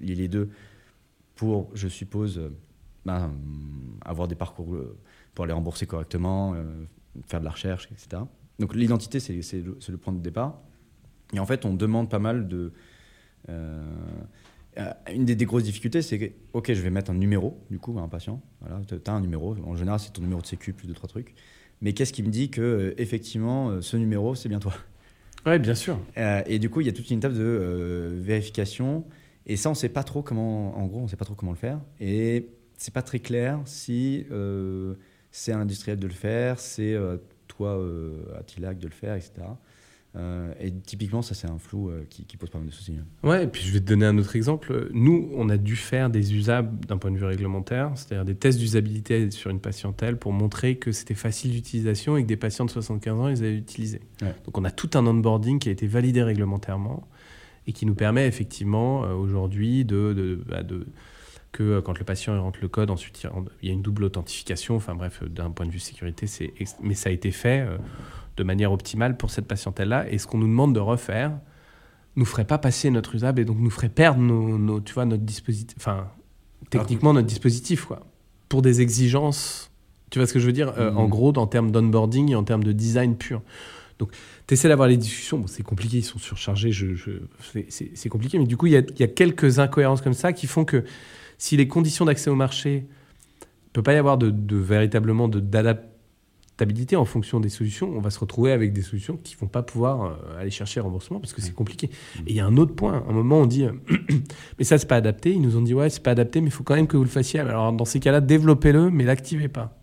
[0.00, 0.50] lier les deux
[1.34, 2.40] pour, je suppose,
[3.04, 3.32] ben,
[4.04, 4.96] avoir des parcours euh,
[5.34, 6.64] pour les rembourser correctement, euh,
[7.26, 8.22] faire de la recherche, etc.
[8.58, 10.60] Donc l'identité, c'est le, le, point de départ.
[11.32, 12.72] Et en fait, on demande pas mal de...
[13.48, 13.82] Euh,
[15.12, 18.02] une des, grosses difficultés, c'est que, ok, je vais mettre un numéro, du coup, à
[18.02, 18.40] un patient.
[18.60, 19.56] Voilà, tu as un numéro.
[19.64, 21.34] En général, c'est ton numéro de sécu, plus de trois trucs.
[21.80, 24.74] Mais qu'est-ce qui me dit que, effectivement, ce numéro, c'est bien toi?
[25.44, 25.98] Oui, bien sûr.
[26.46, 29.04] et du coup, il y a toute une étape de vérification.
[29.46, 31.52] Et ça, on ne sait pas trop comment, en gros, on sait pas trop comment
[31.52, 31.80] le faire.
[32.00, 34.94] Et c'est pas très clair si euh,
[35.30, 37.16] c'est un industriel de le faire, c'est euh,
[37.48, 39.32] toi euh, à Tilac de le faire, etc.
[40.14, 42.96] et typiquement, ça, c'est un flou qui, pose pas mal de soucis.
[42.98, 43.28] Hein.
[43.28, 44.88] Ouais, et puis je vais te donner un autre exemple.
[44.92, 48.58] Nous, on a dû faire des usables d'un point de vue réglementaire, c'est-à-dire des tests
[48.58, 52.70] d'usabilité sur une patientèle pour montrer que c'était facile d'utilisation et que des patients de
[52.70, 54.00] 75 ans, ils avaient utilisé.
[54.44, 57.08] Donc, on a tout un onboarding qui a été validé réglementairement
[57.66, 60.86] et qui nous permet effectivement aujourd'hui de, de, bah, de
[61.52, 63.26] que euh, quand le patient rentre le code, ensuite
[63.62, 64.74] il y a une double authentification.
[64.74, 67.76] Enfin bref, euh, d'un point de vue sécurité, c'est mais ça a été fait euh,
[68.36, 70.10] de manière optimale pour cette patientèle-là.
[70.10, 71.32] Et ce qu'on nous demande de refaire
[72.16, 75.22] nous ferait pas passer notre usable et donc nous ferait perdre nos, tu vois, notre
[75.22, 76.08] dispositif, enfin
[76.68, 78.06] techniquement notre dispositif quoi,
[78.48, 79.70] pour des exigences.
[80.10, 81.08] Tu vois ce que je veux dire En mmh.
[81.08, 83.40] gros, en termes d'onboarding et en termes de design pur.
[83.98, 84.10] Donc,
[84.46, 85.38] tu essaies d'avoir les discussions.
[85.38, 86.72] Bon, c'est compliqué, ils sont surchargés.
[86.72, 87.12] Je, je
[87.68, 90.46] c'est compliqué, mais du coup, il y a, y a, quelques incohérences comme ça qui
[90.46, 90.84] font que
[91.38, 95.28] si les conditions d'accès au marché, il ne peut pas y avoir de, véritablement
[96.96, 99.62] en fonction des solutions, on va se retrouver avec des solutions qui ne vont pas
[99.62, 101.90] pouvoir euh, aller chercher remboursement parce que c'est compliqué.
[102.26, 103.04] Et il y a un autre point.
[103.06, 103.72] À un moment, on dit, euh,
[104.58, 105.32] mais ça, c'est pas adapté.
[105.32, 107.04] Ils nous ont dit, ouais, c'est pas adapté, mais il faut quand même que vous
[107.04, 107.40] le fassiez.
[107.40, 109.76] Alors, dans ces cas-là, développez-le, mais l'activez pas.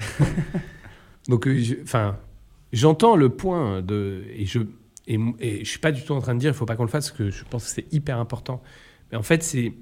[1.28, 2.16] Donc, euh, enfin,
[2.72, 4.60] j'entends le point de, et je,
[5.06, 6.84] et, et je suis pas du tout en train de dire, il faut pas qu'on
[6.84, 8.62] le fasse, parce que je pense que c'est hyper important.
[9.10, 9.74] Mais en fait, c'est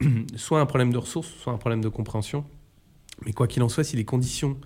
[0.36, 2.44] soit un problème de ressources, soit un problème de compréhension.
[3.24, 4.58] Mais quoi qu'il en soit, si les conditions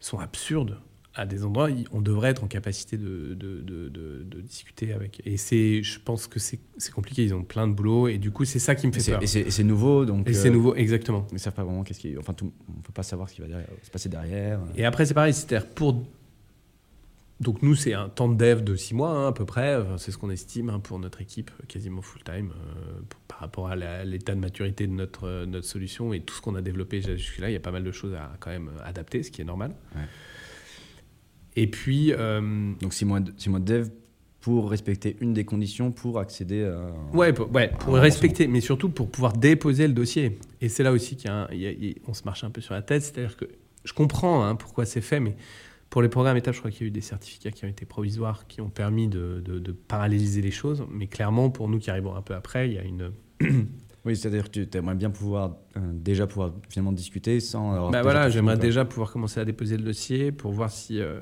[0.00, 0.78] sont absurdes
[1.14, 5.20] à des endroits, on devrait être en capacité de, de, de, discuter avec.
[5.24, 6.60] Et c'est, je pense que c'est
[6.94, 9.22] compliqué, ils ont plein de boulot, et du coup, c'est ça qui me fait peur.
[9.22, 10.28] Et c'est nouveau, donc.
[10.28, 11.26] Et c'est euh, nouveau, exactement.
[11.30, 12.16] Ils ne savent pas vraiment qu'est-ce qui.
[12.16, 13.48] Enfin, tout, on ne peut pas savoir ce qui va
[13.82, 14.60] se passer derrière.
[14.76, 16.04] Et après, c'est pareil, c'est-à-dire pour
[17.40, 19.82] donc nous, c'est un temps de dev de six mois hein, à peu près.
[19.96, 24.34] c'est ce qu'on estime hein, pour notre équipe, quasiment full-time, euh, par rapport à l'état
[24.34, 27.48] de maturité de notre, euh, notre solution et tout ce qu'on a développé jusque-là.
[27.48, 29.74] Il y a pas mal de choses à quand même adapter, ce qui est normal.
[31.56, 32.12] Et puis...
[32.12, 33.88] Euh, Donc six mois, de, six mois de dev
[34.42, 36.92] pour respecter une des conditions pour accéder à...
[37.14, 40.38] Ouais, pour, ouais, pour respecter, mais surtout pour pouvoir déposer le dossier.
[40.60, 43.02] Et c'est là aussi qu'on se marche un peu sur la tête.
[43.02, 43.46] C'est-à-dire que
[43.84, 45.36] je comprends hein, pourquoi c'est fait, mais
[45.90, 47.84] pour les programmes étapes, je crois qu'il y a eu des certificats qui ont été
[47.84, 50.86] provisoires, qui ont permis de, de, paralléliser les choses.
[50.88, 53.10] Mais clairement, pour nous qui arrivons un peu après, il y a une.
[54.04, 57.90] oui, c'est-à-dire que tu aimerais bien pouvoir euh, déjà pouvoir finalement discuter sans.
[57.90, 61.20] Bah voilà, j'aimerais déjà pouvoir commencer à déposer le dossier pour voir si euh,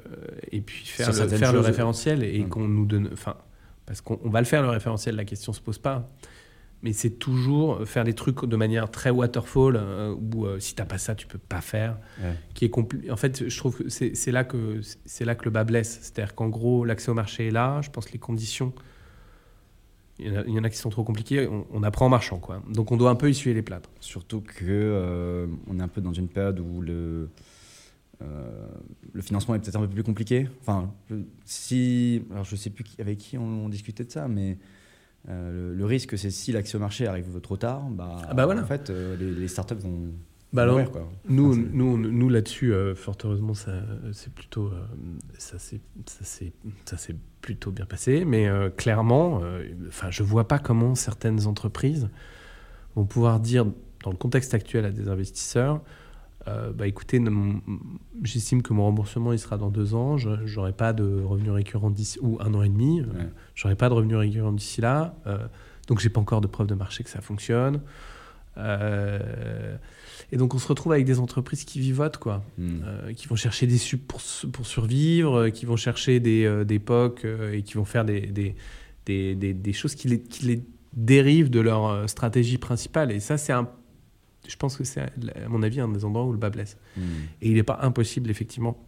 [0.53, 3.09] et puis faire, le, faire le, référentiel et qu'on nous donne.
[3.11, 3.37] Enfin,
[3.87, 6.11] parce qu'on va le faire le référentiel, la question se pose pas
[6.83, 10.81] mais c'est toujours faire des trucs de manière très waterfall, euh, où euh, si tu
[10.81, 11.99] n'as pas ça, tu peux pas faire.
[12.55, 14.81] Qui est En fait, je trouve que c'est là, que,
[15.21, 15.99] là que le bas blesse.
[16.03, 17.81] C'est-à-dire qu'en gros, l'accès au marché est là.
[17.83, 18.73] Je pense que les conditions,
[20.21, 21.49] il y, en a, qui sont trop compliquées.
[21.73, 22.39] On, apprend en marchant.
[22.39, 22.63] Quoi.
[22.69, 23.91] Donc on doit un peu essuyer les plâtres.
[23.99, 27.29] Surtout qu'on euh, on est un peu dans une période où le,
[28.21, 30.49] le financement est peut-être un peu plus compliqué.
[30.61, 30.93] Enfin,
[31.45, 32.23] si.
[32.31, 34.59] Alors je sais plus avec qui on discutait de ça, mais
[35.31, 38.63] euh, le, risque, c'est si l'accès au marché arrive trop tard, bah, ah bah voilà.
[38.63, 40.13] en fait, euh, les, startups vont.
[40.55, 41.07] Bah mourir, quoi.
[41.29, 43.73] Nous, nous, nous là-dessus, euh, fort heureusement, ça
[44.13, 44.73] c'est plutôt
[45.37, 45.81] ça c'est
[46.87, 48.25] ça s'est plutôt bien passé.
[48.25, 49.43] Mais clairement,
[49.87, 52.09] enfin, je vois pas comment certaines entreprises
[52.97, 53.67] vont pouvoir dire,
[54.03, 55.83] dans le contexte actuel, à des investisseurs,
[56.47, 57.23] euh, bah écoutez,
[58.23, 61.91] j'estime que mon remboursement il sera dans deux ans, je n'aurai pas de revenus récurrents
[61.91, 65.15] d'ici, ou un an et demi, je n'aurai j'aurai pas de revenus récurrents d'ici là,
[65.89, 67.81] donc j'ai pas encore de preuve de marché que ça fonctionne.
[68.57, 73.13] et donc on se retrouve avec des entreprises qui vivotent, quoi, hmm.
[73.17, 74.21] qui vont chercher des subs pour,
[74.53, 78.55] pour survivre, qui vont chercher des, des POC et qui vont faire des, des,
[79.07, 80.63] des, des choses qui les, qui les
[80.95, 83.11] dérivent de leur stratégie principale.
[83.11, 83.69] Et ça, c'est un
[84.49, 86.77] je pense que c'est, à mon avis, un des endroits où le bas blesse.
[86.97, 87.03] Hmm.
[87.43, 88.85] Et il n'est pas impossible, effectivement,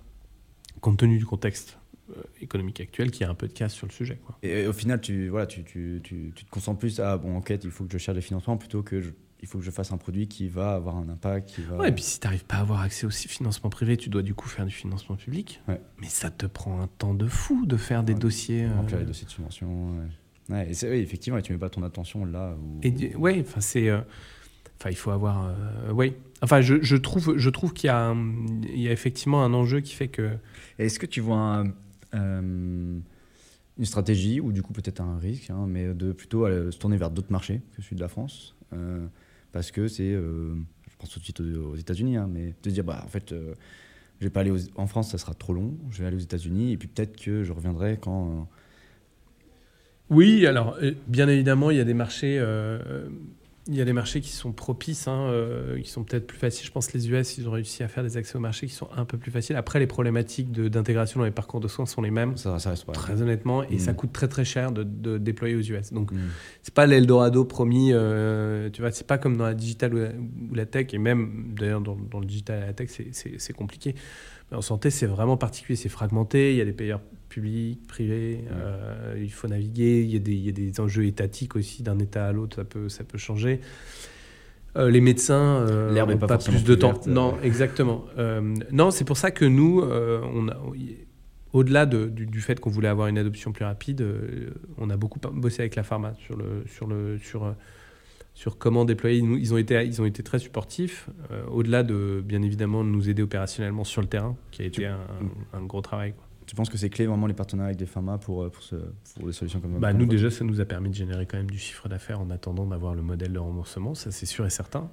[0.81, 1.79] compte tenu du contexte
[2.11, 4.19] euh, économique actuel, qu'il y ait un peu de casse sur le sujet.
[4.25, 4.39] Quoi.
[4.43, 7.71] Et, au final, tu, voilà, tu, tu, tu, te concentres plus à, bon, enquête, il
[7.71, 9.03] faut que je cherche des financements plutôt que
[9.43, 11.49] il faut que je fasse un produit qui va avoir un impact.
[11.49, 11.77] Qui va...
[11.77, 14.23] Ouais, et puis si tu n'arrives pas à avoir accès au financement privé, tu dois
[14.23, 15.63] du coup faire du financement public.
[15.67, 15.81] Ouais.
[15.99, 18.65] Mais ça te prend un temps de fou de faire des dossiers.
[18.65, 18.99] Euh...
[18.99, 19.95] les dossiers de subvention.
[20.51, 20.71] Ouais.
[20.71, 22.55] et oui, effectivement, et tu mets pas ton attention là.
[22.61, 22.81] Où...
[22.83, 23.89] Et, ouais, enfin, c'est.
[23.89, 24.01] Euh,
[24.81, 25.47] Enfin, il faut avoir.
[25.47, 26.15] Euh, oui.
[26.41, 28.15] Enfin, je, je, trouve, je trouve qu'il y, a
[28.63, 30.31] il y a effectivement un enjeu qui fait que.
[30.79, 31.65] Est-ce que tu vois
[32.15, 32.99] euh,
[33.79, 37.11] une stratégie ou du coup peut-être un risque, hein, mais de plutôt se tourner vers
[37.11, 39.07] d'autres marchés que celui de la France euh,
[39.53, 40.13] Parce que c'est.
[40.13, 43.35] je pense tout de suite aux, États-Unis, hein, mais de dire, bah, en fait.
[43.35, 45.77] je vais pas aller en France, ça sera trop long.
[45.91, 48.49] Je vais aller aux États-Unis et puis peut-être que je reviendrai quand.
[50.09, 52.43] Oui, alors bien évidemment, il y a des marchés
[53.71, 56.67] il y a des marchés qui sont propices, hein, euh, qui sont peut-être plus faciles.
[56.67, 58.75] Je pense que les US, ils ont réussi à faire des accès aux marchés qui
[58.75, 59.55] sont un peu plus faciles.
[59.55, 62.85] Après, les problématiques d'intégration dans les parcours de soins sont les mêmes, ça, ça reste
[62.85, 62.93] pas.
[62.93, 63.97] très honnêtement, et ça mm.
[63.97, 65.93] coûte très très cher de, déployer aux US.
[65.93, 66.19] Donc, mm.
[66.63, 67.91] c'est pas l'Eldorado promis.
[67.93, 71.81] Euh, tu vois, c'est pas comme dans la digital ou la, tech, et même d'ailleurs
[71.81, 73.95] dans, dans, le digital et la tech, c'est compliqué.
[74.51, 76.53] Mais en santé, c'est vraiment particulier, c'est fragmenté.
[76.53, 78.45] Il y a des payeurs public, privé.
[78.51, 80.03] Euh, il faut naviguer.
[80.03, 82.57] Il y, a des, il y, a des, enjeux étatiques aussi d'un État à l'autre.
[82.57, 83.61] Ça peut, ça peut changer.
[84.77, 87.01] Euh, les médecins euh, n'ont pas, plus de temps.
[87.07, 88.05] non, exactement.
[88.71, 90.57] Non, c'est pour ça que nous, on a,
[91.55, 94.05] au-delà de, du, fait qu'on voulait avoir une adoption plus rapide,
[94.77, 97.55] on a beaucoup bossé avec la pharma sur le, sur le, sur
[98.33, 99.19] sur comment déployer.
[99.19, 101.11] Ils ont été, ils ont été très supportifs,
[101.51, 104.99] au-delà de, bien évidemment, de nous aider opérationnellement sur le terrain, qui a été un,
[105.53, 106.13] un gros travail.
[106.13, 106.30] Quoi.
[106.51, 108.75] Tu penses que c'est clé vraiment les partenariats avec des pharma pour, euh, pour, ce,
[109.15, 111.49] pour des solutions comme bah, Nous, déjà, ça nous a permis de générer quand même
[111.49, 114.91] du chiffre d'affaires en attendant d'avoir le modèle de remboursement, ça c'est sûr et certain.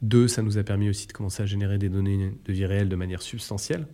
[0.00, 2.88] Deux, ça nous a permis aussi de commencer à générer des données de vie réelle
[2.88, 3.86] de manière substantielle.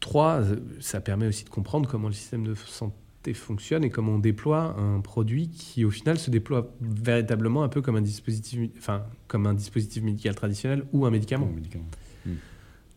[0.00, 0.42] Trois,
[0.80, 4.74] ça permet aussi de comprendre comment le système de santé fonctionne et comment on déploie
[4.80, 9.46] un produit qui, au final, se déploie véritablement un peu comme un dispositif, enfin, comme
[9.46, 11.46] un dispositif médical traditionnel ou un médicament.
[11.46, 11.86] médicament.
[12.26, 12.34] Hmm.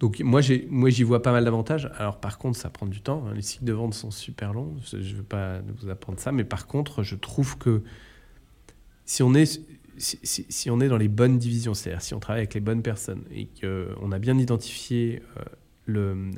[0.03, 1.89] Donc moi, moi j'y vois pas mal d'avantages.
[1.97, 3.23] Alors par contre, ça prend du temps.
[3.25, 3.35] Hein.
[3.35, 4.75] Les cycles de vente sont super longs.
[4.91, 7.83] Je ne veux pas vous apprendre ça, mais par contre, je trouve que
[9.05, 9.61] si on est
[9.95, 13.23] si, on est dans les bonnes divisions, c'est-à-dire si on travaille avec les bonnes personnes
[13.31, 15.43] et qu'on a bien identifié euh,
[15.85, 16.31] le,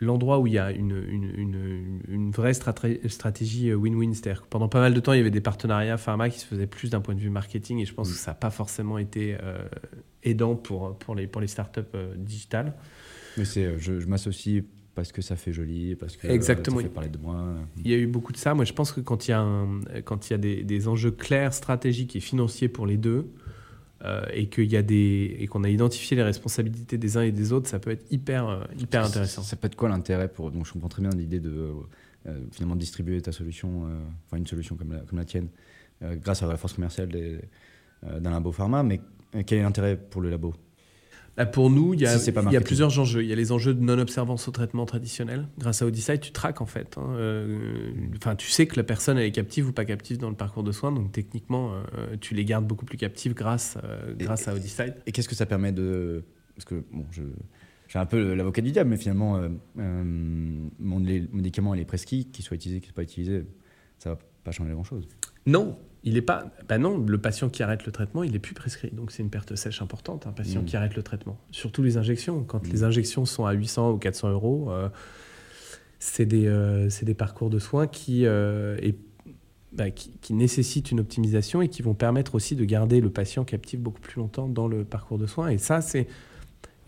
[0.00, 4.14] l'endroit où il y a une, une, une, vraie stratégie euh, win-win.
[4.14, 6.46] C'est-à-dire que pendant pas mal de temps, il y avait des partenariats pharma qui se
[6.46, 8.12] faisaient plus d'un point de vue marketing et je pense mm.
[8.12, 9.58] que ça n'a pas forcément été euh,
[10.22, 12.74] aidant pour, pour, les, pour les startups euh, digitales.
[13.36, 14.62] Mais c'est, je, m'associe
[14.94, 16.78] parce que ça fait joli, parce que Exactement.
[16.78, 17.54] ça fait parler de moi.
[17.76, 18.54] Il y a eu beaucoup de ça.
[18.54, 20.88] Moi, je pense que quand il y a, un, quand il y a des, des
[20.88, 23.30] enjeux clairs, stratégiques et financiers pour les deux,
[24.04, 27.32] euh, et qu'il y a des et qu'on a identifié les responsabilités des uns et
[27.32, 29.42] des autres, ça peut être hyper euh, hyper intéressant.
[29.42, 31.72] Ça, peut être quoi l'intérêt pour donc je comprends très bien l'idée de
[32.26, 33.88] euh, finalement distribuer ta solution,
[34.26, 35.48] enfin une solution comme la, comme la tienne,
[36.00, 37.08] grâce à la force commerciale
[38.02, 39.00] d'un labo pharma, mais
[39.46, 40.54] quel est l'intérêt pour le labo?
[41.46, 43.22] Pour nous, il y a, il y a plusieurs enjeux.
[43.22, 45.46] Il y a les enjeux de non-observance au traitement traditionnel.
[45.58, 46.96] Grâce à Odyssey, tu traques en fait.
[46.98, 47.14] Hein.
[47.16, 47.58] Euh,
[48.16, 50.72] enfin, tu sais que la personne est captive ou pas captive dans le parcours de
[50.72, 50.90] soins.
[50.90, 54.94] Donc techniquement, euh, tu les gardes beaucoup plus captives grâce, euh, grâce à Odyssey.
[55.06, 56.24] Et, qu'est-ce que ça permet de...
[56.56, 57.22] Parce que bon, je...
[57.86, 59.40] J'ai un peu l'avocat du diable, mais finalement,
[59.74, 63.46] mon médicament il est prescrit, qu'il soit utilisé, qu'il ne soit pas utilisé,
[63.98, 65.08] ça va pas changer grand-chose.
[65.46, 65.78] Non,
[66.08, 66.46] il pas.
[66.68, 68.90] Ben non, le patient qui arrête le traitement, il est plus prescrit.
[68.90, 70.64] Donc c'est une perte sèche importante, un patient mm.
[70.64, 71.38] qui arrête le traitement.
[71.50, 72.44] Surtout les injections.
[72.44, 72.70] Quand mm.
[72.70, 74.88] les injections sont à 800 ou 400 euros, euh,
[75.98, 78.78] c'est des, euh, des, parcours de soins qui, euh,
[79.72, 83.44] bah, qui, qui, nécessitent une optimisation et qui vont permettre aussi de garder le patient
[83.44, 85.48] captif beaucoup plus longtemps dans le parcours de soins.
[85.48, 86.06] Et ça, c'est,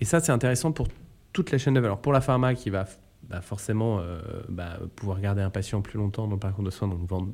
[0.00, 0.88] et ça, c'est intéressant pour
[1.32, 2.00] toute la chaîne de valeur.
[2.00, 2.86] Pour la pharma qui va
[3.28, 4.02] bah, forcément
[4.48, 7.28] bah, pouvoir garder un patient plus longtemps dans le parcours de soins, donc vendre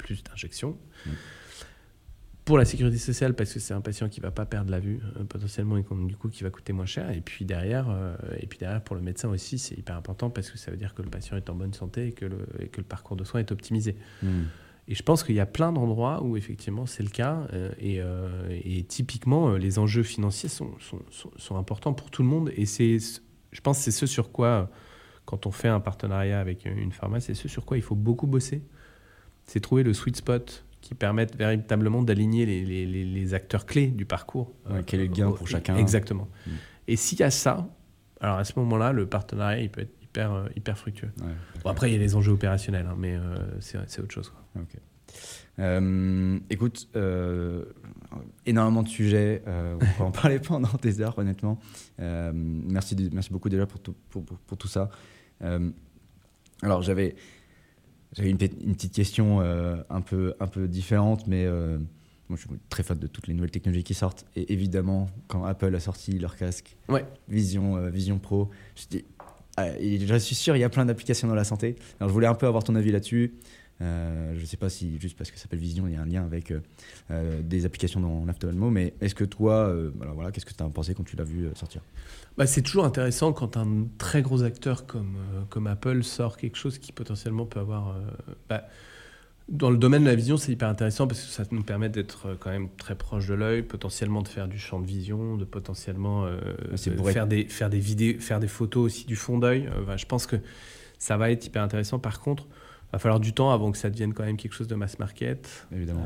[0.00, 0.76] plus d'injections.
[1.06, 1.10] Mm.
[2.44, 4.80] Pour la sécurité sociale, parce que c'est un patient qui ne va pas perdre la
[4.80, 7.10] vue euh, potentiellement et du coup qui va coûter moins cher.
[7.10, 10.50] Et puis derrière, euh, et puis derrière pour le médecin aussi, c'est hyper important parce
[10.50, 12.38] que ça veut dire que le patient est en bonne santé et que le,
[12.72, 13.94] que le parcours de soins est optimisé.
[14.22, 14.42] Mm.
[14.88, 17.46] Et je pense qu'il y a plein d'endroits où effectivement c'est le cas.
[17.78, 18.00] et,
[18.50, 21.00] et, typiquement, les enjeux financiers sont, sont,
[21.36, 22.50] sont, importants pour tout le monde.
[22.56, 22.98] Et c'est,
[23.52, 24.68] je pense que c'est ce sur quoi,
[25.26, 28.26] quand on fait un partenariat avec une pharma, c'est ce sur quoi il faut beaucoup
[28.26, 28.64] bosser.
[29.50, 34.04] C'est trouver le sweet spot qui permettent véritablement d'aligner les, les, les, acteurs clés du
[34.04, 34.52] parcours.
[34.86, 36.28] quel est le gain pour chacun Exactement.
[36.46, 36.50] Mm.
[36.86, 37.68] Et s'il y a ça,
[38.20, 41.10] alors à ce moment-là, le partenariat il peut être hyper, euh, hyper fructueux.
[41.64, 44.30] bon, après, il y a les enjeux opérationnels, hein, mais euh, c'est autre chose.
[44.30, 44.62] Quoi.
[45.58, 46.88] Euh, écoute,
[48.46, 51.58] énormément de sujets, on peut en parler pendant des heures, honnêtement.
[51.98, 54.90] merci, merci beaucoup déjà pour tout, pour, pour, pour tout ça.
[56.62, 57.16] alors, j'avais
[58.12, 62.82] j'avais une, une, petite question un, peu, un peu différente, mais moi, je suis très
[62.82, 64.26] fan de toutes les nouvelles technologies qui sortent.
[64.36, 67.04] Et évidemment, quand Apple a sorti leur casque ouais.
[67.28, 69.04] Vision, Vision Pro, je dis
[69.56, 71.76] ah, je suis sûr, il y a plein d'applications dans la santé.
[71.98, 73.34] Alors, je voulais un peu avoir ton avis là-dessus.
[73.82, 76.02] Euh, je ne sais pas si, juste parce que ça s'appelle Vision, il y a
[76.02, 76.60] un lien avec euh,
[77.10, 80.68] euh, des applications dans l'ophtalmo, mais est-ce que toi, alors voilà, qu'est-ce que tu as
[80.68, 81.80] pensé quand tu l'as vu sortir?
[82.36, 85.16] Bah, C'est toujours intéressant quand un très gros acteur comme,
[85.48, 87.94] comme Apple sort quelque chose qui potentiellement peut avoir.
[88.48, 88.64] Bah,
[89.50, 92.26] dans le domaine de la vision, c'est hyper intéressant parce que ça nous permet d'être
[92.26, 95.44] euh, quand même très proche de l'œil, potentiellement de faire du champ de vision, de
[95.44, 96.38] potentiellement euh,
[96.76, 99.68] faire, des, faire, des vidéos, faire des photos aussi du fond d'œil.
[99.68, 100.36] Euh, je pense que
[100.98, 101.98] ça va être hyper intéressant.
[101.98, 102.46] Par contre,
[102.92, 105.66] va falloir du temps avant que ça devienne quand même quelque chose de mass market.
[105.72, 106.02] Évidemment.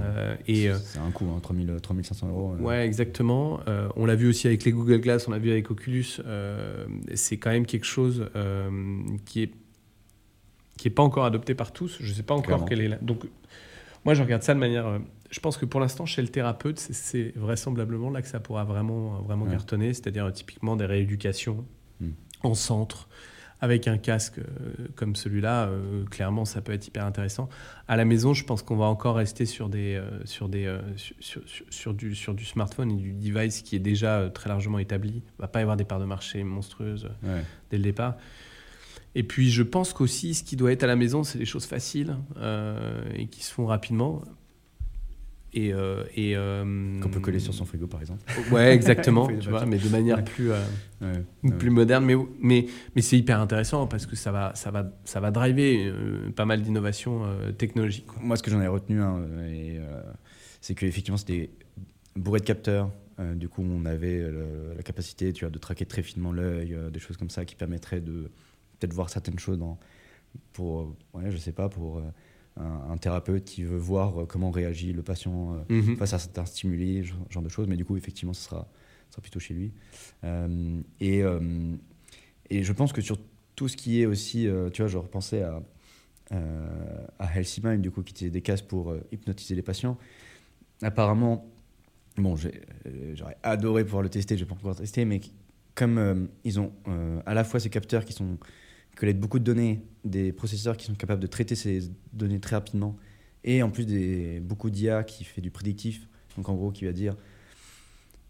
[0.47, 2.57] et c'est un coût, hein, 3000, 3500 euros.
[2.61, 3.61] Ouais, exactement.
[3.97, 6.21] on l'a vu aussi avec les Google Glass, on l'a vu avec Oculus.
[7.15, 8.29] c'est quand même quelque chose
[9.25, 9.51] qui est
[10.77, 11.99] qui n'est pas encore adopté par tous.
[12.01, 12.97] Je ne sais pas encore quelle est la...
[12.97, 13.25] Donc,
[14.05, 14.87] moi, je regarde ça de manière.
[14.87, 14.99] Euh,
[15.31, 19.21] je pense que pour l'instant, chez le thérapeute, c'est vraisemblablement là que ça pourra vraiment,
[19.23, 21.65] vraiment cartonner, c'est-à-dire typiquement des rééducations
[22.01, 22.11] hmm.
[22.43, 23.09] en centre.
[23.65, 27.49] Avec un casque euh, comme celui-là, euh, clairement, ça peut être hyper intéressant.
[27.89, 31.95] À la maison, je pense qu'on va encore rester sur, des, sur, des, sur, sur,
[31.95, 35.11] du, sur du smartphone et du device qui est déjà très largement établi.
[35.11, 37.09] Il ne va pas y avoir des parts de marché monstrueuses
[37.71, 38.17] dès le départ.
[39.15, 41.67] Et puis je pense qu'aussi, ce qui doit être à la maison, c'est des choses
[41.67, 44.23] faciles euh, et qui se font rapidement.
[45.57, 48.21] Et, euh, et euh, qu'on peut coller sur son frigo, par exemple.
[48.53, 49.29] Ouais, exactement.
[49.41, 50.51] tu vois, mais de manière plus
[51.59, 52.05] plus moderne.
[52.05, 52.67] Mais mais
[52.97, 55.93] mais c'est hyper intéressant parce que ça va ça va ça va driver
[56.35, 57.23] pas mal d'innovations
[57.57, 58.07] technologiques.
[58.21, 59.23] Moi, ce que j'en ai retenu, hein,
[60.61, 61.51] c'est qu'effectivement, c'était
[62.17, 62.91] bourré de capteurs.
[63.37, 64.25] du coup, on avait
[64.77, 68.01] la capacité, tu vois, de traquer très finement l'œil, des choses comme ça qui permettraient
[68.01, 68.31] de
[68.79, 69.79] peut-être voir certaines choses dans,
[70.53, 72.03] pour, ouais, je sais pas, pour
[72.61, 75.97] euh, un, thérapeute qui veut voir euh, comment réagit le patient euh, mhm.
[75.97, 77.67] face à certains stimuli, ce genre de choses.
[77.67, 78.69] Mais du coup, effectivement, ce sera,
[79.11, 79.73] sera plutôt chez lui.
[81.01, 81.23] et,
[82.51, 83.19] et je pense que sur
[83.57, 85.63] tout ce qui est aussi, tu vois, je repensais à,
[86.31, 89.99] à Healthy Mind, du coup, qui était des casques pour hypnotiser les patients.
[90.83, 91.49] Apparemment,
[92.17, 92.37] bon,
[93.15, 95.21] j'aurais adoré pouvoir le tester, je vais pas encore tester, mais
[95.75, 96.73] comme ils ont
[97.27, 98.39] à la fois ces capteurs qui sont
[98.95, 102.97] collecte beaucoup de données, des processeurs qui sont capables de traiter ces données très rapidement,
[103.43, 106.93] et en plus des, beaucoup d'IA qui fait du prédictif, donc en gros qui va
[106.93, 107.17] dire,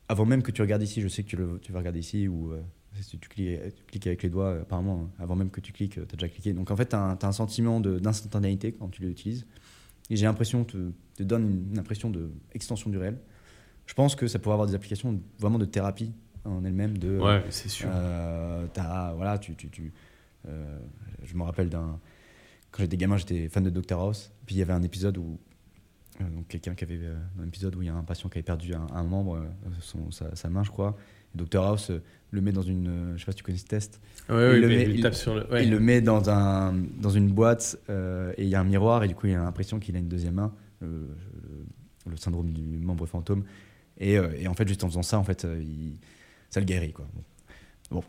[0.09, 2.29] avant même que tu regardes ici, je sais que tu, le, tu vas regarder ici,
[2.29, 2.61] ou euh,
[3.01, 6.15] si tu cliques, avec les doigts, euh, apparemment, avant même que tu cliques, euh, tu
[6.15, 6.53] as déjà cliqué.
[6.53, 9.47] Donc en fait, tu as, un sentiment d'instantanéité quand tu l'utilises,
[10.11, 10.77] et j'ai l'impression, te,
[11.17, 13.19] te donne une, impression d'extension du réel.
[13.87, 16.13] Je pense que ça pourrait avoir des applications vraiment de thérapie
[16.45, 16.99] en elle-même.
[16.99, 17.89] De, ouais, c'est sûr.
[17.89, 19.89] as, voilà, tu, tu, tu euh,
[21.25, 21.99] je me rappelle d'un.
[22.71, 24.33] Quand j'étais gamin, j'étais fan de Dr House.
[24.47, 25.39] Puis il y avait un épisode où.
[26.21, 26.99] Euh, donc quelqu'un qui avait.
[27.01, 29.45] Euh, un épisode où il y a un patient qui avait perdu un, membre,
[29.81, 30.97] son, sa, main, je crois.
[31.35, 31.91] Et Dr House
[32.31, 33.15] le met dans une.
[33.17, 34.01] je sais pas si tu connais ce test.
[34.29, 37.79] il, le met, il, tape sur le, il le met dans, un, dans une boîte
[37.89, 40.09] et il y a un miroir et du coup il a l'impression qu'il a une
[40.09, 43.45] deuxième main, le, syndrome du membre fantôme.
[43.99, 45.99] Et, et, en fait, juste en faisant ça, en fait, il,
[46.51, 46.93] ça le guérit.
[46.93, 47.07] Quoi.
[47.15, 47.23] Bon,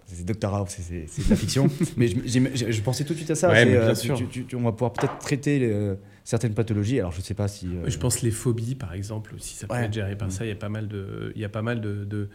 [0.05, 1.67] c'est Dr House, c'est de la fiction.
[1.97, 3.49] mais je, pensais tout de suite à ça.
[3.49, 4.19] Ouais, bien euh, sûr.
[4.53, 6.99] on va pouvoir peut-être traiter euh, certaines pathologies.
[6.99, 7.67] Alors, je sais pas si.
[7.67, 10.31] Euh, je pense les phobies, par exemple, aussi, ça peut être géré par mm.
[10.31, 10.45] ça.
[10.45, 11.33] Il y a pas mal de.
[11.35, 12.29] Il y a pas mal de,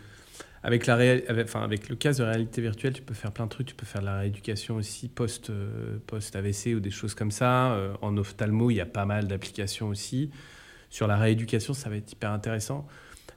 [0.62, 3.50] Avec, la avec, enfin, avec le cas de réalité virtuelle, tu peux faire plein de
[3.50, 3.66] trucs.
[3.66, 5.50] Tu peux faire de la rééducation aussi post,
[6.06, 7.76] post AVC ou des choses comme ça.
[8.02, 10.30] en ophtalmo, il y a pas mal d'applications aussi.
[10.90, 12.86] Sur la rééducation, ça va être hyper intéressant.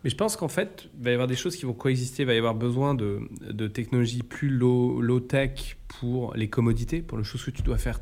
[0.04, 2.24] Mais je pense qu'en fait, il va y avoir des choses qui vont coexister.
[2.24, 7.24] Il va y avoir besoin de, de technologies plus low-tech pour les commodités, pour les
[7.24, 8.00] choses que tu dois faire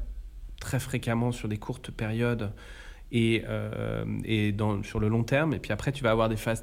[0.59, 2.53] très fréquemment sur des courtes périodes
[3.11, 5.53] et, euh, et dans, sur le long terme.
[5.53, 6.61] Et puis après, tu vas avoir des phases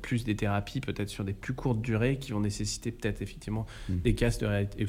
[0.00, 3.96] plus des thérapies peut-être sur des plus courtes durées qui vont nécessiter peut-être effectivement mmh.
[3.96, 4.86] des, casques de réalité,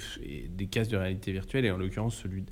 [0.50, 2.44] des casques de réalité virtuelle et en l'occurrence celui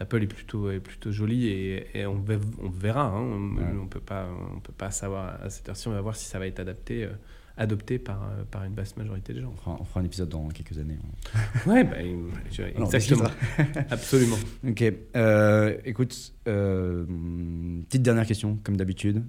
[0.00, 2.24] Apple est plutôt, est plutôt joli et, on,
[2.62, 3.06] on, verra.
[3.06, 3.20] Hein.
[3.20, 5.88] On ne peut, pas, on peut pas savoir à cette heure-ci.
[5.88, 7.08] On va voir si ça va être adapté
[7.56, 9.54] adopté par, euh, par une vaste majorité des gens.
[9.66, 10.98] On fera, un épisode dans quelques années.
[11.66, 11.96] ouais, bah,
[12.76, 13.28] exactement.
[13.90, 14.38] Absolument.
[14.66, 14.84] Ok.
[15.16, 17.04] Euh, écoute, euh,
[17.88, 19.22] petite dernière question, comme d'habitude.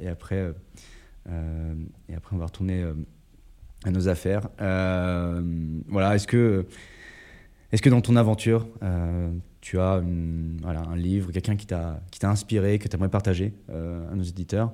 [0.00, 0.52] et, après,
[2.08, 2.84] et après, on va retourner
[3.84, 4.48] à nos affaires.
[4.58, 6.66] voilà, est-ce que,
[7.72, 8.66] est que dans ton aventure,
[9.60, 10.02] tu as
[10.62, 14.72] voilà, un livre, quelqu'un qui t'a inspiré, que tu aimerais partager à nos éditeurs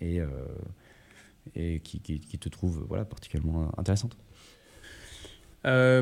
[0.00, 0.20] et
[1.54, 4.16] et qui, qui, te trouve voilà, particulièrement intéressante
[5.66, 6.00] euh,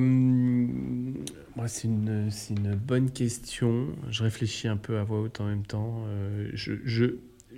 [1.67, 3.89] c'est une, une, bonne question.
[4.11, 6.05] Je réfléchis un peu à voix haute en même temps.
[6.07, 7.07] Euh, je, je,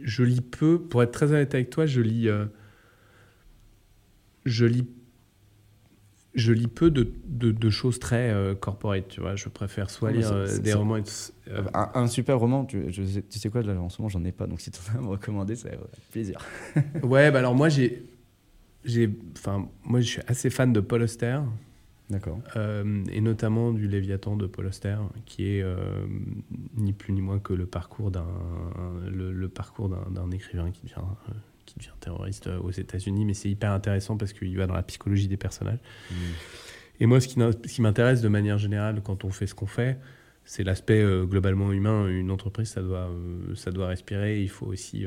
[0.03, 2.47] je, lis peu, pour être très honnête avec toi, je lis, euh,
[4.45, 4.87] je lis
[6.37, 9.37] je lis peu de, de, choses très euh, corporate, tu vois.
[9.37, 10.99] Je préfère soit lire euh, des romans.
[11.49, 14.23] Euh, un, super roman, tu, je sais, tu sais quoi, là, en ce moment, j'en
[14.25, 15.71] ai pas, donc si tu en as à me recommander, ça
[16.13, 16.39] plaisir.
[17.03, 18.03] ouais, bah alors moi, j'ai.
[19.37, 21.41] Enfin, moi, je suis assez fan de Paul Auster.
[22.09, 22.39] D'accord.
[23.11, 25.65] et notamment du Léviathan de Paul Auster, qui est
[26.77, 28.29] ni plus ni moins que le parcours d'un
[29.11, 31.03] le, le, parcours d'un écrivain qui devient
[31.67, 34.83] qui devient terroriste euh, aux États-Unis, mais c'est hyper intéressant parce qu'il va dans la
[34.83, 35.81] psychologie des personnages.
[36.11, 36.15] Mm.
[37.01, 39.99] Et moi, ce qui, qui m'intéresse de manière générale quand on fait ce qu'on fait,
[40.45, 42.09] c'est l'aspect euh, globalement humain.
[42.09, 44.41] Une entreprise, ça doit, euh, ça doit respirer.
[44.41, 45.05] Il faut, aussi,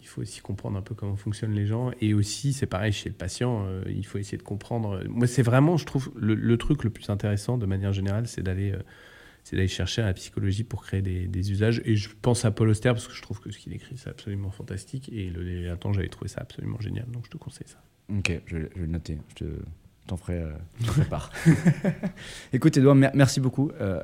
[0.00, 1.92] il faut aussi comprendre un peu comment fonctionnent les gens.
[2.00, 5.02] Et aussi, c'est pareil chez le patient, il faut essayer de comprendre.
[5.08, 8.42] Moi, c'est vraiment, je trouve, le, le, truc le plus intéressant de manière générale, c'est
[8.42, 8.74] d'aller
[9.44, 11.82] c'est d'aller chercher à la psychologie pour créer des, usages.
[11.84, 14.10] Et je pense à Paul Auster parce que je trouve que ce qu'il écrit, c'est
[14.10, 15.10] absolument fantastique.
[15.12, 17.06] Et le attends, j'avais trouvé ça absolument génial.
[17.10, 17.82] Donc je te conseille ça.
[18.16, 19.18] Ok, je, vais le noter.
[19.38, 19.46] Je
[20.06, 21.32] t'en ferai, euh, part.
[22.52, 23.70] Écoute, Edouard, merci beaucoup.
[23.80, 24.02] Euh,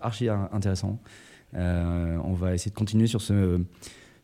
[0.00, 1.00] archi intéressant.
[1.54, 3.60] Euh, on va essayer de continuer sur ce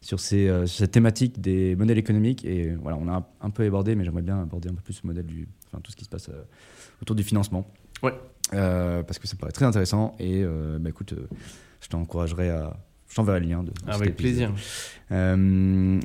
[0.01, 2.45] sur, ces, euh, cette thématique des modèles économiques.
[2.45, 5.07] Et voilà, on a un, peu abordé, mais j'aimerais bien aborder un peu plus ce
[5.07, 6.31] modèle du, enfin, tout ce qui se passe
[7.01, 7.66] autour du financement.
[8.05, 8.14] Ouais.
[8.52, 10.14] Euh, parce que ça paraît très intéressant.
[10.18, 11.26] Et euh, bah, écoute, euh,
[11.81, 12.76] je t'encouragerai à.
[13.09, 13.62] Je t'enverrai le lien.
[13.62, 14.52] De, Avec plaisir.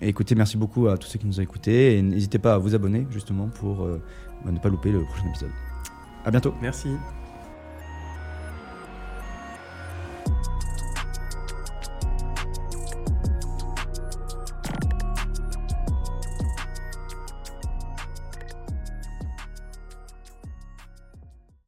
[0.02, 1.98] écoutez, merci beaucoup à tous ceux qui nous ont écoutés.
[1.98, 3.88] Et n'hésitez pas à vous abonner, justement, pour
[4.46, 5.52] ne pas louper le prochain épisode.
[6.24, 6.54] À bientôt.
[6.62, 6.90] Merci.